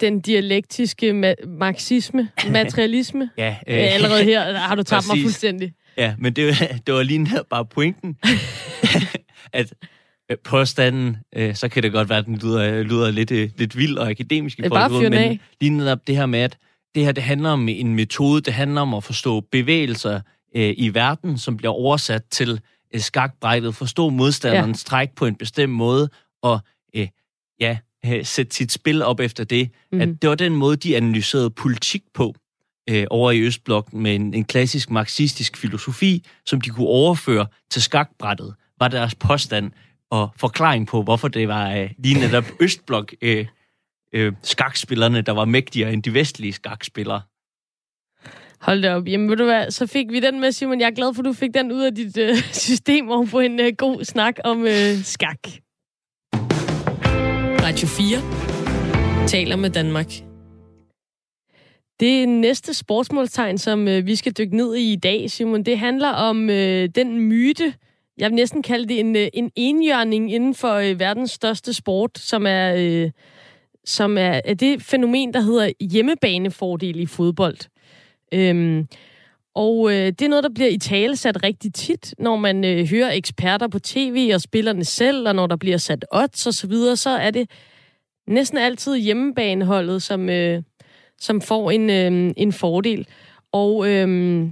den 0.00 0.20
dialektiske 0.20 1.10
ma- 1.10 1.46
marxisme, 1.48 2.28
materialisme. 2.50 3.30
ja, 3.38 3.48
øh, 3.68 3.76
Allerede 3.94 4.24
her 4.24 4.54
har 4.58 4.74
du 4.74 4.82
tabt 4.82 5.06
mig 5.08 5.22
fuldstændig. 5.22 5.72
Ja, 5.96 6.14
men 6.18 6.32
det, 6.32 6.54
det 6.86 6.94
var 6.94 7.02
lige 7.02 7.28
her 7.28 7.42
bare 7.50 7.64
pointen, 7.66 8.16
at 9.52 9.72
påstanden, 10.44 11.16
øh, 11.36 11.54
så 11.54 11.68
kan 11.68 11.82
det 11.82 11.92
godt 11.92 12.08
være, 12.08 12.18
at 12.18 12.26
den 12.26 12.36
lyder, 12.36 12.82
lyder 12.82 13.10
lidt, 13.10 13.30
øh, 13.30 13.50
lidt 13.56 13.76
vild 13.76 13.98
og 13.98 14.10
akademisk 14.10 14.58
i 14.58 14.62
forhold 14.68 15.02
til 15.02 15.10
men 15.10 15.18
af. 15.18 15.40
lige 15.60 15.70
netop 15.70 16.06
det 16.06 16.16
her 16.16 16.26
med, 16.26 16.40
at 16.40 16.58
det 16.94 17.04
her 17.04 17.12
det 17.12 17.22
handler 17.22 17.50
om 17.50 17.68
en 17.68 17.94
metode, 17.94 18.40
det 18.40 18.52
handler 18.52 18.80
om 18.80 18.94
at 18.94 19.04
forstå 19.04 19.40
bevægelser 19.40 20.20
øh, 20.56 20.74
i 20.76 20.94
verden, 20.94 21.38
som 21.38 21.56
bliver 21.56 21.72
oversat 21.72 22.22
til 22.30 22.60
øh, 22.94 23.00
skakbrættet, 23.00 23.74
forstå 23.74 24.08
modstanderens 24.08 24.84
ja. 24.84 24.88
træk 24.88 25.10
på 25.16 25.26
en 25.26 25.34
bestemt 25.34 25.72
måde, 25.72 26.08
og 26.42 26.60
øh, 26.96 27.08
ja, 27.60 27.78
øh, 28.06 28.24
sætte 28.24 28.54
sit 28.54 28.72
spil 28.72 29.02
op 29.02 29.20
efter 29.20 29.44
det. 29.44 29.70
Mm. 29.92 30.00
At 30.00 30.08
det 30.22 30.30
var 30.30 30.36
den 30.36 30.56
måde, 30.56 30.76
de 30.76 30.96
analyserede 30.96 31.50
politik 31.50 32.02
på 32.14 32.34
øh, 32.90 33.06
over 33.10 33.30
i 33.30 33.40
Østblokken 33.40 34.02
med 34.02 34.14
en, 34.14 34.34
en 34.34 34.44
klassisk 34.44 34.90
marxistisk 34.90 35.56
filosofi, 35.56 36.24
som 36.46 36.60
de 36.60 36.70
kunne 36.70 36.86
overføre 36.86 37.46
til 37.70 37.82
skakbrættet, 37.82 38.54
var 38.78 38.88
deres 38.88 39.14
påstand 39.14 39.72
og 40.10 40.28
forklaring 40.36 40.86
på, 40.86 41.02
hvorfor 41.02 41.28
det 41.28 41.48
var 41.48 41.74
øh, 41.74 41.90
lige 41.98 42.20
netop 42.20 42.44
Østblok 42.60 43.14
øh, 43.22 43.46
øh, 44.12 44.32
skakspillerne, 44.42 45.22
der 45.22 45.32
var 45.32 45.44
mægtigere 45.44 45.92
end 45.92 46.02
de 46.02 46.14
vestlige 46.14 46.52
skakspillere. 46.52 47.22
Hold 48.60 48.82
da 48.82 48.94
op. 48.94 49.08
Jamen, 49.08 49.30
ved 49.30 49.36
du 49.36 49.44
hvad, 49.44 49.70
så 49.70 49.86
fik 49.86 50.06
vi 50.10 50.20
den 50.20 50.40
med, 50.40 50.52
Simon. 50.52 50.80
Jeg 50.80 50.86
er 50.86 50.94
glad 50.94 51.14
for, 51.14 51.22
at 51.22 51.26
du 51.26 51.32
fik 51.32 51.54
den 51.54 51.72
ud 51.72 51.82
af 51.82 51.94
dit 51.94 52.18
øh, 52.18 52.36
system 52.66 53.08
og 53.08 53.28
få 53.28 53.40
en 53.40 53.60
øh, 53.60 53.72
god 53.78 54.04
snak 54.04 54.36
om 54.44 54.62
øh, 54.64 54.96
skak. 55.04 55.38
Radio 57.62 57.88
4 57.88 59.26
taler 59.26 59.56
med 59.56 59.70
Danmark. 59.70 60.06
Det 62.00 62.28
næste 62.28 62.74
sportsmålstegn, 62.74 63.58
som 63.58 63.88
øh, 63.88 64.06
vi 64.06 64.16
skal 64.16 64.32
dykke 64.32 64.56
ned 64.56 64.74
i 64.74 64.92
i 64.92 64.96
dag, 64.96 65.30
Simon, 65.30 65.62
det 65.62 65.78
handler 65.78 66.08
om 66.08 66.50
øh, 66.50 66.88
den 66.94 67.20
myte, 67.20 67.74
jeg 68.18 68.30
vil 68.30 68.34
næsten 68.34 68.62
kalde 68.62 68.88
det 68.88 69.00
en, 69.00 69.16
øh, 69.16 69.28
en 69.32 69.50
enjørning 69.56 70.32
inden 70.32 70.54
for 70.54 70.74
øh, 70.74 71.00
verdens 71.00 71.30
største 71.30 71.74
sport, 71.74 72.18
som 72.18 72.46
er, 72.46 72.74
øh, 72.78 73.10
som 73.84 74.18
er, 74.18 74.40
er 74.44 74.54
det 74.54 74.82
fænomen, 74.82 75.34
der 75.34 75.40
hedder 75.40 75.70
hjemmebanefordel 75.80 77.00
i 77.00 77.06
fodbold. 77.06 77.56
Øhm, 78.34 78.88
og 79.54 79.90
øh, 79.90 80.06
det 80.06 80.22
er 80.22 80.28
noget, 80.28 80.44
der 80.44 80.50
bliver 80.54 80.68
i 80.70 80.78
tale 80.78 81.16
sat 81.16 81.42
rigtig 81.42 81.74
tit, 81.74 82.14
når 82.18 82.36
man 82.36 82.64
øh, 82.64 82.86
hører 82.86 83.12
eksperter 83.12 83.68
på 83.68 83.78
tv 83.78 84.30
og 84.34 84.40
spillerne 84.40 84.84
selv, 84.84 85.28
og 85.28 85.34
når 85.34 85.46
der 85.46 85.56
bliver 85.56 85.76
sat 85.76 86.04
odds 86.12 86.46
og 86.46 86.54
så 86.54 86.66
videre, 86.66 86.96
så 86.96 87.10
er 87.10 87.30
det 87.30 87.50
næsten 88.28 88.58
altid 88.58 88.96
hjemmebaneholdet, 88.96 90.02
som, 90.02 90.28
øh, 90.28 90.62
som 91.18 91.40
får 91.40 91.70
en, 91.70 91.90
øh, 91.90 92.32
en 92.36 92.52
fordel. 92.52 93.06
Og, 93.52 93.90
øh, 93.92 94.42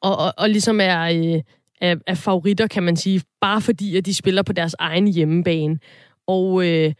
og, 0.00 0.16
og, 0.16 0.34
og 0.36 0.50
ligesom 0.50 0.80
er, 0.80 1.00
øh, 1.00 1.42
er, 1.80 1.96
er 2.06 2.14
favoritter, 2.14 2.66
kan 2.66 2.82
man 2.82 2.96
sige, 2.96 3.22
bare 3.40 3.60
fordi, 3.60 3.96
at 3.96 4.06
de 4.06 4.14
spiller 4.14 4.42
på 4.42 4.52
deres 4.52 4.76
egen 4.78 5.08
hjemmebane. 5.08 5.78
Og 6.26 6.66
øh, 6.66 6.92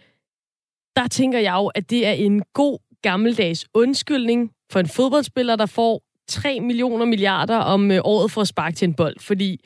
der 0.96 1.08
tænker 1.10 1.38
jeg 1.38 1.54
jo, 1.54 1.66
at 1.66 1.90
det 1.90 2.06
er 2.06 2.12
en 2.12 2.42
god 2.54 2.78
gammeldags 3.02 3.66
undskyldning 3.74 4.50
for 4.72 4.80
en 4.80 4.88
fodboldspiller, 4.88 5.56
der 5.56 5.66
får 5.66 6.02
3 6.28 6.60
millioner 6.60 7.04
milliarder 7.04 7.56
om 7.56 7.90
øh, 7.90 8.00
året 8.04 8.30
for 8.30 8.40
at 8.40 8.48
sparke 8.48 8.76
til 8.76 8.88
en 8.88 8.94
bold. 8.94 9.16
Fordi, 9.20 9.60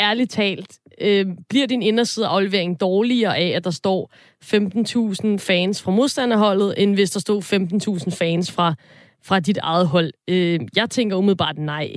ærligt 0.00 0.30
talt, 0.30 0.78
øh, 1.00 1.26
bliver 1.48 1.66
din 1.66 1.82
inderside 1.82 2.26
aflevering 2.26 2.80
dårligere 2.80 3.38
af, 3.38 3.48
at 3.48 3.64
der 3.64 3.70
står 3.70 4.12
15.000 5.34 5.38
fans 5.38 5.82
fra 5.82 5.90
modstanderholdet, 5.90 6.74
end 6.82 6.94
hvis 6.94 7.10
der 7.10 7.20
stod 7.20 7.42
15.000 8.04 8.16
fans 8.16 8.52
fra, 8.52 8.74
fra 9.24 9.40
dit 9.40 9.58
eget 9.58 9.88
hold? 9.88 10.12
Øh, 10.28 10.60
jeg 10.76 10.90
tænker 10.90 11.16
umiddelbart 11.16 11.58
nej. 11.58 11.92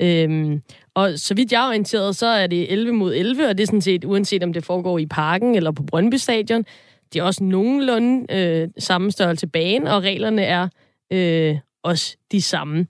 Øhm, 0.00 0.62
og 0.94 1.18
så 1.18 1.34
vidt 1.34 1.52
jeg 1.52 1.64
er 1.64 1.68
orienteret, 1.68 2.16
så 2.16 2.26
er 2.26 2.46
det 2.46 2.72
11 2.72 2.92
mod 2.92 3.14
11, 3.14 3.48
og 3.48 3.58
det 3.58 3.62
er 3.62 3.66
sådan 3.66 3.80
set, 3.80 4.04
uanset 4.04 4.42
om 4.42 4.52
det 4.52 4.64
foregår 4.64 4.98
i 4.98 5.06
parken 5.06 5.54
eller 5.54 5.70
på 5.70 5.82
Brøndby 5.82 6.14
Stadion, 6.14 6.64
det 7.12 7.20
er 7.20 7.24
også 7.24 7.44
nogenlunde 7.44 8.34
øh, 8.36 8.68
samme 8.78 9.10
størrelse 9.10 9.46
bane, 9.46 9.94
og 9.94 10.02
reglerne 10.02 10.42
er 10.42 10.68
øh, 11.12 11.58
også 11.82 12.16
de 12.32 12.42
samme. 12.42 12.86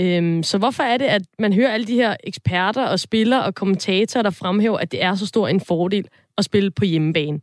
Øhm, 0.00 0.42
så 0.42 0.58
hvorfor 0.58 0.82
er 0.82 0.96
det, 0.96 1.04
at 1.04 1.22
man 1.38 1.52
hører 1.52 1.72
alle 1.72 1.86
de 1.86 1.94
her 1.94 2.16
eksperter 2.24 2.86
og 2.86 3.00
spillere 3.00 3.44
og 3.44 3.54
kommentatorer, 3.54 4.22
der 4.22 4.30
fremhæver, 4.30 4.78
at 4.78 4.92
det 4.92 5.02
er 5.02 5.14
så 5.14 5.26
stor 5.26 5.48
en 5.48 5.60
fordel 5.60 6.08
at 6.38 6.44
spille 6.44 6.70
på 6.70 6.84
hjemmebane? 6.84 7.40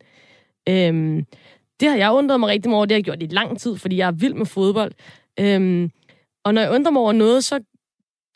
Øhm, 0.70 1.26
det 1.80 1.90
har 1.90 1.98
jeg 1.98 2.12
undret 2.12 2.40
mig 2.40 2.50
rigtig 2.50 2.70
meget 2.70 2.78
over. 2.78 2.86
Det 2.86 2.96
har 2.96 2.98
jeg 2.98 3.04
gjort 3.04 3.24
i 3.24 3.26
lang 3.26 3.60
tid, 3.60 3.78
fordi 3.78 3.98
jeg 3.98 4.08
er 4.08 4.12
vild 4.12 4.34
med 4.34 4.46
fodbold. 4.46 4.92
Øhm, 5.40 5.92
og 6.44 6.54
når 6.54 6.62
jeg 6.62 6.72
undrer 6.72 6.92
mig 6.92 7.02
over 7.02 7.12
noget, 7.12 7.44
så, 7.44 7.60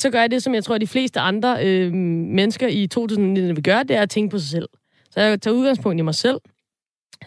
så 0.01 0.09
gør 0.09 0.19
jeg 0.19 0.31
det, 0.31 0.43
som 0.43 0.53
jeg 0.53 0.63
tror, 0.63 0.75
at 0.75 0.81
de 0.81 0.87
fleste 0.87 1.19
andre 1.19 1.65
øh, 1.65 1.93
mennesker 1.93 2.67
i 2.67 2.87
2019 2.87 3.55
vil 3.55 3.63
gøre, 3.63 3.83
det 3.83 3.95
er 3.95 4.01
at 4.01 4.09
tænke 4.09 4.31
på 4.31 4.39
sig 4.39 4.49
selv. 4.49 4.69
Så 5.11 5.21
jeg 5.21 5.41
tager 5.41 5.55
udgangspunkt 5.55 5.99
i 5.99 6.03
mig 6.03 6.15
selv 6.15 6.39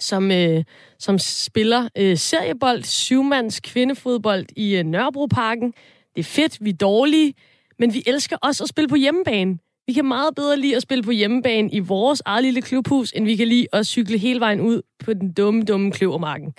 som, 0.01 0.31
øh, 0.31 0.65
som 0.99 1.19
spiller 1.19 1.89
øh, 1.99 2.17
seriebold, 2.17 2.83
syvmands 2.83 3.61
kvindefodbold 3.61 4.47
i 4.57 4.77
øh, 4.77 4.85
Nørrebroparken. 4.85 5.75
Det 6.17 6.21
er 6.21 6.25
fedt, 6.25 6.65
vi 6.65 6.71
er 6.71 6.75
dårlige, 6.75 7.35
men 7.79 7.95
vi 7.95 8.03
elsker 8.07 8.37
også 8.43 8.65
at 8.65 8.69
spille 8.69 8.89
på 8.89 8.97
hjemmebane. 8.97 9.59
Vi 9.87 9.93
kan 9.93 10.05
meget 10.05 10.35
bedre 10.35 10.57
lide 10.57 10.77
at 10.77 10.83
spille 10.83 11.05
på 11.05 11.11
hjemmebane 11.11 11.71
i 11.71 11.79
vores 11.79 12.23
eget 12.25 12.45
lille 12.45 12.63
klubhus, 12.63 13.13
end 13.13 13.25
vi 13.25 13.37
kan 13.37 13.49
lide 13.49 13.67
at 13.73 13.87
cykle 13.87 14.19
hele 14.19 14.41
vejen 14.41 14.61
ud 14.61 14.83
på 15.05 15.15
den 15.15 15.33
dumme, 15.33 15.63
dumme 15.63 15.93
kløvermarken. 15.93 16.55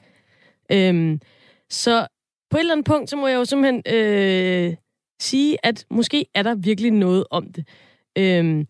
Øhm, 0.71 1.19
så 1.69 2.07
på 2.49 2.57
et 2.57 2.59
eller 2.59 2.73
andet 2.73 2.85
punkt, 2.85 3.09
så 3.09 3.15
må 3.15 3.27
jeg 3.27 3.35
jo 3.35 3.45
simpelthen 3.45 3.81
øh, 3.95 4.75
sige, 5.19 5.57
at 5.63 5.85
måske 5.89 6.25
er 6.35 6.43
der 6.43 6.55
virkelig 6.55 6.91
noget 6.91 7.23
om 7.31 7.53
det. 7.53 7.67
Øhm, 8.17 8.65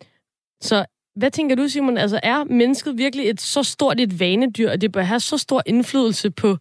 så 0.61 0.85
hvad 1.15 1.31
tænker 1.31 1.55
du, 1.55 1.67
Simon? 1.67 1.97
Altså, 1.97 2.19
er 2.23 2.43
mennesket 2.43 2.97
virkelig 2.97 3.29
et 3.29 3.41
så 3.41 3.63
stort 3.63 3.99
et 3.99 4.19
vanedyr, 4.19 4.69
at 4.69 4.81
det 4.81 4.91
bør 4.91 5.01
have 5.01 5.19
så 5.19 5.37
stor 5.37 5.63
indflydelse 5.65 6.31
på, 6.31 6.57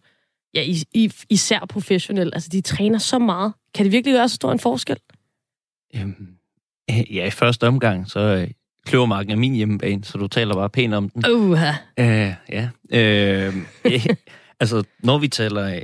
ja, 0.53 0.61
is, 0.61 0.85
is, 0.93 1.25
især 1.29 1.59
professionelt? 1.69 2.33
Altså, 2.33 2.49
de 2.51 2.61
træner 2.61 2.97
så 2.97 3.19
meget. 3.19 3.53
Kan 3.73 3.83
det 3.83 3.91
virkelig 3.91 4.13
gøre 4.13 4.29
så 4.29 4.35
stor 4.35 4.51
en 4.51 4.59
forskel? 4.59 4.97
Øhm, 5.95 6.27
ja, 6.89 7.25
i 7.25 7.29
første 7.29 7.67
omgang, 7.67 8.09
så 8.09 8.19
øh, 8.19 8.47
Kløvermarken 8.85 9.31
er 9.31 9.35
min 9.35 9.53
hjemmebane, 9.53 10.03
så 10.03 10.17
du 10.17 10.27
taler 10.27 10.53
bare 10.53 10.69
pænt 10.69 10.93
om 10.93 11.09
den. 11.09 11.25
Uh-huh. 11.25 11.75
Øh, 11.99 12.33
ja. 12.49 12.69
Øh, 12.91 13.53
altså, 14.61 14.83
når 15.03 15.17
vi 15.17 15.27
taler 15.27 15.79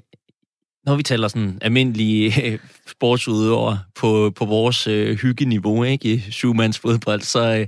når 0.89 0.95
vi 0.95 1.04
taler 1.04 1.28
sådan 1.28 1.58
almindelige 1.62 2.45
øh, 2.45 2.60
sportsudøvere 2.88 3.80
på, 3.95 4.32
på 4.36 4.45
vores 4.45 4.88
øh, 4.88 5.17
hyggeniveau, 5.17 5.84
ikke, 5.84 6.13
i 6.13 6.19
syvmands 6.19 6.80
fodbold, 6.80 7.21
så, 7.21 7.56
øh, 7.56 7.67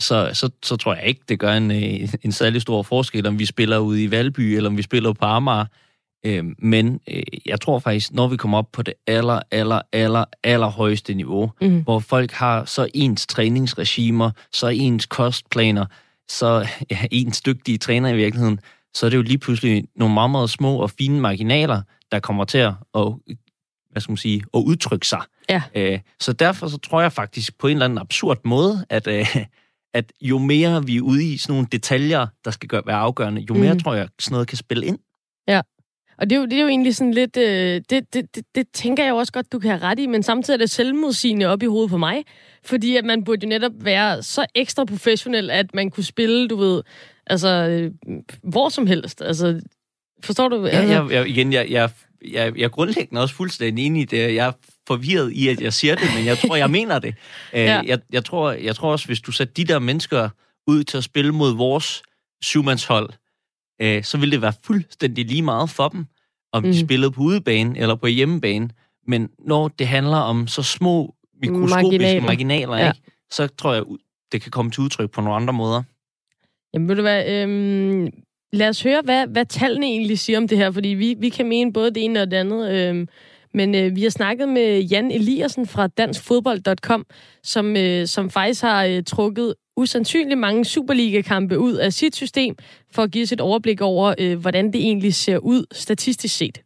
så, 0.00 0.30
så, 0.32 0.50
så 0.62 0.76
tror 0.76 0.94
jeg 0.94 1.04
ikke, 1.04 1.20
det 1.28 1.38
gør 1.38 1.52
en, 1.52 1.70
øh, 1.70 2.08
en 2.22 2.32
særlig 2.32 2.62
stor 2.62 2.82
forskel, 2.82 3.26
om 3.26 3.38
vi 3.38 3.46
spiller 3.46 3.78
ude 3.78 4.04
i 4.04 4.10
Valby, 4.10 4.40
eller 4.40 4.70
om 4.70 4.76
vi 4.76 4.82
spiller 4.82 5.12
på 5.12 5.24
Amager. 5.24 5.64
Øh, 6.26 6.44
men 6.58 7.00
øh, 7.10 7.22
jeg 7.46 7.60
tror 7.60 7.78
faktisk, 7.78 8.12
når 8.12 8.28
vi 8.28 8.36
kommer 8.36 8.58
op 8.58 8.72
på 8.72 8.82
det 8.82 8.94
aller, 9.06 9.40
aller, 9.50 9.80
aller, 9.92 10.24
aller 10.44 10.68
højeste 10.68 11.14
niveau, 11.14 11.50
mm. 11.60 11.82
hvor 11.82 11.98
folk 11.98 12.32
har 12.32 12.64
så 12.64 12.88
ens 12.94 13.26
træningsregimer, 13.26 14.30
så 14.52 14.68
ens 14.68 15.06
kostplaner, 15.06 15.86
så 16.28 16.68
ja, 16.90 16.98
ens 17.10 17.40
dygtige 17.40 17.78
træner 17.78 18.08
i 18.08 18.16
virkeligheden, 18.16 18.60
så 18.94 19.06
er 19.06 19.10
det 19.10 19.16
jo 19.16 19.22
lige 19.22 19.38
pludselig 19.38 19.84
nogle 19.96 20.14
meget, 20.14 20.30
meget 20.30 20.50
små 20.50 20.76
og 20.76 20.90
fine 20.90 21.20
marginaler, 21.20 21.82
der 22.12 22.20
kommer 22.20 22.44
til 22.44 22.58
at, 22.58 22.74
hvad 23.90 24.00
skal 24.00 24.10
man 24.10 24.16
sige, 24.16 24.42
at 24.54 24.58
udtrykke 24.58 25.06
sig. 25.06 25.20
Ja. 25.48 25.62
Øh, 25.74 25.98
så 26.20 26.32
derfor 26.32 26.68
så 26.68 26.78
tror 26.78 27.00
jeg 27.00 27.12
faktisk 27.12 27.58
på 27.58 27.66
en 27.66 27.72
eller 27.72 27.84
anden 27.84 27.98
absurd 27.98 28.38
måde, 28.44 28.86
at, 28.90 29.08
at 29.94 30.12
jo 30.20 30.38
mere 30.38 30.86
vi 30.86 30.96
er 30.96 31.00
ude 31.00 31.24
i 31.24 31.36
sådan 31.36 31.52
nogle 31.52 31.68
detaljer, 31.72 32.26
der 32.44 32.50
skal 32.50 32.68
gøre, 32.68 32.82
være 32.86 32.96
afgørende, 32.96 33.46
jo 33.48 33.54
mere 33.54 33.72
mm. 33.72 33.80
tror 33.80 33.94
jeg, 33.94 34.08
sådan 34.18 34.34
noget 34.34 34.48
kan 34.48 34.58
spille 34.58 34.86
ind. 34.86 34.98
Ja. 35.48 35.60
Og 36.18 36.30
det 36.30 36.36
er, 36.36 36.40
jo, 36.40 36.46
det 36.46 36.52
er 36.52 36.60
jo 36.60 36.68
egentlig 36.68 36.96
sådan 36.96 37.14
lidt... 37.14 37.36
Øh, 37.36 37.80
det, 37.90 38.14
det, 38.14 38.34
det, 38.34 38.44
det 38.54 38.66
tænker 38.72 39.04
jeg 39.04 39.14
også 39.14 39.32
godt, 39.32 39.52
du 39.52 39.58
kan 39.58 39.70
have 39.70 39.82
ret 39.82 39.98
i, 39.98 40.06
men 40.06 40.22
samtidig 40.22 40.56
er 40.56 40.58
det 40.58 40.70
selvmodsigende 40.70 41.46
op 41.46 41.62
i 41.62 41.66
hovedet 41.66 41.90
på 41.90 41.96
mig. 41.96 42.24
Fordi 42.64 42.96
at 42.96 43.04
man 43.04 43.24
burde 43.24 43.46
jo 43.46 43.48
netop 43.48 43.72
være 43.80 44.22
så 44.22 44.46
ekstra 44.54 44.84
professionel, 44.84 45.50
at 45.50 45.74
man 45.74 45.90
kunne 45.90 46.04
spille, 46.04 46.48
du 46.48 46.56
ved, 46.56 46.82
altså, 47.26 47.48
øh, 47.48 48.14
hvor 48.42 48.68
som 48.68 48.86
helst. 48.86 49.22
Altså, 49.22 49.60
forstår 50.22 50.48
du? 50.48 50.66
Altså, 50.66 50.92
jeg, 50.92 51.10
jeg, 51.10 51.28
igen, 51.28 51.52
jeg, 51.52 51.70
jeg, 51.70 51.90
jeg, 52.24 52.58
jeg 52.58 52.64
er 52.64 52.68
grundlæggende 52.68 53.22
også 53.22 53.34
fuldstændig 53.34 53.86
enig 53.86 54.02
i 54.02 54.04
det. 54.04 54.34
Jeg 54.34 54.52
forvirret 54.86 55.32
i, 55.32 55.48
at 55.48 55.60
jeg 55.60 55.72
siger 55.72 55.94
det, 55.94 56.04
men 56.16 56.26
jeg 56.26 56.38
tror, 56.38 56.56
jeg 56.56 56.70
mener 56.78 56.98
det. 56.98 57.14
ja. 57.52 57.82
jeg, 57.86 58.00
jeg, 58.12 58.24
tror, 58.24 58.52
jeg 58.52 58.76
tror 58.76 58.92
også, 58.92 59.06
hvis 59.06 59.20
du 59.20 59.32
sætter 59.32 59.54
de 59.54 59.64
der 59.64 59.78
mennesker 59.78 60.28
ud 60.66 60.84
til 60.84 60.98
at 60.98 61.04
spille 61.04 61.32
mod 61.32 61.56
vores 61.56 62.02
syvmandshold, 62.42 63.10
øh, 63.82 64.04
så 64.04 64.18
ville 64.18 64.32
det 64.32 64.42
være 64.42 64.52
fuldstændig 64.64 65.26
lige 65.26 65.42
meget 65.42 65.70
for 65.70 65.88
dem, 65.88 66.06
om 66.52 66.62
mm. 66.62 66.72
de 66.72 66.80
spillede 66.80 67.10
på 67.10 67.20
udebane 67.20 67.78
eller 67.78 67.94
på 67.94 68.06
hjemmebane. 68.06 68.70
Men 69.06 69.28
når 69.38 69.68
det 69.68 69.88
handler 69.88 70.16
om 70.16 70.46
så 70.46 70.62
små 70.62 71.14
mikroskopiske 71.42 71.98
marginaler, 71.98 72.26
marginaler 72.26 72.76
ja. 72.76 72.88
ikke, 72.88 73.00
så 73.30 73.46
tror 73.46 73.74
jeg, 73.74 73.84
det 74.32 74.42
kan 74.42 74.50
komme 74.50 74.70
til 74.70 74.82
udtryk 74.82 75.10
på 75.10 75.20
nogle 75.20 75.36
andre 75.36 75.52
måder. 75.52 75.82
Jamen, 76.74 76.88
vil 76.88 76.96
du 76.96 77.02
være... 77.02 77.42
øhm, 77.42 78.08
lad 78.52 78.68
os 78.68 78.82
høre, 78.82 79.00
hvad, 79.04 79.26
hvad 79.26 79.46
tallene 79.46 79.86
egentlig 79.86 80.18
siger 80.18 80.38
om 80.38 80.48
det 80.48 80.58
her, 80.58 80.70
fordi 80.70 80.88
vi, 80.88 81.14
vi 81.18 81.28
kan 81.28 81.48
mene 81.48 81.72
både 81.72 81.90
det 81.90 82.04
ene 82.04 82.22
og 82.22 82.30
det 82.30 82.36
andet. 82.36 82.72
Øhm, 82.74 83.08
men 83.54 83.74
øh, 83.74 83.96
vi 83.96 84.02
har 84.02 84.10
snakket 84.10 84.48
med 84.48 84.80
Jan 84.80 85.10
Eliassen 85.10 85.66
fra 85.66 85.86
danskfodbold.com, 85.86 87.06
som, 87.42 87.76
øh, 87.76 88.06
som 88.06 88.30
faktisk 88.30 88.62
har 88.62 88.84
øh, 88.84 89.02
trukket 89.06 89.54
usandsynligt 89.76 90.40
mange 90.40 90.64
Superliga-kampe 90.64 91.58
ud 91.58 91.74
af 91.74 91.92
sit 91.92 92.14
system, 92.16 92.54
for 92.94 93.02
at 93.02 93.10
give 93.12 93.22
os 93.22 93.32
et 93.32 93.40
overblik 93.40 93.80
over, 93.80 94.14
øh, 94.20 94.40
hvordan 94.40 94.66
det 94.66 94.80
egentlig 94.80 95.14
ser 95.14 95.38
ud 95.38 95.66
statistisk 95.72 96.38
set. 96.38 96.62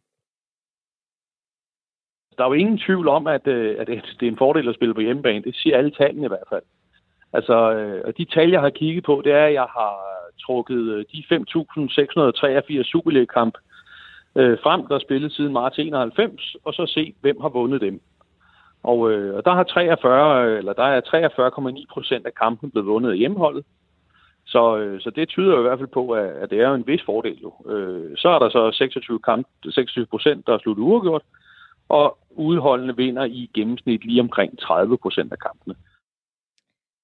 Der 2.37 2.43
er 2.43 2.47
jo 2.47 2.53
ingen 2.53 2.77
tvivl 2.77 3.07
om, 3.07 3.27
at, 3.27 3.47
øh, 3.47 3.75
at 3.79 3.87
det 3.87 4.25
er 4.27 4.31
en 4.31 4.37
fordel 4.37 4.69
at 4.69 4.75
spille 4.75 4.93
på 4.93 5.01
hjemmebane. 5.01 5.43
Det 5.43 5.55
siger 5.55 5.77
alle 5.77 5.91
tallene 5.91 6.25
i 6.25 6.27
hvert 6.27 6.49
fald. 6.49 6.63
Altså, 7.37 7.57
øh, 7.73 8.01
og 8.07 8.17
de 8.17 8.25
tal, 8.25 8.49
jeg 8.49 8.61
har 8.61 8.69
kigget 8.69 9.03
på, 9.03 9.21
det 9.25 9.33
er, 9.33 9.45
at 9.45 9.53
jeg 9.53 9.67
har 9.77 9.93
trukket 10.45 10.83
øh, 10.93 11.05
de 11.11 11.23
5.683 11.31 12.83
Superliga-kamp 12.83 13.55
øh, 14.35 14.57
frem, 14.63 14.87
der 14.87 14.95
er 14.95 14.99
spillet 14.99 15.31
siden 15.31 15.53
marts 15.53 15.79
91, 15.79 16.55
og 16.65 16.73
så 16.73 16.85
se, 16.85 17.13
hvem 17.21 17.41
har 17.41 17.49
vundet 17.49 17.81
dem. 17.81 18.01
Og, 18.83 19.11
øh, 19.11 19.35
og 19.35 19.45
der 19.45 19.53
har 19.53 19.63
43, 19.63 20.57
eller 20.57 20.73
der 20.73 20.83
er 20.83 21.01
43,9 21.79 21.85
procent 21.93 22.25
af 22.25 22.33
kampen 22.33 22.71
blevet 22.71 22.87
vundet 22.87 23.11
af 23.11 23.17
hjemmeholdet. 23.17 23.65
Så, 24.45 24.77
øh, 24.77 25.01
så 25.01 25.09
det 25.09 25.29
tyder 25.29 25.53
jo 25.53 25.59
i 25.59 25.61
hvert 25.61 25.79
fald 25.79 25.93
på, 25.93 26.11
at, 26.11 26.29
at 26.29 26.49
det 26.49 26.61
er 26.61 26.73
en 26.73 26.87
vis 26.87 27.01
fordel 27.05 27.37
jo. 27.41 27.53
Øh, 27.71 28.17
så 28.17 28.29
er 28.29 28.39
der 28.39 28.49
så 28.49 28.71
26, 28.71 29.19
kamp, 29.19 29.47
26 29.69 30.05
procent, 30.05 30.47
der 30.47 30.53
er 30.53 30.57
sluttet 30.57 30.83
uafgjort, 30.83 31.23
og 31.89 32.17
udholdene 32.29 32.97
vinder 32.97 33.23
i 33.25 33.49
gennemsnit 33.53 34.05
lige 34.05 34.21
omkring 34.21 34.59
30 34.59 34.97
procent 34.97 35.31
af 35.31 35.39
kampene. 35.39 35.75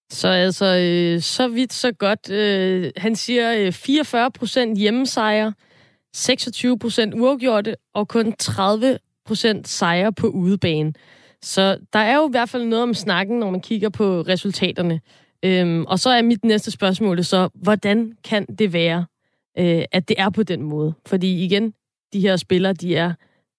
Så 0.09 0.27
altså, 0.27 0.65
øh, 0.65 1.21
så 1.21 1.47
vidt 1.47 1.73
så 1.73 1.91
godt. 1.91 2.29
Øh, 2.29 2.91
han 2.97 3.15
siger 3.15 3.53
øh, 3.57 3.71
44 3.71 4.31
procent 4.31 4.77
hjemmesejre, 4.77 5.53
26 6.13 6.79
procent 6.79 7.13
uafgjorte 7.13 7.75
og 7.93 8.07
kun 8.07 8.33
30 8.39 8.97
procent 9.25 9.67
sejre 9.67 10.13
på 10.13 10.27
udebane. 10.27 10.93
Så 11.41 11.77
der 11.93 11.99
er 11.99 12.15
jo 12.15 12.27
i 12.27 12.31
hvert 12.31 12.49
fald 12.49 12.65
noget 12.65 12.83
om 12.83 12.93
snakken, 12.93 13.39
når 13.39 13.51
man 13.51 13.61
kigger 13.61 13.89
på 13.89 14.21
resultaterne. 14.21 15.01
Øhm, 15.45 15.85
og 15.85 15.99
så 15.99 16.09
er 16.09 16.21
mit 16.21 16.45
næste 16.45 16.71
spørgsmål 16.71 17.23
så, 17.23 17.49
hvordan 17.55 18.11
kan 18.23 18.45
det 18.45 18.73
være, 18.73 19.05
øh, 19.59 19.83
at 19.91 20.09
det 20.09 20.15
er 20.19 20.29
på 20.29 20.43
den 20.43 20.61
måde? 20.61 20.93
Fordi 21.05 21.45
igen, 21.45 21.73
de 22.13 22.19
her 22.19 22.35
spillere, 22.35 22.73
de 22.73 22.95
er 22.95 23.13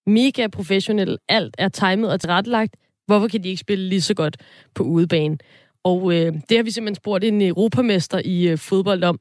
mega 0.07 0.47
professionelle. 0.47 1.19
Alt 1.29 1.55
er 1.59 1.69
timet 1.69 2.13
og 2.13 2.21
tilrettelagt. 2.21 2.77
Hvorfor 3.07 3.29
kan 3.29 3.43
de 3.43 3.49
ikke 3.49 3.61
spille 3.61 3.89
lige 3.89 4.01
så 4.01 4.15
godt 4.15 4.37
på 4.75 4.83
udebane? 4.83 5.39
Og 5.85 6.01
øh, 6.15 6.33
det 6.49 6.57
har 6.57 6.65
vi 6.65 6.71
simpelthen 6.71 7.03
spurgt 7.03 7.25
en 7.25 7.43
europamester 7.43 8.21
i 8.25 8.51
øh, 8.51 8.59
fodbold 8.59 9.03
om. 9.05 9.19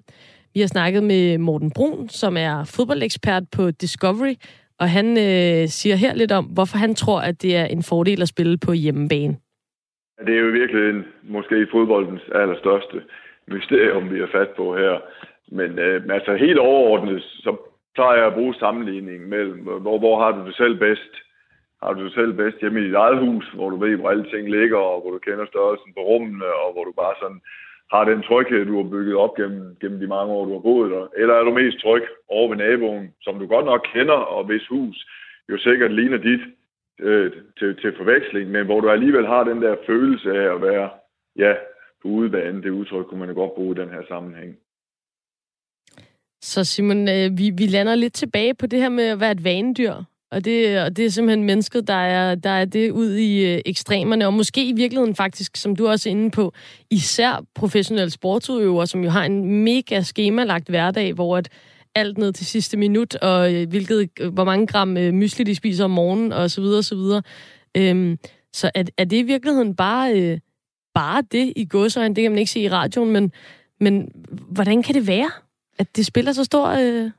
Vi 0.53 0.59
har 0.59 0.67
snakket 0.67 1.03
med 1.03 1.37
Morten 1.37 1.71
Brun, 1.75 2.09
som 2.09 2.37
er 2.37 2.71
fodboldekspert 2.75 3.43
på 3.55 3.71
Discovery, 3.71 4.35
og 4.79 4.89
han 4.89 5.07
øh, 5.17 5.67
siger 5.67 5.95
her 5.95 6.13
lidt 6.15 6.31
om, 6.31 6.45
hvorfor 6.45 6.77
han 6.77 6.95
tror, 6.95 7.19
at 7.21 7.41
det 7.41 7.55
er 7.55 7.65
en 7.65 7.83
fordel 7.83 8.21
at 8.21 8.27
spille 8.27 8.57
på 8.65 8.71
hjemmebane. 8.71 9.35
Det 10.25 10.33
er 10.35 10.39
jo 10.39 10.51
virkelig 10.61 11.03
måske 11.23 11.67
fodboldens 11.71 12.21
allerstørste 12.35 13.01
mysterium, 13.47 14.13
vi 14.13 14.19
har 14.19 14.29
fat 14.31 14.49
på 14.57 14.75
her. 14.77 14.95
Men 15.51 15.79
øh, 15.79 16.01
altså 16.09 16.35
helt 16.35 16.59
overordnet, 16.59 17.23
så 17.23 17.51
plejer 17.95 18.17
jeg 18.17 18.27
at 18.27 18.33
bruge 18.33 18.55
sammenligning 18.55 19.29
mellem, 19.29 19.59
hvor, 19.59 19.97
hvor 19.99 20.23
har 20.23 20.31
du 20.31 20.47
det 20.47 20.55
selv 20.55 20.79
bedst? 20.79 21.13
Har 21.83 21.93
du 21.93 22.05
det 22.05 22.13
selv 22.13 22.33
bedst 22.33 22.61
hjemme 22.61 22.79
i 22.79 22.87
dit 22.87 23.01
eget 23.05 23.19
hus, 23.25 23.45
hvor 23.57 23.69
du 23.69 23.77
ved, 23.77 23.95
hvor 23.95 24.09
alle 24.09 24.27
ting 24.33 24.43
ligger, 24.57 24.77
og 24.77 25.01
hvor 25.01 25.11
du 25.11 25.19
kender 25.27 25.45
størrelsen 25.45 25.93
på 25.93 26.01
rummene, 26.09 26.49
og 26.63 26.69
hvor 26.73 26.83
du 26.83 26.93
bare 27.03 27.15
sådan 27.21 27.41
har 27.93 28.03
den 28.11 28.21
tryghed, 28.27 28.65
du 28.65 28.75
har 28.81 28.89
bygget 28.93 29.15
op 29.23 29.33
gennem, 29.39 29.75
gennem 29.81 29.99
de 29.99 30.07
mange 30.15 30.33
år, 30.33 30.45
du 30.45 30.53
har 30.53 30.65
boet 30.69 30.91
der? 30.91 31.05
Eller 31.21 31.33
er 31.35 31.43
du 31.43 31.53
mest 31.53 31.77
tryg 31.83 32.03
over 32.35 32.47
ved 32.49 32.57
naboen, 32.57 33.05
som 33.21 33.39
du 33.39 33.45
godt 33.47 33.65
nok 33.65 33.81
kender, 33.93 34.19
og 34.35 34.41
hvis 34.43 34.67
hus 34.67 34.97
jo 35.49 35.57
sikkert 35.57 35.91
ligner 35.93 36.17
dit 36.17 36.43
øh, 36.99 37.31
til, 37.59 37.75
til 37.81 37.91
forveksling, 37.97 38.51
men 38.51 38.65
hvor 38.65 38.79
du 38.81 38.89
alligevel 38.89 39.27
har 39.27 39.43
den 39.43 39.61
der 39.61 39.75
følelse 39.85 40.29
af 40.41 40.55
at 40.55 40.61
være, 40.61 40.89
ja, 41.35 41.53
på 42.01 42.07
udebane, 42.07 42.63
det 42.63 42.69
udtryk 42.69 43.05
kunne 43.05 43.19
man 43.19 43.29
jo 43.29 43.35
godt 43.35 43.55
bruge 43.55 43.75
i 43.75 43.79
den 43.81 43.89
her 43.89 44.03
sammenhæng. 44.07 44.55
Så 46.41 46.63
Simon, 46.63 47.01
øh, 47.15 47.37
vi, 47.37 47.45
vi 47.57 47.65
lander 47.75 47.95
lidt 47.95 48.13
tilbage 48.13 48.53
på 48.53 48.67
det 48.67 48.79
her 48.79 48.89
med 48.89 49.07
at 49.09 49.19
være 49.19 49.31
et 49.31 49.43
vanedyr. 49.43 49.93
Og 50.33 50.45
det, 50.45 50.81
og 50.81 50.97
det 50.97 51.05
er 51.05 51.09
simpelthen 51.09 51.43
mennesket, 51.43 51.87
der 51.87 51.93
er, 51.93 52.35
der 52.35 52.49
er 52.49 52.65
det 52.65 52.91
ud 52.91 53.15
i 53.15 53.53
øh, 53.53 53.61
ekstremerne, 53.65 54.25
og 54.25 54.33
måske 54.33 54.65
i 54.65 54.73
virkeligheden 54.73 55.15
faktisk, 55.15 55.57
som 55.57 55.75
du 55.75 55.87
også 55.87 56.09
er 56.09 56.11
inde 56.11 56.31
på, 56.31 56.53
især 56.89 57.45
professionelle 57.55 58.11
sportsudøvere, 58.11 58.87
som 58.87 59.03
jo 59.03 59.09
har 59.09 59.23
en 59.23 59.63
mega 59.63 60.01
skemalagt 60.01 60.69
hverdag, 60.69 61.13
hvor 61.13 61.37
at 61.37 61.49
alt 61.95 62.17
ned 62.17 62.33
til 62.33 62.45
sidste 62.45 62.77
minut, 62.77 63.15
og 63.15 63.53
øh, 63.53 63.69
hvilket, 63.69 64.09
øh, 64.19 64.33
hvor 64.33 64.43
mange 64.43 64.67
gram 64.67 64.97
øh, 64.97 65.13
mysli 65.13 65.43
de 65.43 65.55
spiser 65.55 65.83
om 65.83 65.91
morgenen, 65.91 66.31
og 66.31 66.51
så 66.51 66.61
videre, 66.61 66.77
og 66.77 66.83
så 66.83 66.95
videre. 66.95 67.21
Øhm, 67.77 68.17
så 68.53 68.71
er, 68.75 68.83
er 68.97 69.03
det 69.03 69.17
i 69.17 69.23
virkeligheden 69.23 69.75
bare, 69.75 70.21
øh, 70.21 70.39
bare 70.93 71.23
det 71.31 71.53
i 71.55 71.65
godsøjne? 71.69 72.15
Det 72.15 72.21
kan 72.21 72.31
man 72.31 72.39
ikke 72.39 72.51
se 72.51 72.59
i 72.59 72.69
radioen, 72.69 73.11
men, 73.11 73.31
men 73.79 74.11
hvordan 74.49 74.83
kan 74.83 74.95
det 74.95 75.07
være, 75.07 75.31
at 75.79 75.95
det 75.95 76.05
spiller 76.05 76.31
så 76.31 76.43
stor... 76.43 76.67
Øh... 76.67 77.11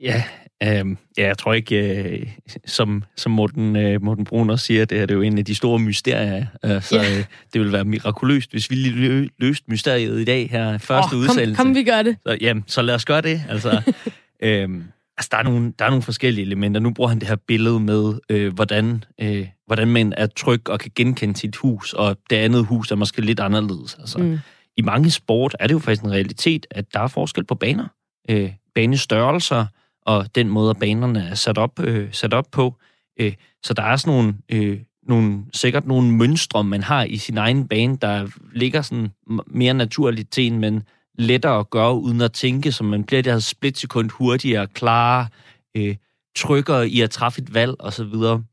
Ja, 0.00 0.22
Øhm, 0.62 0.98
ja, 1.18 1.26
jeg 1.26 1.38
tror 1.38 1.52
ikke, 1.52 2.02
øh, 2.02 2.26
som, 2.66 3.04
som 3.16 3.32
Morten, 3.32 3.76
øh, 3.76 4.02
Morten 4.02 4.24
Brun 4.24 4.50
også 4.50 4.66
siger, 4.66 4.84
det 4.84 4.98
her 4.98 5.06
det 5.06 5.14
er 5.14 5.16
jo 5.16 5.22
en 5.22 5.38
af 5.38 5.44
de 5.44 5.54
store 5.54 5.78
mysterier. 5.78 6.46
Øh, 6.64 6.82
så 6.82 6.98
øh, 6.98 7.24
det 7.52 7.60
vil 7.60 7.72
være 7.72 7.84
mirakuløst, 7.84 8.50
hvis 8.50 8.70
vi 8.70 8.74
lige 8.74 9.30
løste 9.38 9.64
mysteriet 9.68 10.20
i 10.20 10.24
dag 10.24 10.50
her 10.50 10.78
første 10.78 11.14
oh, 11.14 11.18
udsendelse. 11.18 11.56
Kom, 11.56 11.66
kom, 11.66 11.74
vi 11.74 11.82
gør 11.82 12.02
det. 12.02 12.16
Så, 12.26 12.38
jamen, 12.40 12.64
så 12.66 12.82
lad 12.82 12.94
os 12.94 13.04
gøre 13.04 13.20
det. 13.20 13.42
Altså, 13.48 13.92
øhm, 14.42 14.84
altså 15.16 15.28
der, 15.32 15.38
er 15.38 15.42
nogle, 15.42 15.72
der 15.78 15.84
er 15.84 15.88
nogle 15.88 16.02
forskellige 16.02 16.44
elementer. 16.44 16.80
Nu 16.80 16.90
bruger 16.90 17.08
han 17.08 17.18
det 17.18 17.28
her 17.28 17.36
billede 17.36 17.80
med, 17.80 18.14
øh, 18.30 18.54
hvordan, 18.54 19.04
øh, 19.20 19.46
hvordan 19.66 19.88
man 19.88 20.14
er 20.16 20.26
tryg 20.26 20.68
og 20.68 20.80
kan 20.80 20.90
genkende 20.94 21.36
sit 21.36 21.56
hus, 21.56 21.92
og 21.92 22.16
det 22.30 22.36
andet 22.36 22.66
hus 22.66 22.90
er 22.90 22.96
måske 22.96 23.20
lidt 23.20 23.40
anderledes. 23.40 23.96
Altså, 24.00 24.18
mm. 24.18 24.38
I 24.76 24.82
mange 24.82 25.10
sport 25.10 25.56
er 25.60 25.66
det 25.66 25.74
jo 25.74 25.78
faktisk 25.78 26.02
en 26.02 26.12
realitet, 26.12 26.66
at 26.70 26.84
der 26.94 27.00
er 27.00 27.08
forskel 27.08 27.44
på 27.44 27.54
baner. 27.54 27.86
Øh, 28.30 28.50
banestørrelser, 28.74 29.66
og 30.10 30.34
den 30.34 30.48
måde, 30.48 30.74
banerne 30.74 31.28
er 31.28 31.34
sat 31.34 31.58
op, 31.58 31.80
øh, 31.80 32.08
sat 32.12 32.34
op 32.34 32.46
på. 32.52 32.74
Øh, 33.20 33.32
så 33.62 33.74
der 33.74 33.82
er 33.82 33.96
sådan 33.96 34.14
nogle, 34.14 34.34
øh, 34.48 34.80
nogle, 35.02 35.44
sikkert 35.52 35.86
nogle 35.86 36.12
mønstre, 36.12 36.64
man 36.64 36.82
har 36.82 37.04
i 37.04 37.16
sin 37.16 37.38
egen 37.38 37.68
bane, 37.68 37.96
der 37.96 38.28
ligger 38.52 38.82
sådan 38.82 39.08
mere 39.46 39.74
naturligt 39.74 40.32
til 40.32 40.46
en, 40.46 40.58
men 40.58 40.82
lettere 41.18 41.58
at 41.58 41.70
gøre 41.70 41.94
uden 41.94 42.20
at 42.20 42.32
tænke, 42.32 42.72
så 42.72 42.84
man 42.84 43.04
bliver 43.04 43.22
det 43.22 43.32
her 43.32 43.38
splitsekund 43.38 44.10
hurtigere, 44.10 44.66
klarere, 44.66 45.28
øh, 45.76 45.96
trykker 46.36 46.80
i 46.80 47.00
at 47.00 47.10
træffe 47.10 47.42
et 47.42 47.54
valg 47.54 47.74
og 47.78 47.92
så 47.92 48.04
videre. 48.04 48.44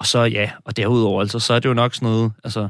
Og 0.00 0.06
så 0.06 0.22
ja, 0.22 0.50
og 0.64 0.76
derudover 0.76 1.20
altså, 1.20 1.38
så 1.38 1.54
er 1.54 1.58
det 1.58 1.68
jo 1.68 1.74
nok 1.74 1.94
sådan 1.94 2.06
noget, 2.06 2.32
altså 2.44 2.68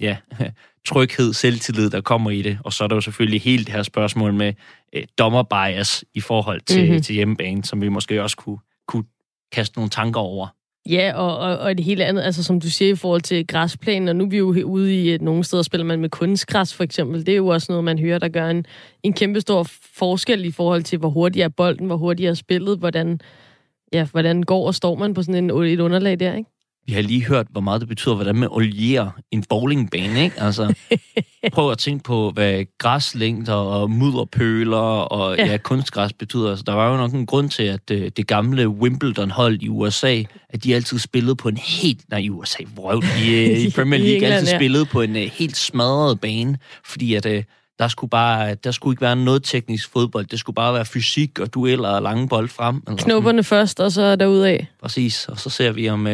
ja, 0.00 0.16
tryghed, 0.86 1.32
selvtillid, 1.32 1.90
der 1.90 2.00
kommer 2.00 2.30
i 2.30 2.42
det. 2.42 2.58
Og 2.64 2.72
så 2.72 2.84
er 2.84 2.88
der 2.88 2.94
jo 2.94 3.00
selvfølgelig 3.00 3.40
helt 3.40 3.66
det 3.66 3.74
her 3.74 3.82
spørgsmål 3.82 4.34
med 4.34 4.52
øh, 4.92 5.02
dommerbias 5.18 6.04
i 6.14 6.20
forhold 6.20 6.60
til, 6.60 6.84
mm-hmm. 6.84 7.02
til 7.02 7.14
hjemmebane, 7.14 7.64
som 7.64 7.80
vi 7.80 7.88
måske 7.88 8.22
også 8.22 8.36
kunne, 8.36 8.58
kunne 8.88 9.04
kaste 9.52 9.78
nogle 9.78 9.90
tanker 9.90 10.20
over. 10.20 10.48
Ja, 10.90 11.12
og, 11.14 11.38
og, 11.38 11.58
og 11.58 11.76
det 11.76 11.84
hele 11.84 12.04
andet, 12.04 12.22
altså 12.22 12.42
som 12.42 12.60
du 12.60 12.70
siger 12.70 12.92
i 12.92 12.94
forhold 12.94 13.20
til 13.20 13.46
græsplænen, 13.46 14.08
og 14.08 14.16
nu 14.16 14.24
er 14.24 14.28
vi 14.28 14.36
jo 14.36 14.64
ude 14.64 14.94
i, 14.94 15.10
at 15.10 15.22
nogle 15.22 15.44
steder 15.44 15.62
spiller 15.62 15.84
man 15.84 16.00
med 16.00 16.08
kunstgræs 16.08 16.74
for 16.74 16.84
eksempel. 16.84 17.26
Det 17.26 17.32
er 17.32 17.36
jo 17.36 17.46
også 17.46 17.72
noget, 17.72 17.84
man 17.84 17.98
hører, 17.98 18.18
der 18.18 18.28
gør 18.28 18.48
en, 18.48 18.66
en 19.02 19.12
kæmpe 19.12 19.40
stor 19.40 19.66
forskel 19.98 20.44
i 20.44 20.50
forhold 20.50 20.82
til, 20.82 20.98
hvor 20.98 21.08
hurtigt 21.08 21.44
er 21.44 21.48
bolden, 21.48 21.86
hvor 21.86 21.96
hurtigt 21.96 22.28
er 22.28 22.34
spillet, 22.34 22.78
hvordan, 22.78 23.20
ja, 23.92 24.04
hvordan 24.04 24.42
går 24.42 24.66
og 24.66 24.74
står 24.74 24.94
man 24.94 25.14
på 25.14 25.22
sådan 25.22 25.50
en, 25.50 25.62
et 25.62 25.80
underlag 25.80 26.20
der, 26.20 26.34
ikke? 26.34 26.50
Vi 26.86 26.92
har 26.92 27.02
lige 27.02 27.24
hørt, 27.24 27.46
hvor 27.50 27.60
meget 27.60 27.80
det 27.80 27.88
betyder, 27.88 28.14
hvordan 28.14 28.36
man 28.36 28.48
olierer 28.52 29.10
en 29.30 29.44
bowlingbane, 29.48 30.24
ikke? 30.24 30.40
Altså, 30.40 30.74
prøv 31.52 31.70
at 31.70 31.78
tænke 31.78 32.04
på, 32.04 32.30
hvad 32.30 32.64
græslængder 32.78 33.54
og 33.54 33.90
mudderpøler 33.90 34.76
og 34.76 35.36
ja. 35.36 35.46
Ja, 35.46 35.56
kunstgræs 35.56 36.12
betyder. 36.12 36.50
Altså, 36.50 36.64
der 36.66 36.72
var 36.72 36.90
jo 36.90 36.96
nok 36.96 37.12
en 37.12 37.26
grund 37.26 37.50
til, 37.50 37.62
at 37.62 37.90
uh, 37.92 37.96
det 38.16 38.26
gamle 38.26 38.68
Wimbledon-hold 38.68 39.62
i 39.62 39.68
USA, 39.68 40.22
at 40.48 40.64
de 40.64 40.74
altid 40.74 40.98
spillede 40.98 41.36
på 41.36 41.48
en 41.48 41.56
helt... 41.56 42.10
Nej, 42.10 42.18
i 42.18 42.30
USA, 42.30 42.62
vrøv, 42.76 43.02
i, 43.24 43.28
uh, 43.52 43.58
i 43.58 43.70
Premier 43.70 44.00
League 44.00 44.14
England, 44.14 44.34
altid 44.34 44.52
ja. 44.52 44.58
spillede 44.58 44.84
på 44.84 45.00
en 45.00 45.10
uh, 45.10 45.22
helt 45.22 45.56
smadret 45.56 46.20
bane, 46.20 46.58
fordi 46.84 47.14
at... 47.14 47.26
Uh, 47.26 47.42
der 47.78 47.88
skulle 47.88 48.10
bare, 48.10 48.54
der 48.54 48.70
skulle 48.70 48.92
ikke 48.92 49.00
være 49.00 49.16
noget 49.16 49.42
teknisk 49.44 49.92
fodbold. 49.92 50.26
Det 50.26 50.38
skulle 50.38 50.54
bare 50.54 50.74
være 50.74 50.84
fysik 50.84 51.38
og 51.38 51.54
dueller 51.54 51.88
og 51.88 52.02
lange 52.02 52.28
bold 52.28 52.48
frem. 52.48 52.82
Knupperne 52.98 53.44
først, 53.44 53.80
og 53.80 53.92
så 53.92 54.16
derudad. 54.16 54.58
Præcis, 54.82 55.28
og 55.28 55.38
så 55.38 55.50
ser 55.50 55.72
vi, 55.72 55.88
om, 55.88 56.06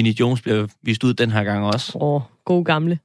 Vinnie 0.00 0.20
Jones 0.20 0.42
bliver 0.42 0.66
vist 0.82 1.04
ud 1.04 1.14
den 1.14 1.30
her 1.30 1.44
gang 1.44 1.64
også. 1.64 1.98
Åh, 1.98 2.14
oh, 2.14 2.22
god 2.44 2.64
gamle. 2.64 2.98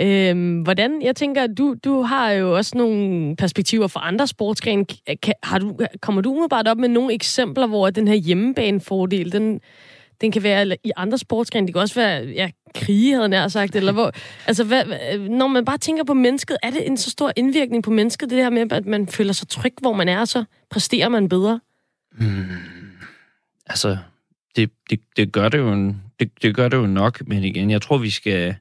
Øhm, 0.00 0.60
hvordan, 0.62 1.02
jeg 1.02 1.16
tænker, 1.16 1.46
du, 1.46 1.74
du 1.84 2.02
har 2.02 2.30
jo 2.30 2.56
også 2.56 2.78
nogle 2.78 3.36
perspektiver 3.36 3.86
for 3.86 4.00
andre 4.00 4.26
sportsgrene. 4.26 4.84
Kan, 5.22 5.34
har 5.42 5.58
du, 5.58 5.78
kommer 6.00 6.22
du 6.22 6.30
umiddelbart 6.30 6.68
op 6.68 6.78
med 6.78 6.88
nogle 6.88 7.14
eksempler, 7.14 7.66
hvor 7.66 7.90
den 7.90 8.08
her 8.08 8.14
hjemmebanefordel, 8.14 9.32
den, 9.32 9.60
den 10.20 10.32
kan 10.32 10.42
være 10.42 10.76
i 10.84 10.90
andre 10.96 11.18
sportsgrene, 11.18 11.66
det 11.66 11.74
kan 11.74 11.82
også 11.82 11.94
være 11.94 12.24
ja, 12.24 12.50
krige, 12.74 13.14
havde 13.14 13.40
jeg 13.40 13.50
sagt, 13.50 13.76
eller 13.76 13.92
hvor, 13.92 14.12
altså, 14.48 14.64
hvad, 14.64 14.84
når 15.28 15.46
man 15.46 15.64
bare 15.64 15.78
tænker 15.78 16.04
på 16.04 16.14
mennesket, 16.14 16.56
er 16.62 16.70
det 16.70 16.86
en 16.86 16.96
så 16.96 17.10
stor 17.10 17.32
indvirkning 17.36 17.82
på 17.84 17.90
mennesket, 17.90 18.30
det 18.30 18.38
her 18.38 18.50
med, 18.50 18.72
at 18.72 18.86
man 18.86 19.06
føler 19.08 19.32
sig 19.32 19.48
tryg, 19.48 19.74
hvor 19.80 19.92
man 19.92 20.08
er, 20.08 20.24
så 20.24 20.44
præsterer 20.70 21.08
man 21.08 21.28
bedre? 21.28 21.60
Hmm, 22.18 22.46
altså, 23.66 23.96
det, 24.56 24.70
det, 24.90 25.00
det, 25.16 25.32
gør 25.32 25.48
det, 25.48 25.58
jo, 25.58 25.94
det, 26.20 26.30
det 26.42 26.54
gør 26.54 26.68
det 26.68 26.76
jo 26.76 26.86
nok, 26.86 27.28
men 27.28 27.44
igen, 27.44 27.70
jeg 27.70 27.82
tror, 27.82 27.98
vi 27.98 28.10
skal... 28.10 28.54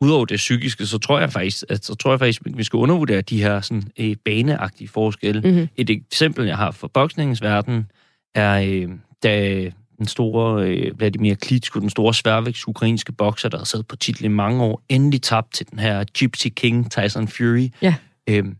Udover 0.00 0.24
det 0.24 0.36
psykiske, 0.36 0.86
så 0.86 0.98
tror 0.98 1.20
jeg 1.20 1.32
faktisk, 1.32 1.64
at 1.68 1.84
så 1.84 1.94
tror 1.94 2.12
jeg 2.12 2.18
faktisk, 2.18 2.42
at 2.46 2.58
vi 2.58 2.62
skal 2.62 2.76
undervurdere 2.76 3.20
de 3.20 3.42
her 3.42 3.60
sådan, 3.60 3.82
øh, 3.98 4.16
baneagtige 4.24 4.88
forskelle. 4.88 5.40
Mm-hmm. 5.40 5.68
Et 5.76 5.90
eksempel, 5.90 6.46
jeg 6.46 6.56
har 6.56 6.70
for 6.70 6.88
boksningens 6.88 7.42
verden, 7.42 7.90
er, 8.34 8.60
øh, 8.60 8.88
da, 9.22 9.70
den 9.98 10.06
store 10.06 10.68
øh, 10.68 10.98
Vladimir 10.98 11.34
Klitschko, 11.34 11.80
den 11.80 11.90
store 11.90 12.14
sværvægts 12.14 12.68
ukrainske 12.68 13.12
bokser, 13.12 13.48
der 13.48 13.58
har 13.58 13.64
siddet 13.64 13.86
på 13.86 13.96
titlen 13.96 14.30
i 14.30 14.34
mange 14.34 14.62
år, 14.62 14.82
endelig 14.88 15.22
tabt 15.22 15.54
til 15.54 15.70
den 15.70 15.78
her 15.78 16.04
Gypsy 16.04 16.46
King, 16.56 16.90
Tyson 16.90 17.28
Fury. 17.28 17.68
Ja. 17.82 17.94
Øhm, 18.28 18.56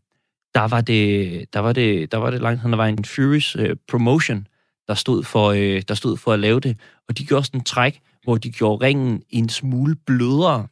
der 0.55 0.69
var 0.69 0.81
det, 0.81 1.45
der 1.53 1.61
var 1.61 1.73
det, 1.73 2.13
der 2.13 2.19
var 2.19 2.31
det 2.31 2.41
langt 2.41 2.63
hen 2.63 2.73
ad 2.73 2.77
vejen 2.77 2.99
en 2.99 3.05
Furys 3.05 3.57
øh, 3.57 3.77
promotion, 3.91 4.47
der 4.93 4.97
stod, 4.97 5.25
for, 5.25 5.51
øh, 5.51 5.83
der 5.89 5.95
stod 5.95 6.17
for 6.17 6.33
at 6.33 6.41
lave 6.41 6.61
det. 6.61 6.77
Og 7.09 7.19
de 7.19 7.25
gjorde 7.27 7.45
sådan 7.45 7.61
en 7.61 7.65
træk, 7.65 8.01
hvor 8.25 8.37
de 8.37 8.51
gjorde 8.51 8.87
ringen 8.87 9.23
en 9.31 9.49
smule 9.49 9.97
blødere, 10.07 10.67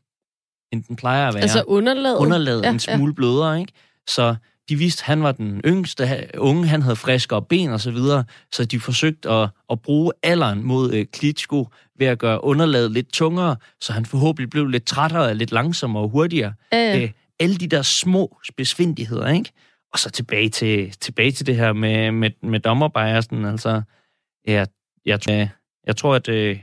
end 0.73 0.85
den 0.85 0.97
plejer 0.97 1.29
at 1.29 1.35
være. 1.35 1.43
Altså 1.43 1.63
underlaget? 1.67 2.17
Underlaget 2.17 2.63
Ja, 2.63 2.71
en 2.71 2.81
ja. 2.89 2.97
smule 2.97 3.15
blødere, 3.15 3.61
ikke? 3.61 3.73
Så 4.07 4.35
de 4.69 4.77
vidste, 4.77 5.03
at 5.03 5.07
han 5.07 5.23
var 5.23 5.33
den 5.33 5.61
yngste 5.67 6.27
unge, 6.39 6.67
han 6.67 6.83
havde 6.83 6.97
friskere 6.97 7.43
ben 7.43 7.71
og 7.71 7.81
så 7.81 7.91
videre, 7.91 8.25
så 8.53 8.65
de 8.65 8.81
forsøgte 8.81 9.31
at, 9.31 9.49
at 9.71 9.81
bruge 9.81 10.13
alderen 10.23 10.63
mod 10.63 10.93
øh, 10.93 11.07
Klitschko 11.13 11.69
ved 11.99 12.07
at 12.07 12.19
gøre 12.19 12.45
underlaget 12.45 12.91
lidt 12.91 13.13
tungere, 13.13 13.57
så 13.81 13.93
han 13.93 14.07
forhåbentlig 14.07 14.51
blev 14.51 14.67
lidt 14.67 14.87
trættere, 14.87 15.35
lidt 15.35 15.53
langsommere 15.53 16.03
og 16.03 16.09
hurtigere. 16.09 16.53
Ja, 16.73 16.79
ja. 16.79 17.03
Øh, 17.03 17.11
alle 17.41 17.57
de 17.57 17.67
der 17.67 17.83
små 17.83 18.39
besvindigheder, 18.57 19.29
ikke? 19.29 19.51
Og 19.93 19.99
så 19.99 20.11
tilbage 20.11 20.49
til, 20.49 20.93
tilbage 21.01 21.33
til 21.33 21.47
det 21.47 21.57
her 21.57 21.73
med, 21.73 22.13
med, 22.13 22.31
med 22.43 22.61
dommerbiasen, 22.61 23.45
altså, 23.45 23.83
jeg, 24.47 24.67
jeg, 25.07 25.21
tror- 25.21 25.49
jeg 25.87 25.97
tror, 25.97 26.15
at, 26.15 26.29
øh, 26.29 26.59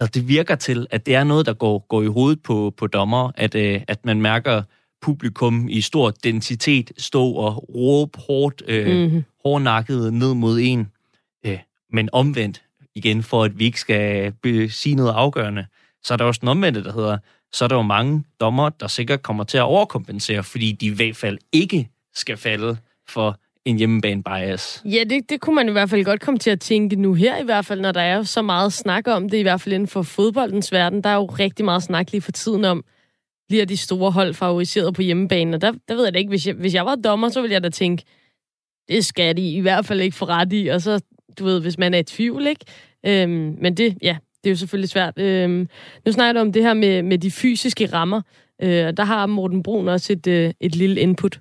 at 0.00 0.14
det 0.14 0.28
virker 0.28 0.54
til, 0.54 0.86
at 0.90 1.06
det 1.06 1.14
er 1.14 1.24
noget, 1.24 1.46
der 1.46 1.52
går, 1.54 1.86
går 1.88 2.02
i 2.02 2.06
hovedet 2.06 2.42
på, 2.42 2.74
på 2.76 2.86
dommer, 2.86 3.30
at, 3.34 3.54
øh, 3.54 3.82
at 3.88 4.04
man 4.04 4.20
mærker 4.20 4.62
publikum 5.02 5.68
i 5.68 5.80
stor 5.80 6.10
densitet 6.10 6.92
stå 6.98 7.32
og 7.32 7.74
råbe 7.74 8.18
hårdt, 8.18 8.62
øh, 8.66 9.10
Mhm. 9.10 9.24
hårdnakket 9.44 10.12
ned 10.14 10.34
mod 10.34 10.60
en. 10.60 10.90
Øh, 11.46 11.58
men 11.92 12.08
omvendt, 12.12 12.62
igen, 12.94 13.22
for 13.22 13.44
at 13.44 13.58
vi 13.58 13.64
ikke 13.64 13.80
skal 13.80 14.32
be- 14.32 14.68
sige 14.68 14.94
noget 14.94 15.12
afgørende, 15.12 15.66
så 16.02 16.12
er 16.14 16.16
der 16.18 16.24
også 16.24 16.38
den 16.40 16.48
omvendte, 16.48 16.84
der 16.84 16.92
hedder, 16.92 17.18
så 17.52 17.64
er 17.64 17.68
der 17.68 17.76
jo 17.76 17.82
mange 17.82 18.24
dommer, 18.40 18.68
der 18.68 18.86
sikkert 18.86 19.22
kommer 19.22 19.44
til 19.44 19.58
at 19.58 19.62
overkompensere, 19.64 20.42
fordi 20.44 20.72
de 20.72 20.86
i 20.86 20.94
hvert 20.94 21.16
fald 21.16 21.38
ikke 21.52 21.88
skal 22.14 22.36
falde 22.36 22.76
for 23.08 23.38
en 23.64 23.76
hjemmebane 23.76 24.22
bias. 24.22 24.82
Ja, 24.84 25.04
det, 25.10 25.30
det 25.30 25.40
kunne 25.40 25.54
man 25.54 25.68
i 25.68 25.72
hvert 25.72 25.90
fald 25.90 26.04
godt 26.04 26.20
komme 26.20 26.38
til 26.38 26.50
at 26.50 26.60
tænke 26.60 26.96
nu 26.96 27.14
her, 27.14 27.36
i 27.36 27.44
hvert 27.44 27.66
fald, 27.66 27.80
når 27.80 27.92
der 27.92 28.00
er 28.00 28.22
så 28.22 28.42
meget 28.42 28.72
snak 28.72 29.08
om 29.08 29.28
det, 29.28 29.38
i 29.38 29.42
hvert 29.42 29.60
fald 29.60 29.72
inden 29.72 29.88
for 29.88 30.02
fodboldens 30.02 30.72
verden. 30.72 31.04
Der 31.04 31.10
er 31.10 31.14
jo 31.14 31.24
rigtig 31.24 31.64
meget 31.64 31.82
snak 31.82 32.12
lige 32.12 32.22
for 32.22 32.32
tiden 32.32 32.64
om, 32.64 32.84
bliver 33.48 33.64
de 33.64 33.76
store 33.76 34.10
hold 34.10 34.34
favoriseret 34.34 34.94
på 34.94 35.02
hjemmebanen. 35.02 35.54
Og 35.54 35.60
der, 35.60 35.72
der 35.88 35.94
ved 35.94 36.04
jeg 36.04 36.14
da 36.14 36.18
ikke, 36.18 36.28
hvis 36.28 36.46
jeg, 36.46 36.54
hvis 36.54 36.74
jeg 36.74 36.86
var 36.86 36.94
dommer, 36.94 37.28
så 37.28 37.40
ville 37.40 37.54
jeg 37.54 37.62
da 37.62 37.68
tænke, 37.68 38.04
det 38.88 39.04
skal 39.04 39.36
de 39.36 39.52
i 39.52 39.60
hvert 39.60 39.86
fald 39.86 40.00
ikke 40.00 40.16
få 40.16 40.24
ret 40.24 40.52
i. 40.52 40.68
Og 40.68 40.80
så, 40.80 41.00
du 41.38 41.44
ved, 41.44 41.60
hvis 41.60 41.78
man 41.78 41.94
er 41.94 41.98
i 41.98 42.02
tvivl, 42.02 42.46
ikke? 42.46 42.64
Øhm, 43.06 43.56
men 43.60 43.76
det, 43.76 43.98
ja, 44.02 44.16
det 44.44 44.50
er 44.50 44.50
jo 44.50 44.56
selvfølgelig 44.56 44.90
svært. 44.90 45.18
Øhm, 45.18 45.68
nu 46.06 46.12
snakker 46.12 46.32
du 46.32 46.46
om 46.46 46.52
det 46.52 46.62
her 46.62 46.74
med, 46.74 47.02
med 47.02 47.18
de 47.18 47.30
fysiske 47.30 47.86
rammer. 47.86 48.22
Øh, 48.62 48.86
og 48.86 48.96
der 48.96 49.04
har 49.04 49.26
Morten 49.26 49.62
Brun 49.62 49.88
også 49.88 50.12
et, 50.12 50.26
øh, 50.26 50.52
et 50.60 50.76
lille 50.76 51.00
input. 51.00 51.40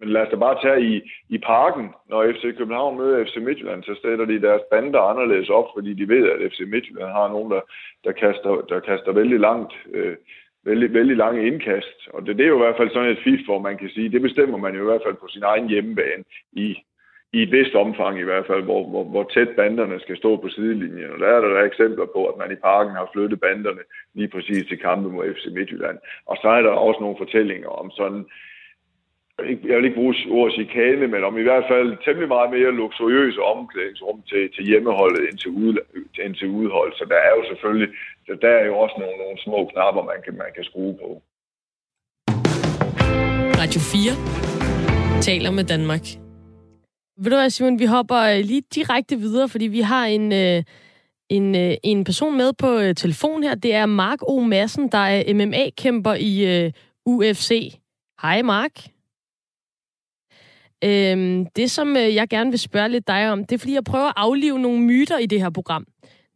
Men 0.00 0.08
lad 0.08 0.22
os 0.22 0.28
da 0.30 0.36
bare 0.36 0.62
tage 0.62 0.80
i, 0.92 1.10
i 1.28 1.38
parken, 1.38 1.86
når 2.08 2.32
FC 2.32 2.42
København 2.58 2.98
møder 2.98 3.24
FC 3.24 3.36
Midtjylland, 3.36 3.82
så 3.82 3.94
stiller 3.94 4.24
de 4.24 4.42
deres 4.42 4.62
bander 4.70 5.00
anderledes 5.00 5.50
op, 5.50 5.68
fordi 5.74 5.94
de 5.94 6.08
ved, 6.08 6.30
at 6.30 6.52
FC 6.52 6.60
Midtjylland 6.66 7.10
har 7.10 7.28
nogen, 7.28 7.50
der, 7.50 7.60
der, 8.04 8.12
kaster, 8.12 8.54
der 8.68 8.80
kaster 8.80 9.12
vældig 9.12 9.40
langt, 9.40 9.72
øh, 9.94 10.16
vældig, 10.64 10.94
vældig 10.94 11.16
lange 11.16 11.46
indkast. 11.46 11.98
Og 12.14 12.26
det, 12.26 12.36
det 12.36 12.44
er 12.44 12.48
jo 12.48 12.60
i 12.60 12.64
hvert 12.64 12.76
fald 12.76 12.90
sådan 12.90 13.10
et 13.10 13.24
fif, 13.24 13.40
hvor 13.44 13.58
man 13.58 13.78
kan 13.78 13.90
sige, 13.90 14.08
det 14.08 14.22
bestemmer 14.22 14.58
man 14.58 14.74
jo 14.74 14.82
i 14.82 14.90
hvert 14.90 15.06
fald 15.06 15.14
på 15.14 15.28
sin 15.28 15.42
egen 15.42 15.68
hjemmebane 15.68 16.24
i, 16.52 16.66
i 17.32 17.42
et 17.42 17.52
vist 17.52 17.74
omfang 17.74 18.18
i 18.18 18.28
hvert 18.28 18.46
fald, 18.46 18.62
hvor, 18.62 18.88
hvor, 18.88 19.04
hvor 19.04 19.24
tæt 19.34 19.48
banderne 19.56 20.00
skal 20.00 20.16
stå 20.16 20.36
på 20.36 20.48
sidelinjen. 20.48 21.10
Og 21.12 21.18
der 21.18 21.26
er 21.26 21.40
der, 21.40 21.48
der 21.48 21.62
eksempler 21.62 22.06
på, 22.14 22.26
at 22.26 22.38
man 22.38 22.52
i 22.52 22.62
parken 22.68 22.94
har 22.94 23.10
flyttet 23.12 23.40
banderne 23.40 23.80
lige 24.14 24.28
præcis 24.28 24.66
til 24.66 24.78
kampe 24.78 25.08
mod 25.10 25.34
FC 25.34 25.44
Midtjylland. 25.52 25.98
Og 26.26 26.36
så 26.42 26.48
er 26.48 26.62
der 26.62 26.70
også 26.70 27.00
nogle 27.00 27.16
fortællinger 27.18 27.68
om 27.68 27.90
sådan, 27.90 28.24
jeg 29.38 29.76
vil 29.76 29.84
ikke 29.84 30.00
bruge 30.00 30.14
ordet 30.38 30.54
chikane, 30.54 31.06
men 31.12 31.24
om 31.28 31.38
i 31.38 31.46
hvert 31.48 31.66
fald 31.72 31.88
temmelig 32.04 32.28
meget 32.28 32.50
mere 32.56 32.78
luksuriøse 32.80 33.40
omklædningsrum 33.42 34.22
til, 34.30 34.42
til 34.54 34.64
hjemmeholdet 34.70 35.22
end 35.28 35.38
til, 35.38 35.50
ude, 35.50 35.78
end 36.24 36.34
til 36.34 36.48
udhold. 36.48 36.92
Så 36.98 37.04
der 37.12 37.20
er 37.28 37.32
jo 37.38 37.42
selvfølgelig, 37.50 37.88
der, 38.26 38.34
der 38.34 38.52
er 38.60 38.64
jo 38.70 38.74
også 38.78 38.96
nogle, 39.02 39.16
nogle 39.22 39.38
små 39.46 39.58
knapper, 39.72 40.02
man 40.12 40.20
kan, 40.24 40.34
man 40.42 40.50
kan 40.56 40.64
skrue 40.64 40.94
på. 41.02 41.08
Radio 43.62 43.80
4 43.80 45.20
taler 45.28 45.50
med 45.50 45.64
Danmark. 45.64 46.04
Ved 47.22 47.30
du 47.30 47.36
hvad, 47.36 47.50
Simon, 47.50 47.78
vi 47.78 47.84
hopper 47.84 48.20
øh, 48.32 48.40
lige 48.50 48.62
direkte 48.74 49.16
videre, 49.16 49.48
fordi 49.48 49.66
vi 49.66 49.80
har 49.80 50.04
en, 50.06 50.32
øh, 50.32 50.62
en, 51.28 51.46
øh, 51.56 51.74
en 51.82 52.04
person 52.04 52.36
med 52.36 52.50
på 52.52 52.92
telefon 53.02 53.42
her. 53.42 53.54
Det 53.54 53.74
er 53.74 53.86
Mark 53.86 54.18
O. 54.22 54.40
Madsen, 54.40 54.88
der 54.88 54.98
er 54.98 55.34
MMA-kæmper 55.34 56.14
i 56.14 56.32
UFC. 57.06 57.50
Hej, 58.22 58.42
Mark. 58.42 58.97
Øhm, 60.84 61.46
det, 61.56 61.70
som 61.70 61.96
øh, 61.96 62.14
jeg 62.14 62.28
gerne 62.28 62.50
vil 62.50 62.58
spørge 62.58 62.88
lidt 62.88 63.08
dig 63.08 63.30
om, 63.30 63.44
det 63.44 63.52
er, 63.52 63.58
fordi 63.58 63.74
jeg 63.74 63.84
prøver 63.84 64.06
at 64.06 64.14
aflive 64.16 64.58
nogle 64.58 64.80
myter 64.80 65.18
i 65.18 65.26
det 65.26 65.40
her 65.40 65.50
program. 65.50 65.86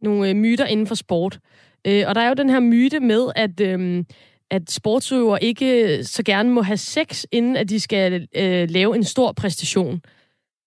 Nogle 0.01 0.29
øh, 0.29 0.35
myter 0.35 0.65
inden 0.65 0.87
for 0.87 0.95
sport. 0.95 1.39
Øh, 1.87 2.03
og 2.07 2.15
der 2.15 2.21
er 2.21 2.27
jo 2.27 2.33
den 2.33 2.49
her 2.49 2.59
myte 2.59 2.99
med, 2.99 3.31
at, 3.35 3.59
øh, 3.61 4.03
at 4.51 4.71
sportsøvere 4.71 5.43
ikke 5.43 5.99
så 6.03 6.23
gerne 6.23 6.49
må 6.49 6.61
have 6.61 6.77
sex, 6.77 7.23
inden 7.31 7.57
at 7.57 7.69
de 7.69 7.79
skal 7.79 8.27
øh, 8.37 8.69
lave 8.69 8.95
en 8.95 9.03
stor 9.03 9.31
præstation. 9.31 10.01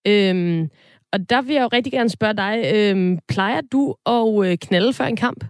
Øhm, 0.09 0.71
og 1.13 1.31
der 1.31 1.43
vil 1.43 1.55
jeg 1.55 1.63
jo 1.63 1.69
rigtig 1.73 1.93
gerne 1.93 2.09
spørge 2.09 2.35
dig, 2.35 2.73
øhm, 2.75 3.19
plejer 3.29 3.61
du 3.73 3.95
at 4.07 4.51
øh, 4.51 4.59
knalde 4.59 4.93
før 4.93 5.05
en 5.05 5.17
kamp? 5.17 5.45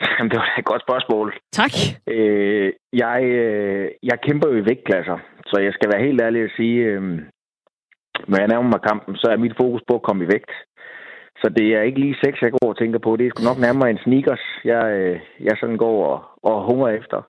Jamen, 0.00 0.30
det 0.30 0.38
var 0.38 0.54
et 0.58 0.64
godt 0.64 0.82
spørgsmål. 0.82 1.34
Tak. 1.52 1.70
Øh, 2.06 2.72
jeg, 2.92 3.24
øh, 3.24 3.90
jeg 4.02 4.18
kæmper 4.26 4.48
jo 4.48 4.56
i 4.56 4.64
vægtklasser, 4.64 5.18
så 5.50 5.60
jeg 5.60 5.72
skal 5.72 5.90
være 5.92 6.06
helt 6.06 6.20
ærlig 6.20 6.42
at 6.44 6.56
sige, 6.56 6.76
øh, 6.90 7.02
når 8.28 8.38
jeg 8.38 8.48
nærmer 8.48 8.68
mig 8.70 8.82
kampen, 8.88 9.16
så 9.16 9.26
er 9.30 9.36
mit 9.44 9.56
fokus 9.60 9.82
på 9.88 9.94
at 9.96 10.02
komme 10.02 10.24
i 10.24 10.30
vægt. 10.34 10.52
Så 11.42 11.48
det 11.56 11.66
er 11.76 11.82
ikke 11.82 12.00
lige 12.00 12.20
sex, 12.24 12.34
jeg 12.42 12.52
går 12.52 12.68
og 12.68 12.78
tænker 12.78 12.98
på. 12.98 13.16
Det 13.16 13.26
er 13.26 13.30
sgu 13.30 13.42
nok 13.44 13.60
nærmere 13.60 13.90
en 13.90 14.02
sneakers, 14.04 14.44
jeg, 14.64 14.84
øh, 14.98 15.20
jeg 15.40 15.56
sådan 15.60 15.76
går 15.76 15.96
og, 16.12 16.18
og 16.50 16.64
hunger 16.70 16.88
efter. 16.88 17.20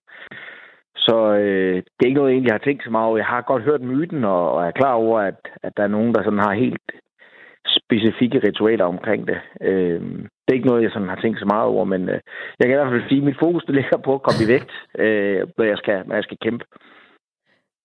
Så 0.96 1.18
øh, 1.44 1.76
det 1.76 2.02
er 2.02 2.10
ikke 2.10 2.20
noget, 2.20 2.30
jeg 2.30 2.36
egentlig 2.36 2.54
har 2.54 2.66
tænkt 2.66 2.84
så 2.84 2.92
meget 2.92 3.08
over. 3.08 3.18
Jeg 3.18 3.26
har 3.26 3.42
godt 3.42 3.64
hørt 3.64 3.82
myten, 3.82 4.24
og, 4.24 4.52
og 4.52 4.68
er 4.68 4.72
klar 4.72 4.94
over, 4.94 5.20
at, 5.20 5.40
at 5.64 5.74
der 5.78 5.84
er 5.84 5.96
nogen, 5.96 6.14
der 6.14 6.24
sådan 6.24 6.46
har 6.48 6.54
helt 6.54 6.92
specifikke 7.80 8.42
ritualer 8.48 8.86
omkring 8.86 9.28
det. 9.28 9.40
Øh, 9.62 10.02
det 10.42 10.50
er 10.50 10.60
ikke 10.60 10.68
noget, 10.68 10.84
jeg 10.84 10.92
sådan 10.92 11.10
har 11.10 11.22
tænkt 11.22 11.40
så 11.40 11.46
meget 11.46 11.68
over, 11.74 11.86
men 11.86 12.02
øh, 12.10 12.20
jeg 12.60 12.66
kan 12.66 12.72
i 12.72 12.80
hvert 12.80 12.92
fald 12.92 13.10
sige, 13.10 13.22
at 13.22 13.24
mit 13.30 13.40
fokus 13.40 13.64
det 13.64 13.76
ligger 13.76 13.98
på 13.98 14.14
at 14.14 14.24
komme 14.24 14.40
i 14.44 14.52
vægt, 14.54 14.74
øh, 15.04 15.48
når, 15.58 15.66
jeg 15.66 15.78
skal, 15.78 16.08
når 16.08 16.16
jeg 16.16 16.24
skal 16.24 16.38
kæmpe. 16.42 16.66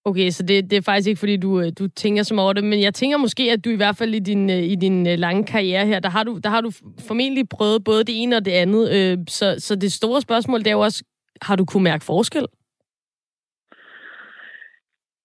Okay, 0.08 0.30
så 0.30 0.42
det, 0.42 0.70
det 0.70 0.76
er 0.76 0.82
faktisk 0.90 1.08
ikke, 1.08 1.18
fordi 1.18 1.36
du, 1.36 1.60
øh, 1.60 1.68
du 1.78 1.88
tænker 1.88 2.22
som 2.22 2.38
over 2.38 2.52
det, 2.52 2.64
men 2.64 2.82
jeg 2.82 2.94
tænker 2.94 3.16
måske, 3.16 3.42
at 3.52 3.64
du 3.64 3.70
i 3.70 3.76
hvert 3.76 3.96
fald 3.96 4.14
i 4.14 4.18
din, 4.18 4.50
øh, 4.50 4.62
i 4.72 4.74
din 4.74 5.06
øh, 5.06 5.18
lange 5.18 5.44
karriere 5.44 5.86
her, 5.86 6.00
der 6.00 6.10
har, 6.16 6.24
du, 6.24 6.38
der 6.44 6.50
har 6.50 6.60
du 6.60 6.70
formentlig 7.08 7.48
prøvet 7.48 7.84
både 7.84 8.04
det 8.04 8.22
ene 8.22 8.36
og 8.36 8.44
det 8.44 8.54
andet. 8.62 8.84
Øh, 8.96 9.18
så, 9.28 9.46
så 9.58 9.76
det 9.76 9.92
store 9.92 10.20
spørgsmål, 10.20 10.58
det 10.58 10.66
er 10.66 10.78
jo 10.78 10.80
også, 10.80 11.04
har 11.42 11.56
du 11.56 11.64
kunne 11.64 11.84
mærke 11.84 12.04
forskel? 12.04 12.46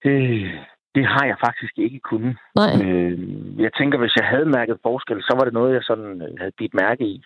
Øh, 0.06 0.50
det 0.96 1.06
har 1.14 1.26
jeg 1.26 1.38
faktisk 1.46 1.74
ikke 1.78 2.00
kunnet. 2.00 2.36
Nej. 2.56 2.74
Øh, 2.86 3.20
jeg 3.66 3.72
tænker, 3.80 3.98
hvis 3.98 4.16
jeg 4.20 4.28
havde 4.28 4.46
mærket 4.58 4.78
forskel, 4.84 5.20
så 5.22 5.34
var 5.38 5.44
det 5.46 5.54
noget, 5.54 5.74
jeg 5.74 5.84
sådan 5.84 6.22
havde 6.40 6.58
bidt 6.58 6.74
mærke 6.74 7.04
i. 7.04 7.24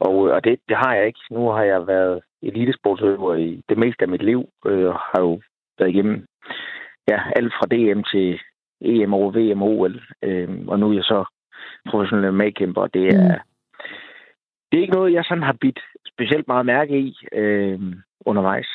Og, 0.00 0.16
og 0.34 0.44
det, 0.44 0.58
det 0.68 0.76
har 0.76 0.94
jeg 0.94 1.06
ikke. 1.06 1.20
Nu 1.30 1.48
har 1.48 1.62
jeg 1.62 1.86
været 1.86 2.20
elitesportsøver 2.42 3.34
i 3.34 3.62
det 3.68 3.78
meste 3.78 4.02
af 4.02 4.08
mit 4.08 4.22
liv, 4.22 4.48
øh, 4.66 4.88
og 4.88 4.94
har 4.94 5.20
jo 5.20 5.40
været 5.78 5.90
igennem 5.90 6.26
ja, 7.10 7.18
alt 7.36 7.52
fra 7.58 7.66
DM 7.72 8.02
til 8.12 8.40
EM 8.80 9.14
og 9.14 9.34
VM 9.34 9.62
og 9.62 9.68
OL. 9.68 10.00
Øh, 10.22 10.48
og 10.66 10.78
nu 10.78 10.90
er 10.90 10.94
jeg 10.94 11.04
så 11.04 11.24
professionel 11.90 12.32
medkæmper, 12.32 12.82
og 12.82 12.94
det 12.94 13.04
er, 13.14 13.22
mm. 13.22 13.40
det 14.68 14.78
er 14.78 14.82
ikke 14.82 14.94
noget, 14.94 15.12
jeg 15.12 15.24
sådan 15.24 15.42
har 15.42 15.56
bidt 15.60 15.80
specielt 16.12 16.48
meget 16.48 16.66
mærke 16.66 16.98
i 16.98 17.16
øh, 17.32 17.80
undervejs. 18.26 18.70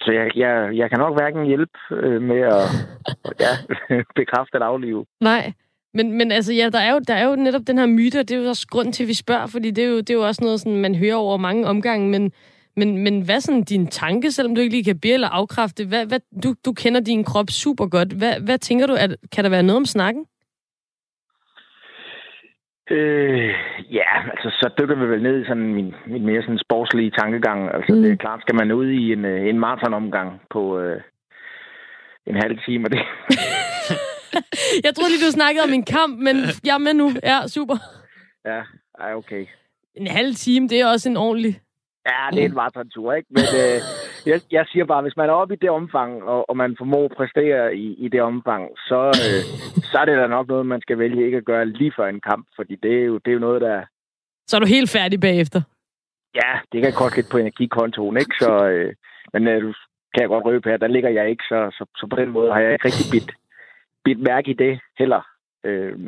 Så 0.00 0.12
jeg, 0.12 0.36
jeg, 0.36 0.76
jeg 0.76 0.90
kan 0.90 0.98
nok 0.98 1.14
hverken 1.18 1.46
hjælpe 1.46 1.78
øh, 1.90 2.22
med 2.22 2.40
at 2.40 2.66
ja, 3.44 3.52
bekræfte 4.20 4.54
eller 4.54 4.66
aflive. 4.66 5.06
Nej. 5.20 5.52
Men, 5.94 6.12
men 6.18 6.32
altså, 6.32 6.52
ja, 6.52 6.68
der 6.72 6.78
er, 6.78 6.92
jo, 6.92 7.00
der 7.08 7.14
er 7.14 7.28
jo 7.28 7.36
netop 7.36 7.66
den 7.66 7.78
her 7.78 7.86
myte, 7.86 8.20
og 8.20 8.28
det 8.28 8.36
er 8.36 8.42
jo 8.42 8.48
også 8.48 8.66
grund 8.70 8.92
til, 8.92 9.04
at 9.04 9.08
vi 9.08 9.14
spørger, 9.14 9.46
fordi 9.46 9.70
det 9.70 9.84
er 9.84 9.88
jo, 9.88 9.96
det 9.96 10.10
er 10.10 10.14
jo 10.14 10.26
også 10.26 10.44
noget, 10.44 10.60
sådan, 10.60 10.80
man 10.80 10.94
hører 10.94 11.16
over 11.16 11.36
mange 11.36 11.66
omgange, 11.66 12.08
men, 12.08 12.32
men, 12.80 12.88
men 13.04 13.14
hvad 13.24 13.36
er 13.36 13.40
sådan 13.40 13.64
din 13.64 13.86
tanke, 13.86 14.30
selvom 14.30 14.54
du 14.54 14.60
ikke 14.60 14.74
lige 14.74 14.84
kan 14.90 15.00
bede 15.00 15.14
eller 15.14 15.28
afkræfte? 15.28 15.82
Hvad, 15.90 16.06
hvad, 16.06 16.20
du, 16.42 16.54
du 16.66 16.72
kender 16.72 17.00
din 17.00 17.24
krop 17.24 17.50
super 17.50 17.86
godt. 17.86 18.10
Hvad, 18.20 18.34
hvad 18.46 18.58
tænker 18.58 18.86
du, 18.86 18.94
at, 19.04 19.10
kan 19.32 19.44
der 19.44 19.50
være 19.50 19.62
noget 19.62 19.76
om 19.76 19.84
snakken? 19.84 20.24
Øh, 22.90 23.54
ja, 23.98 24.10
altså 24.32 24.48
så 24.60 24.70
dykker 24.78 24.96
vi 25.00 25.06
vel 25.12 25.22
ned 25.22 25.42
i 25.42 25.46
sådan 25.48 25.74
min, 25.78 25.94
min 26.06 26.26
mere 26.26 26.42
sådan 26.42 26.64
sportslige 26.66 27.12
tankegang. 27.20 27.74
Altså 27.74 27.92
mm. 27.94 28.02
det 28.02 28.12
er 28.12 28.16
klart, 28.24 28.40
skal 28.42 28.54
man 28.60 28.72
ud 28.72 28.86
i 28.86 29.12
en, 29.12 29.24
øh, 29.24 29.48
en 29.48 29.58
maratonomgang 29.58 30.40
på 30.50 30.78
øh, 30.80 31.00
en 32.26 32.36
halv 32.42 32.58
time, 32.66 32.86
og 32.86 32.90
det... 32.92 33.00
jeg 34.84 34.94
troede 34.94 35.10
lige, 35.10 35.26
du 35.26 35.32
snakkede 35.40 35.64
om 35.64 35.72
en 35.72 35.84
kamp, 35.84 36.12
men 36.26 36.36
jeg 36.64 36.74
er 36.74 36.84
med 36.86 36.94
nu. 36.94 37.10
Ja, 37.22 37.38
super. 37.46 37.76
Ja, 38.44 38.60
Ej, 39.00 39.14
okay. 39.14 39.46
En 39.94 40.06
halv 40.06 40.34
time, 40.34 40.68
det 40.68 40.80
er 40.80 40.86
også 40.86 41.08
en 41.08 41.16
ordentlig... 41.16 41.60
Ja, 42.06 42.30
det 42.32 42.42
er 42.42 42.48
en 42.48 42.54
maratontur, 42.54 43.12
ikke? 43.12 43.28
Men 43.30 43.44
øh, 43.62 43.78
jeg, 44.26 44.40
jeg 44.50 44.64
siger 44.72 44.84
bare, 44.84 45.02
hvis 45.02 45.16
man 45.16 45.28
er 45.28 45.32
oppe 45.32 45.54
i 45.54 45.58
det 45.62 45.70
omfang, 45.70 46.22
og, 46.22 46.50
og 46.50 46.56
man 46.56 46.76
formår 46.78 47.04
at 47.04 47.16
præstere 47.16 47.76
i, 47.76 47.94
i 48.04 48.08
det 48.08 48.22
omfang, 48.22 48.68
så, 48.76 49.00
øh, 49.24 49.42
så 49.90 49.98
er 49.98 50.04
det 50.04 50.16
da 50.16 50.26
nok 50.26 50.48
noget, 50.48 50.66
man 50.66 50.80
skal 50.80 50.98
vælge 50.98 51.24
ikke 51.24 51.36
at 51.36 51.44
gøre 51.44 51.66
lige 51.66 51.92
før 51.96 52.06
en 52.06 52.20
kamp, 52.20 52.46
fordi 52.56 52.76
det 52.82 53.00
er 53.00 53.04
jo, 53.04 53.18
det 53.18 53.28
er 53.30 53.32
jo 53.32 53.46
noget, 53.48 53.60
der... 53.60 53.84
Så 54.46 54.56
er 54.56 54.60
du 54.60 54.66
helt 54.66 54.90
færdig 54.90 55.20
bagefter? 55.20 55.60
Ja, 56.34 56.52
det 56.72 56.82
kan 56.82 56.92
koste 56.92 57.16
lidt 57.16 57.30
på 57.30 57.38
energikontoen, 57.38 58.16
ikke? 58.16 58.34
Så, 58.40 58.66
øh, 58.68 58.94
men 59.32 59.48
øh, 59.48 59.62
du 59.62 59.72
kan 60.14 60.20
jeg 60.22 60.28
godt 60.28 60.44
røbe 60.44 60.68
her, 60.68 60.76
der 60.76 60.86
ligger 60.86 61.10
jeg 61.10 61.30
ikke, 61.30 61.44
så, 61.48 61.58
så, 61.72 61.84
så 61.96 62.06
på 62.10 62.16
den 62.16 62.30
måde 62.30 62.52
har 62.52 62.60
jeg 62.60 62.72
ikke 62.72 62.84
rigtig 62.84 63.06
bidt, 63.12 63.32
bidt 64.04 64.20
mærke 64.20 64.50
i 64.50 64.54
det 64.54 64.80
heller. 64.98 65.22
Øh, 65.64 65.98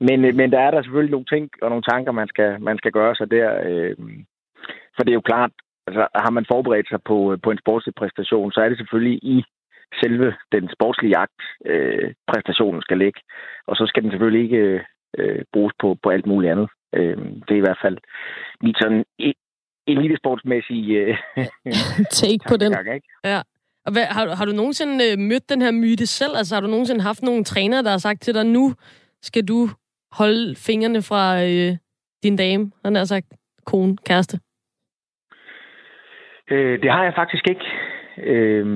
men, 0.00 0.20
men 0.36 0.52
der 0.52 0.60
er 0.60 0.70
der 0.70 0.82
selvfølgelig 0.82 1.10
nogle 1.10 1.26
ting 1.26 1.50
og 1.62 1.68
nogle 1.68 1.82
tanker, 1.82 2.12
man 2.12 2.28
skal, 2.28 2.60
man 2.60 2.78
skal 2.78 2.92
gøre 2.92 3.14
sig 3.14 3.30
der. 3.30 3.60
Øh, 3.68 3.96
for 4.96 5.02
det 5.02 5.10
er 5.10 5.20
jo 5.20 5.30
klart, 5.32 5.52
altså 5.86 6.06
har 6.24 6.30
man 6.30 6.46
forberedt 6.52 6.88
sig 6.88 7.00
på, 7.10 7.36
på 7.42 7.50
en 7.50 7.58
sportslig 7.58 7.94
præstation, 7.94 8.52
så 8.52 8.60
er 8.60 8.68
det 8.68 8.78
selvfølgelig 8.78 9.18
i 9.34 9.44
selve 10.02 10.34
den 10.52 10.68
sportslige 10.76 11.18
jagt, 11.18 11.40
øh, 11.66 12.14
præstationen 12.30 12.82
skal 12.82 12.98
ligge. 12.98 13.20
Og 13.66 13.76
så 13.76 13.84
skal 13.86 14.02
den 14.02 14.10
selvfølgelig 14.10 14.42
ikke 14.44 14.84
øh, 15.18 15.42
bruges 15.52 15.74
på, 15.80 15.96
på 16.02 16.08
alt 16.10 16.26
muligt 16.26 16.52
andet. 16.52 16.68
Øh, 16.94 17.16
det 17.46 17.52
er 17.54 17.62
i 17.62 17.66
hvert 17.66 17.82
fald 17.84 17.98
mit 18.62 18.76
sådan 18.80 19.04
elitesportsmæssige 19.86 20.98
øh, 21.00 21.16
take 22.20 22.44
på 22.48 22.56
den. 22.56 22.72
Ikke? 22.94 23.08
Ja. 23.24 23.40
Og 23.86 23.92
hvad, 23.92 24.04
har, 24.04 24.34
har 24.34 24.44
du 24.44 24.52
nogensinde 24.52 24.94
øh, 25.10 25.18
mødt 25.18 25.48
den 25.48 25.62
her 25.62 25.70
myte 25.70 26.06
selv? 26.06 26.36
Altså 26.36 26.54
har 26.54 26.60
du 26.60 26.66
nogensinde 26.66 27.00
haft 27.00 27.22
nogle 27.22 27.44
trænere, 27.44 27.82
der 27.82 27.90
har 27.90 27.98
sagt 27.98 28.22
til 28.22 28.34
dig, 28.34 28.46
nu 28.46 28.74
skal 29.22 29.44
du 29.48 29.68
holde 30.12 30.56
fingrene 30.56 31.02
fra 31.02 31.42
øh, 31.44 31.76
din 32.22 32.36
dame, 32.36 32.70
han 32.84 32.94
har 32.94 33.04
sagt 33.04 33.26
kone, 33.64 33.96
kæreste? 33.96 34.38
Øh, 36.52 36.82
det 36.82 36.90
har 36.90 37.04
jeg 37.04 37.14
faktisk 37.14 37.48
ikke. 37.48 37.66
Øh, 38.18 38.66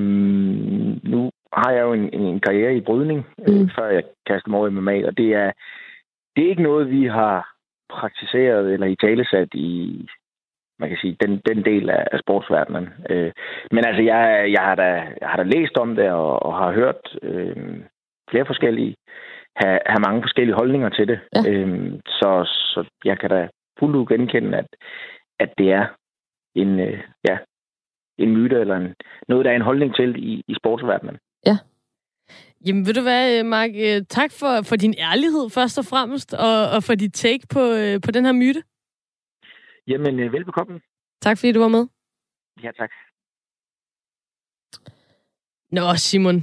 nu 1.12 1.30
har 1.52 1.70
jeg 1.72 1.82
jo 1.82 1.92
en, 1.92 2.12
en 2.12 2.40
karriere 2.40 2.76
i 2.76 2.80
brydning, 2.80 3.26
øh, 3.48 3.54
mm. 3.54 3.70
før 3.78 3.86
jeg 3.88 4.04
kastede 4.26 4.50
mig 4.50 4.58
over 4.58 4.68
i 4.68 4.70
MMA, 4.70 5.06
og 5.06 5.16
det 5.16 5.34
er, 5.34 5.52
det 6.36 6.44
er 6.44 6.48
ikke 6.48 6.62
noget, 6.62 6.90
vi 6.90 7.06
har 7.06 7.56
praktiseret 7.88 8.72
eller 8.72 8.86
i 8.86 8.96
talesat 8.96 9.48
i, 9.54 10.08
man 10.78 10.88
kan 10.88 10.98
sige, 11.00 11.16
den, 11.20 11.40
den 11.48 11.64
del 11.64 11.90
af, 11.90 12.06
af 12.12 12.18
sportsverdenen. 12.18 12.88
Øh, 13.10 13.32
men 13.70 13.84
altså, 13.86 14.02
jeg, 14.02 14.52
jeg, 14.52 14.62
har 14.62 14.74
da, 14.74 14.90
jeg 15.20 15.28
har 15.28 15.36
da 15.36 15.42
læst 15.42 15.78
om 15.78 15.96
det 15.96 16.10
og, 16.10 16.42
og 16.42 16.58
har 16.58 16.72
hørt 16.72 17.18
øh, 17.22 17.56
flere 18.30 18.46
forskellige, 18.46 18.96
have, 19.56 19.78
have 19.86 20.02
mange 20.06 20.22
forskellige 20.22 20.56
holdninger 20.56 20.88
til 20.88 21.08
det. 21.08 21.20
Ja. 21.34 21.50
Øh, 21.50 21.92
så, 22.06 22.30
så 22.44 22.84
jeg 23.04 23.18
kan 23.18 23.30
da 23.30 23.48
fuldt 23.78 23.96
ud 23.96 24.06
genkende, 24.06 24.58
at, 24.58 24.66
at 25.38 25.50
det 25.58 25.72
er 25.72 25.86
en, 26.54 26.80
øh, 26.80 27.00
ja, 27.28 27.38
en 28.18 28.30
myte 28.36 28.56
eller 28.56 28.76
en, 28.76 28.94
noget, 29.28 29.44
der 29.44 29.50
er 29.50 29.56
en 29.56 29.62
holdning 29.62 29.94
til 29.94 30.14
i, 30.16 30.44
i 30.48 30.54
sportsverdenen. 30.54 31.16
Ja. 31.46 31.58
Jamen, 32.66 32.86
ved 32.86 32.94
du 32.94 33.02
hvad, 33.02 33.42
Mark? 33.42 33.70
Øh, 33.74 34.02
tak 34.08 34.32
for, 34.32 34.62
for 34.62 34.76
din 34.76 34.94
ærlighed 34.98 35.50
først 35.50 35.78
og 35.78 35.84
fremmest, 35.84 36.34
og, 36.34 36.70
og 36.70 36.82
for 36.82 36.94
dit 36.94 37.14
take 37.14 37.46
på, 37.50 37.60
øh, 37.60 38.00
på 38.00 38.10
den 38.10 38.24
her 38.24 38.32
myte. 38.32 38.62
Jamen, 39.88 40.20
øh, 40.20 40.32
velbekomme. 40.32 40.80
Tak 41.22 41.38
fordi 41.38 41.52
du 41.52 41.60
var 41.60 41.68
med. 41.68 41.86
Ja, 42.62 42.70
tak. 42.72 42.90
Nå, 45.72 45.94
Simon. 45.96 46.36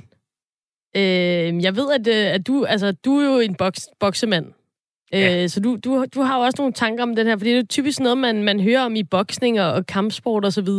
Øh, 0.96 1.64
jeg 1.64 1.76
ved, 1.76 1.92
at, 1.92 2.08
at 2.08 2.48
du, 2.48 2.66
altså, 2.66 2.92
du 2.92 3.18
er 3.18 3.34
jo 3.34 3.40
en 3.40 3.56
boks, 3.56 3.90
boksemand. 4.00 4.54
Ja. 5.12 5.44
Øh, 5.44 5.50
så 5.50 5.60
du, 5.60 5.78
du, 5.84 6.06
du 6.16 6.22
har 6.22 6.38
jo 6.38 6.44
også 6.44 6.62
nogle 6.62 6.74
tanker 6.74 7.04
om 7.04 7.16
den 7.16 7.28
her, 7.28 7.38
fordi 7.38 7.52
det 7.52 7.60
er 7.60 7.68
typisk 7.68 8.00
noget, 8.00 8.18
man, 8.18 8.44
man 8.44 8.60
hører 8.60 8.86
om 8.86 8.96
i 8.96 9.04
boksning 9.04 9.62
og, 9.62 9.74
og 9.74 9.86
kampsport 9.86 10.46
osv. 10.46 10.70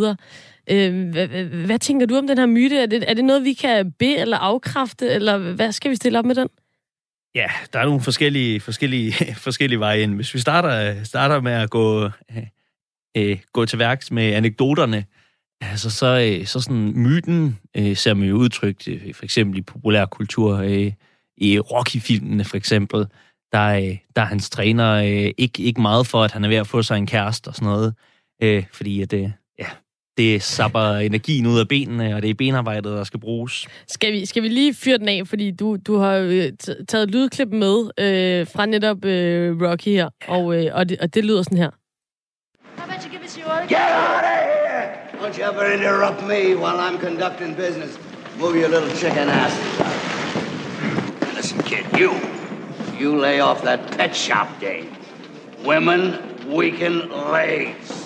Øh, 0.70 1.10
hvad, 1.10 1.28
hvad, 1.44 1.78
tænker 1.78 2.06
du 2.06 2.16
om 2.16 2.26
den 2.26 2.38
her 2.38 2.46
myte? 2.46 2.78
Er 2.78 2.86
det, 2.86 3.04
er 3.10 3.14
det 3.14 3.24
noget, 3.24 3.44
vi 3.44 3.52
kan 3.52 3.92
be- 3.92 4.16
eller 4.16 4.36
afkræfte, 4.36 5.08
eller 5.08 5.38
hvad 5.38 5.72
skal 5.72 5.90
vi 5.90 5.96
stille 5.96 6.18
op 6.18 6.24
med 6.24 6.34
den? 6.34 6.48
Ja, 7.34 7.46
der 7.72 7.78
er 7.78 7.84
nogle 7.84 8.00
forskellige, 8.00 8.60
forskellige, 8.60 9.12
forskellige 9.46 9.80
veje 9.80 10.00
ind. 10.00 10.14
Hvis 10.14 10.34
vi 10.34 10.38
starter, 10.38 11.04
starter 11.04 11.40
med 11.40 11.52
at 11.52 11.70
gå, 11.70 12.04
øh, 12.04 12.46
øh, 13.16 13.38
gå 13.52 13.66
til 13.66 13.78
værks 13.78 14.10
med 14.10 14.32
anekdoterne, 14.32 15.04
altså 15.60 15.90
så, 15.90 16.06
øh, 16.06 16.46
så 16.46 16.60
sådan 16.60 16.92
myten 17.02 17.58
øh, 17.74 17.96
ser 17.96 18.14
man 18.14 18.28
jo 18.28 18.36
udtrykt 18.36 18.88
øh, 18.88 19.14
for 19.14 19.24
eksempel 19.24 19.58
i 19.58 19.62
populærkultur, 19.62 20.56
øh, 20.56 20.92
i 21.36 21.58
Rocky-filmene 21.58 22.44
for 22.44 22.56
eksempel, 22.56 23.06
der, 23.52 23.68
øh, 23.68 23.98
der 24.16 24.22
er 24.22 24.26
hans 24.26 24.50
træner 24.50 24.92
øh, 24.94 25.30
ikke, 25.38 25.62
ikke 25.62 25.80
meget 25.80 26.06
for, 26.06 26.24
at 26.24 26.32
han 26.32 26.44
er 26.44 26.48
ved 26.48 26.56
at 26.56 26.66
få 26.66 26.82
sig 26.82 26.96
en 26.96 27.06
kæreste 27.06 27.48
og 27.48 27.54
sådan 27.54 27.68
noget, 27.68 27.94
øh, 28.42 28.64
fordi 28.72 29.02
at, 29.02 29.12
øh, 29.12 29.30
det 30.16 30.42
sapper 30.42 30.94
energien 30.96 31.46
ud 31.46 31.58
af 31.58 31.68
benene, 31.68 32.16
og 32.16 32.22
det 32.22 32.30
er 32.30 32.34
benarbejdet, 32.34 32.84
der 32.84 33.04
skal 33.04 33.20
bruges. 33.20 33.66
Skal 33.88 34.12
vi, 34.12 34.26
skal 34.26 34.42
vi 34.42 34.48
lige 34.48 34.74
fyre 34.74 34.98
den 34.98 35.08
af, 35.08 35.22
fordi 35.26 35.50
du, 35.50 35.76
du 35.86 35.96
har 35.96 36.14
øh, 36.14 36.52
taget 36.88 37.02
et 37.02 37.10
lydklip 37.10 37.48
med 37.48 37.90
øh, 37.98 38.46
fra 38.46 38.66
netop 38.66 39.04
øh, 39.04 39.62
Rocky 39.62 39.88
her, 39.88 40.08
og, 40.28 40.64
øh, 40.64 40.70
og, 40.74 40.88
det, 40.88 40.98
og 41.00 41.14
det 41.14 41.24
lyder 41.24 41.42
sådan 41.42 41.58
her. 41.58 41.70
Get 43.68 43.78
out 43.78 44.24
of 44.24 44.40
here! 44.50 45.04
Don't 45.20 45.38
you 45.38 45.44
ever 45.44 45.64
interrupt 45.72 46.22
me 46.22 46.54
while 46.54 46.78
I'm 46.78 46.98
conducting 46.98 47.54
business. 47.56 47.98
Move 48.38 48.56
your 48.56 48.68
little 48.68 48.90
chicken 48.96 49.28
ass. 49.28 49.54
Listen, 51.36 51.58
kid, 51.62 51.84
you. 51.98 52.12
You 53.00 53.16
lay 53.16 53.40
off 53.40 53.62
that 53.62 53.80
pet 53.96 54.14
shop 54.14 54.48
day. 54.60 54.84
Women 55.64 56.18
weaken 56.46 57.08
legs. 57.32 58.03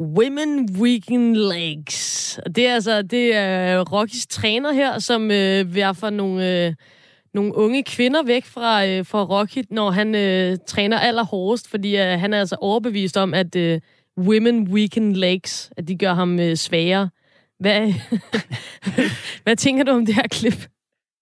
Women 0.00 0.68
Weekend 0.80 1.36
Legs. 1.36 2.40
Det 2.54 2.66
er 2.66 2.74
altså 2.74 3.02
det 3.02 3.36
er 3.36 3.80
Rockys 3.80 4.26
træner 4.26 4.72
her, 4.72 4.98
som 4.98 5.30
øh, 5.30 5.74
vil 5.74 5.84
få 5.94 6.10
nogle, 6.10 6.66
øh, 6.66 6.74
nogle 7.34 7.54
unge 7.54 7.82
kvinder 7.82 8.22
væk 8.22 8.44
fra, 8.44 8.86
øh, 8.86 9.06
fra 9.06 9.24
Rocky, 9.24 9.64
når 9.70 9.90
han 9.90 10.14
øh, 10.14 10.58
træner 10.66 10.98
allerhårdest, 10.98 11.70
fordi 11.70 11.96
øh, 11.96 12.20
han 12.20 12.34
er 12.34 12.40
altså 12.40 12.56
overbevist 12.60 13.16
om, 13.16 13.34
at 13.34 13.56
øh, 13.56 13.80
Women 14.18 14.68
Weekend 14.68 15.16
Legs, 15.16 15.70
at 15.76 15.88
de 15.88 15.96
gør 15.96 16.14
ham 16.14 16.40
øh, 16.40 16.56
svagere. 16.56 17.08
Hvad, 17.58 17.92
hvad 19.44 19.56
tænker 19.56 19.84
du 19.84 19.92
om 19.92 20.06
det 20.06 20.14
her 20.14 20.28
klip? 20.30 20.68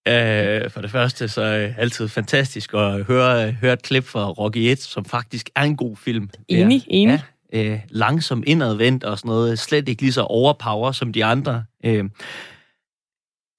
Uh, 0.09 0.71
for 0.71 0.81
det 0.81 0.91
første, 0.91 1.27
så 1.27 1.41
er 1.41 1.59
det 1.59 1.75
altid 1.77 2.07
fantastisk 2.07 2.73
at 2.73 3.03
høre, 3.03 3.51
høre 3.51 3.73
et 3.73 3.81
klip 3.81 4.03
fra 4.03 4.29
Rocky 4.29 4.57
1, 4.57 4.79
som 4.79 5.05
faktisk 5.05 5.49
er 5.55 5.61
en 5.61 5.77
god 5.77 5.97
film. 5.97 6.29
Enig, 6.47 6.77
ja. 6.77 6.83
enig. 6.87 7.13
Ja, 7.13 7.19
uh, 7.55 7.79
langsom 7.89 8.43
indadvendt 8.47 9.03
og 9.03 9.19
sådan 9.19 9.29
noget. 9.29 9.59
Slet 9.59 9.89
ikke 9.89 10.01
lige 10.01 10.13
så 10.13 10.21
overpower 10.21 10.91
som 10.91 11.13
de 11.13 11.25
andre. 11.25 11.63
Uh, 11.87 12.09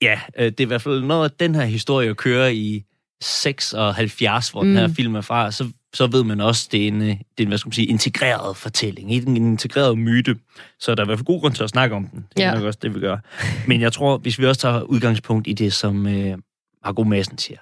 ja, 0.03 0.21
uh, 0.39 0.45
det 0.45 0.61
er 0.61 0.65
i 0.65 0.65
hvert 0.65 0.83
fald 0.83 1.03
noget 1.03 1.25
af 1.25 1.31
den 1.31 1.55
her 1.55 1.65
historie 1.65 2.15
kører 2.15 2.49
i 2.49 2.85
76, 3.23 4.51
hvor 4.51 4.63
mm. 4.63 4.69
den 4.69 4.77
her 4.77 4.89
film 4.89 5.15
er 5.15 5.21
fra, 5.21 5.51
så, 5.51 5.69
så 5.95 6.07
ved 6.07 6.25
man 6.25 6.41
også, 6.41 6.69
det 6.73 6.85
er 6.85 6.89
en, 6.89 7.01
det 7.01 7.11
er 7.11 7.43
en 7.43 7.49
hvad 7.49 7.59
skal 7.59 7.69
man 7.69 7.73
sige, 7.73 7.87
integreret 7.87 8.57
fortælling, 8.57 9.11
en, 9.11 9.29
en 9.29 9.37
integreret 9.37 9.99
myte. 9.99 10.37
Så 10.79 10.95
der 10.95 11.03
er 11.03 11.07
i 11.07 11.09
hvert 11.09 11.19
fald 11.19 11.27
god 11.27 11.41
grund 11.41 11.55
til 11.55 11.63
at 11.63 11.71
snakke 11.71 11.97
om 11.97 12.07
den. 12.07 12.27
Det 12.37 12.45
er 12.45 12.49
ja. 12.49 12.55
nok 12.55 12.65
også 12.65 12.79
det, 12.83 12.95
vi 12.95 13.01
gør. 13.01 13.19
Men 13.67 13.81
jeg 13.81 13.93
tror, 13.93 14.19
hvis 14.19 14.39
vi 14.39 14.47
også 14.47 14.61
tager 14.61 14.83
udgangspunkt 14.83 15.49
i 15.49 15.53
det, 15.53 15.73
som 15.73 16.07
øh, 16.07 16.39
Margot 16.85 17.07
Madsen 17.07 17.39
siger, 17.39 17.59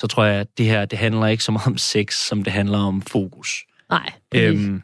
så 0.00 0.06
tror 0.06 0.24
jeg, 0.24 0.40
at 0.40 0.58
det 0.58 0.66
her, 0.66 0.84
det 0.84 0.98
handler 0.98 1.26
ikke 1.26 1.44
så 1.44 1.52
meget 1.52 1.66
om 1.66 1.78
sex, 1.78 2.14
som 2.14 2.44
det 2.44 2.52
handler 2.52 2.78
om 2.78 3.02
fokus. 3.02 3.64
Nej. 3.90 4.12
Øhm, 4.34 4.82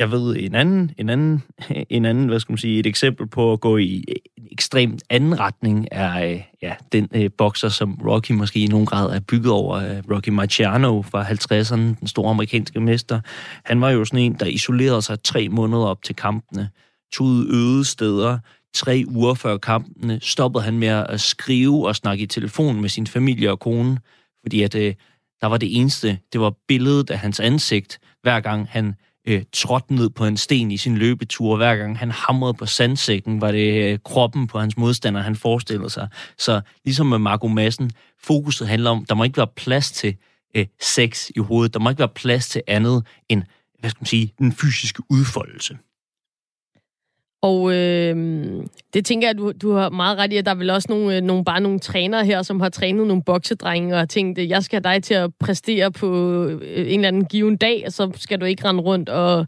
jeg 0.00 0.10
ved 0.10 0.36
en 0.36 0.54
anden, 0.54 0.90
en 0.98 1.08
anden, 1.08 1.42
en 1.90 2.04
anden, 2.04 2.28
hvad 2.28 2.40
skal 2.40 2.52
man 2.52 2.58
sige, 2.58 2.78
et 2.78 2.86
eksempel 2.86 3.26
på 3.26 3.52
at 3.52 3.60
gå 3.60 3.76
i 3.76 4.04
en 4.36 4.48
ekstrem 4.52 4.98
anden 5.10 5.40
retning 5.40 5.88
er 5.90 6.30
øh, 6.30 6.42
ja, 6.62 6.74
den 6.92 7.08
øh, 7.14 7.30
bokser, 7.38 7.68
som 7.68 8.00
Rocky 8.06 8.32
måske 8.32 8.60
i 8.60 8.66
nogen 8.66 8.86
grad 8.86 9.10
er 9.10 9.20
bygget 9.20 9.52
over, 9.52 9.76
øh, 9.76 10.02
Rocky 10.10 10.28
Marciano 10.28 11.02
fra 11.02 11.24
50'erne, 11.24 12.00
den 12.00 12.06
store 12.06 12.30
amerikanske 12.30 12.80
mester. 12.80 13.20
Han 13.64 13.80
var 13.80 13.90
jo 13.90 14.04
sådan 14.04 14.20
en, 14.20 14.34
der 14.34 14.46
isolerede 14.46 15.02
sig 15.02 15.22
tre 15.22 15.48
måneder 15.48 15.84
op 15.84 16.02
til 16.02 16.16
kampene, 16.16 16.70
tog 17.12 17.28
øde 17.28 17.84
steder, 17.84 18.38
tre 18.74 19.04
uger 19.08 19.34
før 19.34 19.56
kampene, 19.56 20.18
stoppede 20.22 20.64
han 20.64 20.78
med 20.78 20.88
at 20.88 21.20
skrive 21.20 21.86
og 21.88 21.96
snakke 21.96 22.22
i 22.24 22.26
telefon 22.26 22.80
med 22.80 22.88
sin 22.88 23.06
familie 23.06 23.50
og 23.50 23.60
kone, 23.60 23.98
fordi 24.44 24.62
at 24.62 24.74
øh, 24.74 24.94
der 25.40 25.46
var 25.46 25.56
det 25.56 25.76
eneste, 25.76 26.18
det 26.32 26.40
var 26.40 26.54
billedet 26.68 27.10
af 27.10 27.18
hans 27.18 27.40
ansigt, 27.40 27.98
hver 28.22 28.40
gang 28.40 28.66
han 28.70 28.94
øh, 29.26 29.42
trådt 29.52 29.90
ned 29.90 30.10
på 30.10 30.26
en 30.26 30.36
sten 30.36 30.70
i 30.70 30.76
sin 30.76 30.98
løbetur. 30.98 31.56
Hver 31.56 31.76
gang 31.76 31.98
han 31.98 32.10
hamrede 32.10 32.54
på 32.54 32.66
sandsækken, 32.66 33.40
var 33.40 33.52
det 33.52 33.92
øh, 33.92 33.98
kroppen 34.04 34.46
på 34.46 34.58
hans 34.58 34.76
modstander, 34.76 35.20
han 35.20 35.36
forestillede 35.36 35.90
sig. 35.90 36.08
Så 36.38 36.60
ligesom 36.84 37.06
med 37.06 37.18
Marco 37.18 37.48
Madsen, 37.48 37.90
fokuset 38.22 38.68
handler 38.68 38.90
om, 38.90 39.04
der 39.04 39.14
må 39.14 39.24
ikke 39.24 39.36
være 39.36 39.46
plads 39.56 39.92
til 39.92 40.16
øh, 40.56 40.66
sex 40.80 41.30
i 41.36 41.38
hovedet. 41.38 41.74
Der 41.74 41.80
må 41.80 41.90
ikke 41.90 41.98
være 41.98 42.08
plads 42.08 42.48
til 42.48 42.62
andet 42.66 43.06
end, 43.28 43.42
hvad 43.80 43.90
skal 43.90 44.00
man 44.00 44.06
sige, 44.06 44.32
den 44.38 44.52
fysiske 44.52 45.02
udfoldelse. 45.10 45.78
Og 47.42 47.72
øh, 47.72 48.16
det 48.94 49.04
tænker 49.04 49.28
jeg, 49.28 49.30
at 49.30 49.38
du, 49.38 49.52
du 49.62 49.72
har 49.72 49.90
meget 49.90 50.18
ret 50.18 50.32
i, 50.32 50.36
at 50.36 50.44
der 50.44 50.50
er 50.50 50.54
vel 50.54 50.70
også 50.70 50.86
nogle, 50.90 51.16
øh, 51.16 51.22
nogle, 51.22 51.44
bare 51.44 51.60
nogle 51.60 51.78
trænere 51.78 52.24
her, 52.24 52.42
som 52.42 52.60
har 52.60 52.68
trænet 52.68 53.06
nogle 53.06 53.22
boksedrenge 53.22 53.94
og 53.94 53.98
har 53.98 54.06
tænkt, 54.06 54.38
at 54.38 54.48
jeg 54.48 54.62
skal 54.62 54.82
have 54.84 54.94
dig 54.94 55.02
til 55.02 55.14
at 55.14 55.30
præstere 55.40 55.92
på 55.92 56.44
øh, 56.44 56.92
en 56.92 57.00
eller 57.00 57.08
anden 57.08 57.24
given 57.24 57.56
dag, 57.56 57.82
og 57.86 57.92
så 57.92 58.10
skal 58.14 58.40
du 58.40 58.44
ikke 58.44 58.64
rende 58.64 58.82
rundt 58.82 59.08
og 59.08 59.46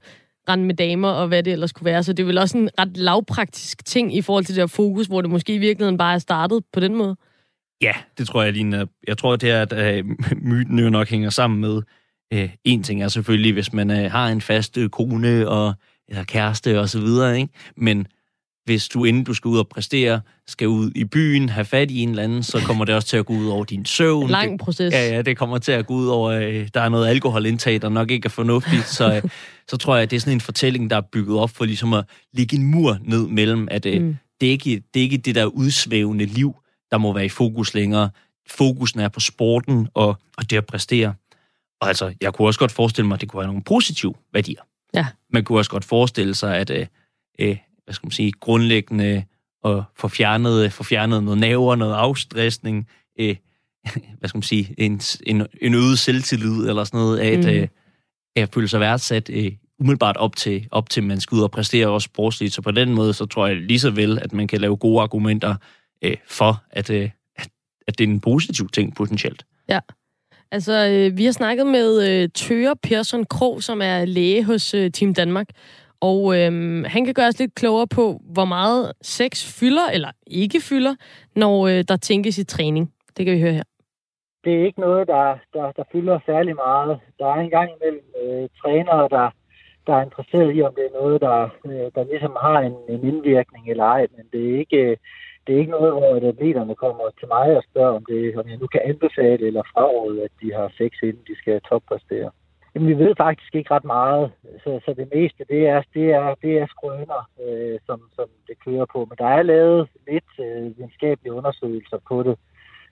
rende 0.49 0.65
med 0.65 0.75
damer 0.75 1.09
og 1.09 1.29
hvad 1.29 1.43
det 1.43 1.53
ellers 1.53 1.73
kunne 1.73 1.85
være. 1.85 2.03
Så 2.03 2.13
det 2.13 2.23
er 2.23 2.27
vel 2.27 2.39
også 2.39 2.59
en 2.59 2.71
ret 2.79 2.97
lavpraktisk 2.97 3.85
ting 3.85 4.17
i 4.17 4.23
forhold 4.23 4.45
til 4.45 4.55
det 4.55 4.61
der 4.61 4.67
fokus, 4.67 5.07
hvor 5.07 5.21
det 5.21 5.31
måske 5.31 5.55
i 5.55 5.59
virkeligheden 5.59 5.99
bare 5.99 6.15
er 6.15 6.19
startet 6.19 6.65
på 6.73 6.81
den 6.81 6.95
måde. 6.95 7.17
Ja, 7.81 7.93
det 8.19 8.27
tror 8.27 8.43
jeg, 8.43 8.53
Line. 8.53 8.87
Jeg 9.09 9.19
tror, 9.19 9.37
det 9.37 9.51
er, 9.51 9.63
at 9.63 9.73
øh, 9.73 10.05
myten 10.51 10.79
jo 10.79 10.91
nok 10.91 11.09
hænger 11.09 11.31
sammen 11.31 11.61
med, 11.61 11.83
øh, 12.33 12.51
en 12.65 12.83
ting 12.83 13.03
er 13.03 13.09
selvfølgelig, 13.09 13.53
hvis 13.53 13.73
man 13.73 13.91
øh, 13.91 14.11
har 14.11 14.29
en 14.29 14.41
fast 14.41 14.79
øh, 14.79 14.89
kone 14.89 15.49
og 15.49 15.75
eller 16.13 16.25
kæreste 16.25 16.81
og 16.81 16.89
så 16.89 17.01
videre, 17.01 17.41
ikke? 17.41 17.53
Men 17.77 18.07
hvis 18.65 18.89
du, 18.89 19.05
inden 19.05 19.25
du 19.25 19.35
skal 19.35 19.49
ud 19.49 19.59
og 19.59 19.69
præstere, 19.69 20.21
skal 20.47 20.69
ud 20.69 20.91
i 20.95 21.05
byen, 21.05 21.49
have 21.49 21.65
fat 21.65 21.91
i 21.91 22.01
en 22.01 22.09
eller 22.09 22.23
anden, 22.23 22.43
så 22.43 22.61
kommer 22.61 22.85
det 22.85 22.95
også 22.95 23.09
til 23.09 23.17
at 23.17 23.27
gå 23.27 23.33
ud 23.33 23.47
over 23.47 23.65
din 23.65 23.85
søvn. 23.85 24.31
Lang 24.31 24.59
proces. 24.59 24.93
Ja, 24.93 25.15
ja, 25.15 25.23
det 25.23 25.37
kommer 25.37 25.59
til 25.59 25.73
at 25.73 25.87
gå 25.87 25.95
ud 25.95 26.07
over, 26.07 26.31
øh, 26.31 26.69
der 26.75 26.81
er 26.81 26.89
noget 26.89 27.09
alkoholindtag, 27.09 27.83
der 27.83 27.89
nok 27.89 28.11
ikke 28.11 28.27
er 28.27 28.31
fornuftigt, 28.31 28.89
så, 28.89 29.15
øh, 29.15 29.23
så 29.71 29.77
tror 29.77 29.95
jeg, 29.95 30.03
at 30.03 30.11
det 30.11 30.17
er 30.17 30.21
sådan 30.21 30.33
en 30.33 30.41
fortælling, 30.41 30.91
der 30.91 30.97
er 30.97 31.01
bygget 31.13 31.39
op 31.39 31.51
for 31.51 31.65
ligesom 31.65 31.93
at 31.93 32.05
ligge 32.33 32.57
en 32.57 32.65
mur 32.65 32.99
ned 33.05 33.27
mellem, 33.27 33.69
at 33.71 33.87
øh, 33.87 34.03
mm. 34.03 34.17
det, 34.41 34.47
er 34.47 34.51
ikke, 34.51 34.83
det 34.95 35.01
er 35.01 35.05
ikke 35.05 35.17
det 35.17 35.35
der 35.35 35.45
udsvævende 35.45 36.25
liv, 36.25 36.55
der 36.91 36.99
må 36.99 37.13
være 37.13 37.25
i 37.25 37.29
fokus 37.29 37.75
længere. 37.75 38.11
Fokusen 38.51 39.01
er 39.01 39.09
på 39.09 39.21
sporten 39.21 39.89
og, 39.95 40.17
og 40.39 40.51
det 40.51 40.57
at 40.57 40.67
præstere. 40.67 41.15
Og 41.81 41.89
altså, 41.89 42.15
jeg 42.21 42.35
kunne 42.35 42.49
også 42.49 42.61
godt 42.61 42.73
forestille 42.73 43.09
mig, 43.09 43.15
at 43.15 43.21
det 43.21 43.29
kunne 43.29 43.43
have 43.43 43.47
nogle 43.47 43.63
positive 43.63 44.15
værdier. 44.33 44.61
Ja. 44.95 45.07
Man 45.33 45.45
kunne 45.45 45.59
også 45.59 45.71
godt 45.71 45.85
forestille 45.85 46.35
sig, 46.35 46.57
at 46.57 46.71
øh, 46.71 46.87
øh, 47.39 47.57
hvad 47.85 47.95
skal 47.95 48.07
man 48.07 48.13
sige, 48.13 48.33
grundlæggende 48.33 49.25
at 49.65 49.83
få 49.97 50.09
fjernet, 50.09 50.73
få 50.73 50.85
fjernet 50.85 51.25
noget 51.25 51.41
naver, 51.41 51.77
noget 51.77 51.95
afstressning, 51.95 52.89
øh, 53.21 53.37
hvad 54.19 54.29
skal 54.29 54.39
man 54.39 54.43
sige, 54.43 54.75
en, 54.79 55.01
en, 55.27 55.47
en 55.61 55.75
øget 55.75 55.99
selvtillid 55.99 56.69
eller 56.69 56.85
sådan 56.85 57.01
noget, 57.01 57.21
at, 57.21 57.45
mm. 57.45 57.51
øh, 57.51 57.69
at 58.37 58.55
føle 58.55 58.69
sig 58.69 58.81
værdsat 58.81 59.31
øh, 59.31 59.53
umiddelbart 59.81 60.17
op 60.17 60.37
til, 60.37 60.69
op 60.71 60.91
til, 60.91 61.03
man 61.03 61.21
skal 61.21 61.37
ud 61.37 61.43
og 61.43 61.51
præstere 61.51 61.89
også 61.89 62.05
sportsligt. 62.05 62.55
Så 62.55 62.63
på 62.63 62.71
den 62.71 62.95
måde, 62.95 63.15
så 63.15 63.27
tror 63.27 63.47
jeg 63.47 63.57
lige 63.57 63.81
så 63.81 63.91
vel, 63.91 64.19
at 64.19 64.33
man 64.33 64.49
kan 64.49 64.61
lave 64.61 64.77
gode 64.77 65.03
argumenter 65.03 65.55
øh, 66.03 66.17
for, 66.29 66.63
at, 66.71 66.91
øh, 66.91 67.11
at, 67.37 67.49
at 67.87 67.99
det 67.99 68.05
er 68.05 68.09
en 68.09 68.21
positiv 68.21 68.69
ting 68.69 68.95
potentielt. 68.95 69.47
Ja. 69.69 69.81
Altså, 70.57 70.73
øh, 70.93 71.19
vi 71.19 71.25
har 71.25 71.33
snakket 71.33 71.67
med 71.67 71.89
øh, 72.09 72.29
Tøre 72.29 72.75
Persson 72.83 73.25
Krog, 73.25 73.63
som 73.63 73.81
er 73.83 74.05
læge 74.05 74.45
hos 74.45 74.75
øh, 74.75 74.91
Team 74.91 75.15
Danmark. 75.15 75.49
Og 76.01 76.21
øh, 76.37 76.51
han 76.95 77.05
kan 77.05 77.15
gøre 77.15 77.27
os 77.27 77.39
lidt 77.39 77.55
klogere 77.55 77.87
på, 77.87 78.21
hvor 78.35 78.45
meget 78.45 78.93
sex 79.03 79.33
fylder 79.61 79.87
eller 79.95 80.11
ikke 80.27 80.61
fylder, 80.61 80.95
når 81.37 81.67
øh, 81.67 81.85
der 81.89 81.97
tænkes 81.97 82.39
i 82.39 82.45
træning. 82.45 82.93
Det 83.17 83.27
kan 83.27 83.35
vi 83.35 83.41
høre 83.41 83.53
her. 83.53 83.69
Det 84.45 84.53
er 84.55 84.65
ikke 84.65 84.81
noget, 84.81 85.09
der, 85.09 85.39
der, 85.55 85.73
der 85.73 85.85
fylder 85.93 86.19
særlig 86.27 86.55
meget. 86.55 86.99
Der 87.19 87.27
er 87.27 87.41
en 87.41 87.51
gang 87.51 87.71
imellem 87.77 88.07
øh, 88.23 88.49
trænere, 88.61 89.09
der, 89.17 89.31
der 89.87 89.93
er 89.97 90.03
interesseret 90.05 90.57
i, 90.57 90.63
om 90.63 90.75
det 90.75 90.85
er 90.85 91.01
noget, 91.01 91.21
der, 91.21 91.39
øh, 91.67 91.87
der 91.95 92.11
ligesom 92.13 92.37
har 92.45 92.59
en, 92.69 92.75
en 92.89 93.01
indvirkning 93.11 93.71
eller 93.71 93.85
ej, 93.85 94.07
men 94.17 94.25
det 94.33 94.41
er 94.51 94.59
ikke... 94.59 94.77
Øh, 94.77 94.97
det 95.47 95.55
er 95.55 95.59
ikke 95.59 95.71
noget, 95.71 95.93
hvor 95.93 96.29
atleterne 96.29 96.75
kommer 96.75 97.05
til 97.19 97.29
mig 97.29 97.57
og 97.57 97.63
spørger, 97.71 97.97
om, 97.99 98.05
det, 98.05 98.37
om 98.39 98.49
jeg 98.49 98.59
nu 98.59 98.67
kan 98.67 98.81
anbefale 98.85 99.47
eller 99.47 99.63
fraråde, 99.73 100.25
at 100.25 100.31
de 100.43 100.53
har 100.53 100.69
sex, 100.79 100.93
inden 101.03 101.25
de 101.29 101.37
skal 101.39 101.61
toppræstere. 101.61 102.31
Jamen, 102.75 102.89
vi 102.89 103.05
ved 103.05 103.15
faktisk 103.17 103.55
ikke 103.55 103.75
ret 103.75 103.85
meget, 103.85 104.33
så, 104.65 104.81
så 104.85 104.95
det 104.95 105.09
meste, 105.15 105.45
det 105.49 105.67
er, 105.67 105.83
det 105.95 106.11
er, 106.13 106.35
det 106.43 106.59
er 106.59 106.67
skrøner, 106.67 107.29
øh, 107.45 107.79
som, 107.87 108.01
som 108.17 108.29
det 108.49 108.57
kører 108.65 108.87
på. 108.93 108.99
Men 109.09 109.17
der 109.19 109.27
er 109.27 109.43
lavet 109.43 109.89
lidt 110.11 110.33
øh, 110.41 110.79
videnskabelige 110.79 111.33
undersøgelser 111.33 111.99
på 112.09 112.23
det, 112.23 112.37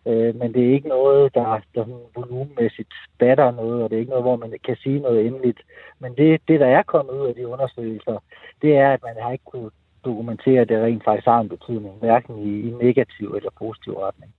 øh, 0.07 0.34
men 0.34 0.55
det 0.55 0.62
er 0.64 0.72
ikke 0.72 0.88
noget, 0.88 1.34
der, 1.34 1.61
der 1.74 1.84
volumenmæssigt 2.14 2.94
batter 3.18 3.51
noget, 3.51 3.82
og 3.82 3.90
det 3.90 3.96
er 3.96 4.01
ikke 4.01 4.11
noget, 4.11 4.24
hvor 4.24 4.36
man 4.36 4.53
kan 4.64 4.76
sige 4.76 5.01
noget 5.01 5.26
endeligt. 5.26 5.61
Men 5.98 6.16
det, 6.16 6.40
det, 6.48 6.61
der 6.61 6.66
er 6.66 6.82
kommet 6.82 7.12
ud 7.12 7.26
af 7.26 7.34
de 7.34 7.48
undersøgelser, 7.48 8.18
det 8.62 8.76
er, 8.76 8.92
at 8.92 9.03
man 9.03 9.14
har 9.22 9.32
ikke 9.32 9.44
kunnet 9.44 9.72
dokumentere, 10.05 10.61
at 10.61 10.68
det 10.68 10.82
rent 10.82 11.05
faktisk 11.05 11.26
har 11.26 11.40
en 11.40 11.48
betydning, 11.48 11.94
hverken 11.98 12.38
i, 12.38 12.68
i 12.68 12.70
negativ 12.70 13.26
eller 13.36 13.51
positiv 13.59 13.92
retning. 13.92 14.32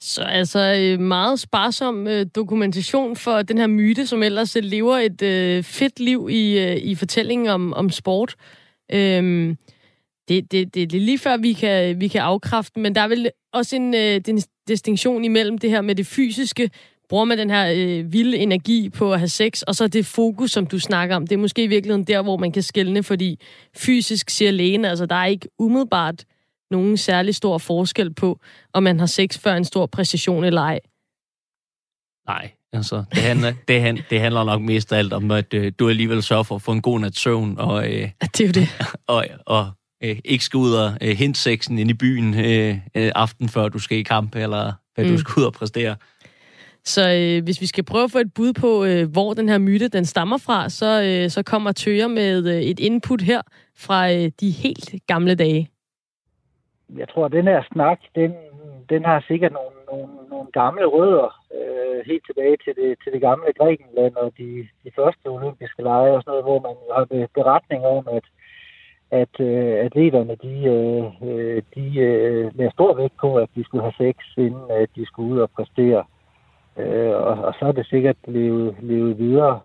Så 0.00 0.22
altså 0.22 0.74
øh, 0.78 1.00
meget 1.00 1.40
sparsom 1.40 2.06
øh, 2.06 2.26
dokumentation 2.34 3.16
for 3.16 3.42
den 3.42 3.58
her 3.58 3.66
myte, 3.66 4.06
som 4.06 4.22
ellers 4.22 4.56
øh, 4.56 4.62
lever 4.62 4.96
et 4.96 5.22
øh, 5.22 5.62
fedt 5.62 6.00
liv 6.00 6.28
i, 6.30 6.58
øh, 6.58 6.76
i 6.76 6.94
fortællingen 6.94 7.48
om, 7.48 7.72
om 7.72 7.90
sport. 7.90 8.34
Øhm, 8.92 9.56
det, 10.28 10.52
det, 10.52 10.74
det, 10.74 10.92
det 10.92 10.96
er 10.96 11.00
lige 11.00 11.18
før, 11.18 11.36
vi 11.36 11.52
kan, 11.52 12.00
vi 12.00 12.08
kan 12.08 12.20
afkræfte, 12.20 12.80
men 12.80 12.94
der 12.94 13.00
er 13.00 13.08
vel 13.08 13.30
også 13.52 13.76
en, 13.76 13.94
øh, 13.94 14.20
en 14.28 14.42
distinktion 14.68 15.24
imellem 15.24 15.58
det 15.58 15.70
her 15.70 15.80
med 15.80 15.94
det 15.94 16.06
fysiske 16.06 16.70
bruger 17.12 17.24
man 17.24 17.38
den 17.38 17.50
her 17.50 17.72
øh, 17.76 18.12
vilde 18.12 18.38
energi 18.38 18.88
på 18.88 19.12
at 19.12 19.18
have 19.18 19.28
sex, 19.28 19.62
og 19.62 19.74
så 19.74 19.88
det 19.88 20.06
fokus, 20.06 20.50
som 20.50 20.66
du 20.66 20.78
snakker 20.78 21.16
om, 21.16 21.26
det 21.26 21.34
er 21.34 21.40
måske 21.40 21.64
i 21.64 21.66
virkeligheden 21.66 22.04
der, 22.04 22.22
hvor 22.22 22.36
man 22.36 22.52
kan 22.52 22.62
skælne, 22.62 23.02
fordi 23.02 23.40
fysisk 23.76 24.30
siger 24.30 24.50
lægen, 24.50 24.84
altså 24.84 25.06
der 25.06 25.14
er 25.14 25.26
ikke 25.26 25.48
umiddelbart 25.58 26.24
nogen 26.70 26.96
særlig 26.96 27.34
stor 27.34 27.58
forskel 27.58 28.14
på, 28.14 28.40
om 28.72 28.82
man 28.82 28.98
har 28.98 29.06
sex 29.06 29.38
før 29.38 29.54
en 29.54 29.64
stor 29.64 29.86
præcision 29.86 30.44
eller 30.44 30.60
ej. 30.60 30.80
Nej, 32.26 32.50
altså, 32.72 33.04
det 33.14 33.22
handler, 33.22 33.52
det, 33.68 33.80
han, 33.80 33.98
det 34.10 34.20
handler 34.20 34.44
nok 34.44 34.62
mest 34.62 34.92
af 34.92 34.98
alt 34.98 35.12
om, 35.12 35.30
at 35.30 35.54
øh, 35.54 35.72
du 35.78 35.88
alligevel 35.88 36.22
sørger 36.22 36.42
for 36.42 36.54
at 36.54 36.62
få 36.62 36.72
en 36.72 36.82
god 36.82 37.00
nat 37.00 37.16
søvn, 37.16 37.58
og, 37.58 37.92
øh, 37.92 38.10
det 38.36 38.40
er 38.40 38.46
jo 38.46 38.52
det. 38.52 38.68
og, 39.06 39.26
og 39.46 39.70
øh, 40.04 40.18
ikke 40.24 40.44
skal 40.44 40.58
ud 40.58 40.72
og 40.72 40.92
øh, 41.00 41.16
hente 41.16 41.40
sexen 41.40 41.78
ind 41.78 41.90
i 41.90 41.94
byen 41.94 42.34
øh, 42.34 42.78
øh, 42.94 43.12
aften, 43.14 43.48
før 43.48 43.68
du 43.68 43.78
skal 43.78 43.98
i 43.98 44.02
kamp, 44.02 44.36
eller 44.36 44.72
hvad 44.94 45.04
mm. 45.04 45.10
du 45.10 45.18
skal 45.18 45.40
ud 45.40 45.44
og 45.44 45.52
præstere. 45.52 45.96
Så 46.84 47.02
øh, 47.20 47.44
hvis 47.44 47.60
vi 47.60 47.66
skal 47.66 47.84
prøve 47.84 48.04
at 48.04 48.10
få 48.10 48.18
et 48.18 48.34
bud 48.34 48.52
på, 48.52 48.84
øh, 48.84 49.12
hvor 49.12 49.34
den 49.34 49.48
her 49.48 49.58
myte 49.58 49.88
den 49.88 50.04
stammer 50.04 50.38
fra, 50.46 50.68
så, 50.68 50.90
øh, 51.08 51.30
så 51.30 51.42
kommer 51.42 51.72
Tøger 51.72 52.08
med 52.08 52.46
øh, 52.54 52.62
et 52.62 52.80
input 52.80 53.22
her 53.22 53.42
fra 53.76 54.12
øh, 54.12 54.30
de 54.40 54.50
helt 54.50 54.94
gamle 55.06 55.34
dage. 55.34 55.68
Jeg 56.96 57.08
tror, 57.08 57.24
at 57.26 57.32
den 57.32 57.46
her 57.46 57.62
snak, 57.72 58.00
den, 58.14 58.32
den 58.88 59.04
har 59.04 59.24
sikkert 59.28 59.52
nogle, 59.52 59.76
nogle, 59.90 60.28
nogle 60.30 60.48
gamle 60.52 60.86
rødder, 60.86 61.28
øh, 61.56 62.06
helt 62.06 62.24
tilbage 62.26 62.56
til 62.64 62.74
det, 62.80 62.98
til 63.02 63.12
det 63.12 63.20
gamle 63.20 63.52
Grækenland 63.58 64.14
og 64.16 64.32
de, 64.38 64.68
de 64.84 64.90
første 64.98 65.26
olympiske 65.26 65.82
lege 65.82 66.12
og 66.16 66.22
sådan 66.22 66.30
noget, 66.30 66.44
hvor 66.48 66.60
man 66.68 66.76
har 66.96 67.28
beretninger 67.34 67.88
om, 67.88 68.08
at 68.08 68.24
at 69.22 69.40
øh, 69.40 69.84
atleterne 69.86 70.36
de, 70.42 70.54
øh, 70.74 71.04
øh, 71.28 71.62
de 71.74 71.98
øh, 71.98 72.58
lagde 72.58 72.72
stor 72.72 72.94
vægt 72.94 73.16
på, 73.20 73.36
at 73.36 73.48
de 73.54 73.64
skulle 73.64 73.82
have 73.82 73.98
sex, 73.98 74.16
inden 74.36 74.70
at 74.70 74.88
de 74.96 75.06
skulle 75.06 75.34
ud 75.34 75.38
og 75.40 75.50
præstere. 75.50 76.04
Øh, 76.78 77.14
og, 77.28 77.34
og 77.44 77.54
så 77.58 77.64
er 77.64 77.72
det 77.72 77.86
sikkert 77.86 78.16
levet, 78.28 78.74
levet 78.82 79.18
videre. 79.18 79.60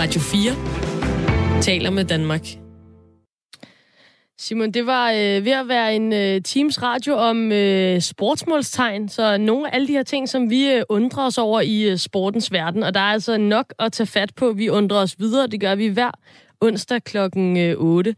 Radio 0.00 0.20
4 0.20 1.60
taler 1.60 1.90
med 1.90 2.04
Danmark. 2.04 2.42
Simon, 4.40 4.70
det 4.70 4.86
var 4.86 5.10
øh, 5.10 5.44
ved 5.44 5.52
at 5.52 5.68
være 5.68 5.96
en 5.96 6.12
øh, 6.12 6.42
Teams 6.42 6.82
radio 6.82 7.14
om 7.14 7.52
øh, 7.52 8.00
sportsmålstegn, 8.00 9.08
så 9.08 9.38
nogle 9.38 9.68
af 9.68 9.74
alle 9.74 9.88
de 9.88 9.92
her 9.92 10.02
ting, 10.02 10.28
som 10.28 10.50
vi 10.50 10.72
øh, 10.72 10.82
undrer 10.88 11.26
os 11.26 11.38
over 11.38 11.60
i 11.60 11.90
øh, 11.90 11.96
sportens 11.96 12.52
verden, 12.52 12.82
og 12.82 12.94
der 12.94 13.00
er 13.00 13.12
altså 13.12 13.36
nok 13.36 13.74
at 13.78 13.92
tage 13.92 14.06
fat 14.06 14.32
på. 14.36 14.52
Vi 14.52 14.68
undrer 14.68 14.98
os 14.98 15.18
videre, 15.18 15.46
det 15.46 15.60
gør 15.60 15.74
vi 15.74 15.86
hver 15.86 16.10
onsdag 16.60 17.04
klokken 17.04 17.56
øh, 17.56 17.74
8. 17.78 18.14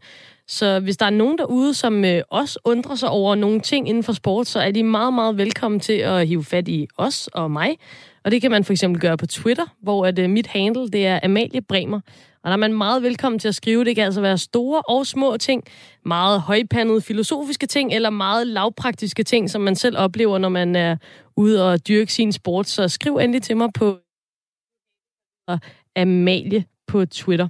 Så 0.51 0.79
hvis 0.79 0.97
der 0.97 1.05
er 1.05 1.09
nogen 1.09 1.37
derude, 1.37 1.73
som 1.73 2.05
øh, 2.05 2.21
også 2.29 2.59
undrer 2.65 2.95
sig 2.95 3.09
over 3.09 3.35
nogle 3.35 3.59
ting 3.59 3.89
inden 3.89 4.03
for 4.03 4.13
sport, 4.13 4.47
så 4.47 4.59
er 4.59 4.71
de 4.71 4.83
meget, 4.83 5.13
meget 5.13 5.37
velkommen 5.37 5.79
til 5.79 5.93
at 5.93 6.27
hive 6.27 6.43
fat 6.43 6.67
i 6.67 6.87
os 6.97 7.27
og 7.27 7.51
mig. 7.51 7.77
Og 8.23 8.31
det 8.31 8.41
kan 8.41 8.51
man 8.51 8.63
for 8.63 8.73
eksempel 8.73 9.01
gøre 9.01 9.17
på 9.17 9.25
Twitter, 9.25 9.65
hvor 9.81 10.05
at, 10.05 10.19
øh, 10.19 10.29
mit 10.29 10.47
handle 10.47 10.89
det 10.89 11.07
er 11.07 11.19
Amalie 11.23 11.61
Bremer. 11.61 11.99
Og 12.43 12.47
der 12.47 12.51
er 12.51 12.57
man 12.57 12.73
meget 12.73 13.03
velkommen 13.03 13.39
til 13.39 13.47
at 13.47 13.55
skrive. 13.55 13.85
Det 13.85 13.95
kan 13.95 14.05
altså 14.05 14.21
være 14.21 14.37
store 14.37 14.81
og 14.81 15.07
små 15.07 15.37
ting, 15.37 15.63
meget 16.05 16.41
højpandede 16.41 17.01
filosofiske 17.01 17.67
ting, 17.67 17.93
eller 17.93 18.09
meget 18.09 18.47
lavpraktiske 18.47 19.23
ting, 19.23 19.49
som 19.49 19.61
man 19.61 19.75
selv 19.75 19.97
oplever, 19.97 20.37
når 20.37 20.49
man 20.49 20.75
er 20.75 20.97
ude 21.37 21.71
og 21.71 21.87
dyrke 21.87 22.13
sin 22.13 22.31
sport. 22.31 22.67
Så 22.67 22.87
skriv 22.87 23.17
endelig 23.17 23.41
til 23.41 23.57
mig 23.57 23.69
på 23.73 23.97
Amalie 25.95 26.65
på 26.87 27.05
Twitter. 27.05 27.47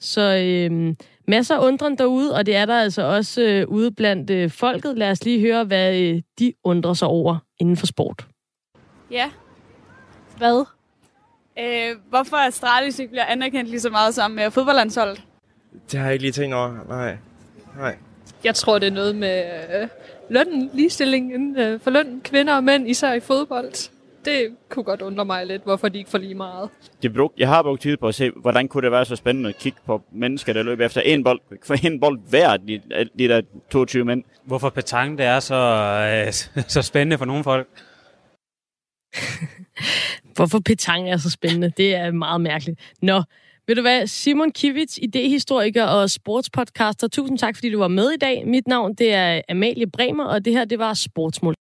Så 0.00 0.36
øh, 0.36 0.94
masser 1.28 1.56
af 1.56 1.66
undren 1.66 1.98
derude, 1.98 2.34
og 2.34 2.46
det 2.46 2.56
er 2.56 2.66
der 2.66 2.80
altså 2.80 3.02
også 3.02 3.42
øh, 3.42 3.68
ude 3.68 3.90
blandt 3.90 4.30
øh, 4.30 4.50
folket. 4.50 4.98
Lad 4.98 5.10
os 5.10 5.24
lige 5.24 5.40
høre, 5.40 5.64
hvad 5.64 5.96
øh, 6.00 6.22
de 6.38 6.52
undrer 6.64 6.94
sig 6.94 7.08
over 7.08 7.36
inden 7.58 7.76
for 7.76 7.86
sport. 7.86 8.26
Ja. 9.10 9.30
Hvad? 10.36 10.64
Øh, 11.58 11.96
hvorfor 12.08 12.36
Astralis 12.36 12.98
ikke 12.98 13.10
bliver 13.10 13.24
anerkendt 13.24 13.70
lige 13.70 13.80
så 13.80 13.90
meget 13.90 14.14
som 14.14 14.30
med 14.30 14.50
fodboldlandsholdet? 14.50 15.22
Det 15.90 15.98
har 15.98 16.06
jeg 16.06 16.12
ikke 16.12 16.22
lige 16.22 16.32
tænkt 16.32 16.54
over. 16.54 16.78
Nej. 16.88 17.16
Nej. 17.78 17.96
Jeg 18.44 18.54
tror, 18.54 18.78
det 18.78 18.86
er 18.86 18.92
noget 18.92 19.16
med 19.16 19.44
øh, 19.80 19.88
lønnen, 20.30 20.70
ligestillingen 20.72 21.58
øh, 21.58 21.80
for 21.80 21.90
løn, 21.90 22.20
kvinder 22.24 22.54
og 22.56 22.64
mænd, 22.64 22.88
især 22.88 23.12
i 23.12 23.20
fodbold. 23.20 23.90
Det 24.26 24.56
kunne 24.68 24.84
godt 24.84 25.02
undre 25.02 25.24
mig 25.24 25.46
lidt, 25.46 25.62
hvorfor 25.62 25.88
de 25.88 25.98
ikke 25.98 26.10
får 26.10 26.18
lige 26.18 26.34
meget. 26.34 26.70
Det 27.02 27.14
brug, 27.14 27.32
jeg 27.38 27.48
har 27.48 27.62
brugt 27.62 27.82
tid 27.82 27.96
på 27.96 28.08
at 28.08 28.14
se, 28.14 28.30
hvordan 28.30 28.68
kunne 28.68 28.82
det 28.82 28.90
være 28.92 29.04
så 29.04 29.16
spændende 29.16 29.48
at 29.48 29.58
kigge 29.58 29.78
på 29.86 30.02
mennesker, 30.12 30.52
der 30.52 30.62
løber 30.62 30.86
efter 30.86 31.00
en 31.00 31.24
bold, 31.24 31.40
for 31.64 31.86
en 31.86 32.00
bold 32.00 32.20
hver, 32.28 32.56
de, 32.56 32.80
de 33.18 33.28
der 33.28 33.42
22 33.70 34.04
mænd. 34.04 34.24
Hvorfor 34.44 34.70
petanque 34.70 35.16
det 35.16 35.26
er 35.26 35.40
så, 35.40 35.54
øh, 36.54 36.62
så 36.74 36.82
spændende 36.82 37.18
for 37.18 37.24
nogle 37.24 37.44
folk? 37.44 37.68
Hvorfor 40.36 40.58
petang 40.58 41.10
er 41.10 41.16
så 41.16 41.30
spændende? 41.30 41.72
Det 41.76 41.94
er 41.94 42.10
meget 42.10 42.40
mærkeligt. 42.40 42.80
Nå, 43.02 43.22
ved 43.66 43.74
du 43.76 43.80
hvad? 43.80 44.06
Simon 44.06 44.52
Kivits, 44.52 44.98
idehistoriker 45.02 45.84
og 45.84 46.10
sportspodcaster. 46.10 47.08
Tusind 47.08 47.38
tak, 47.38 47.56
fordi 47.56 47.70
du 47.70 47.78
var 47.78 47.88
med 47.88 48.10
i 48.10 48.16
dag. 48.16 48.46
Mit 48.46 48.66
navn 48.66 48.94
det 48.94 49.14
er 49.14 49.40
Amalie 49.48 49.86
Bremer, 49.86 50.24
og 50.24 50.44
det 50.44 50.52
her 50.52 50.64
det 50.64 50.78
var 50.78 50.94
Sportsmål. 50.94 51.54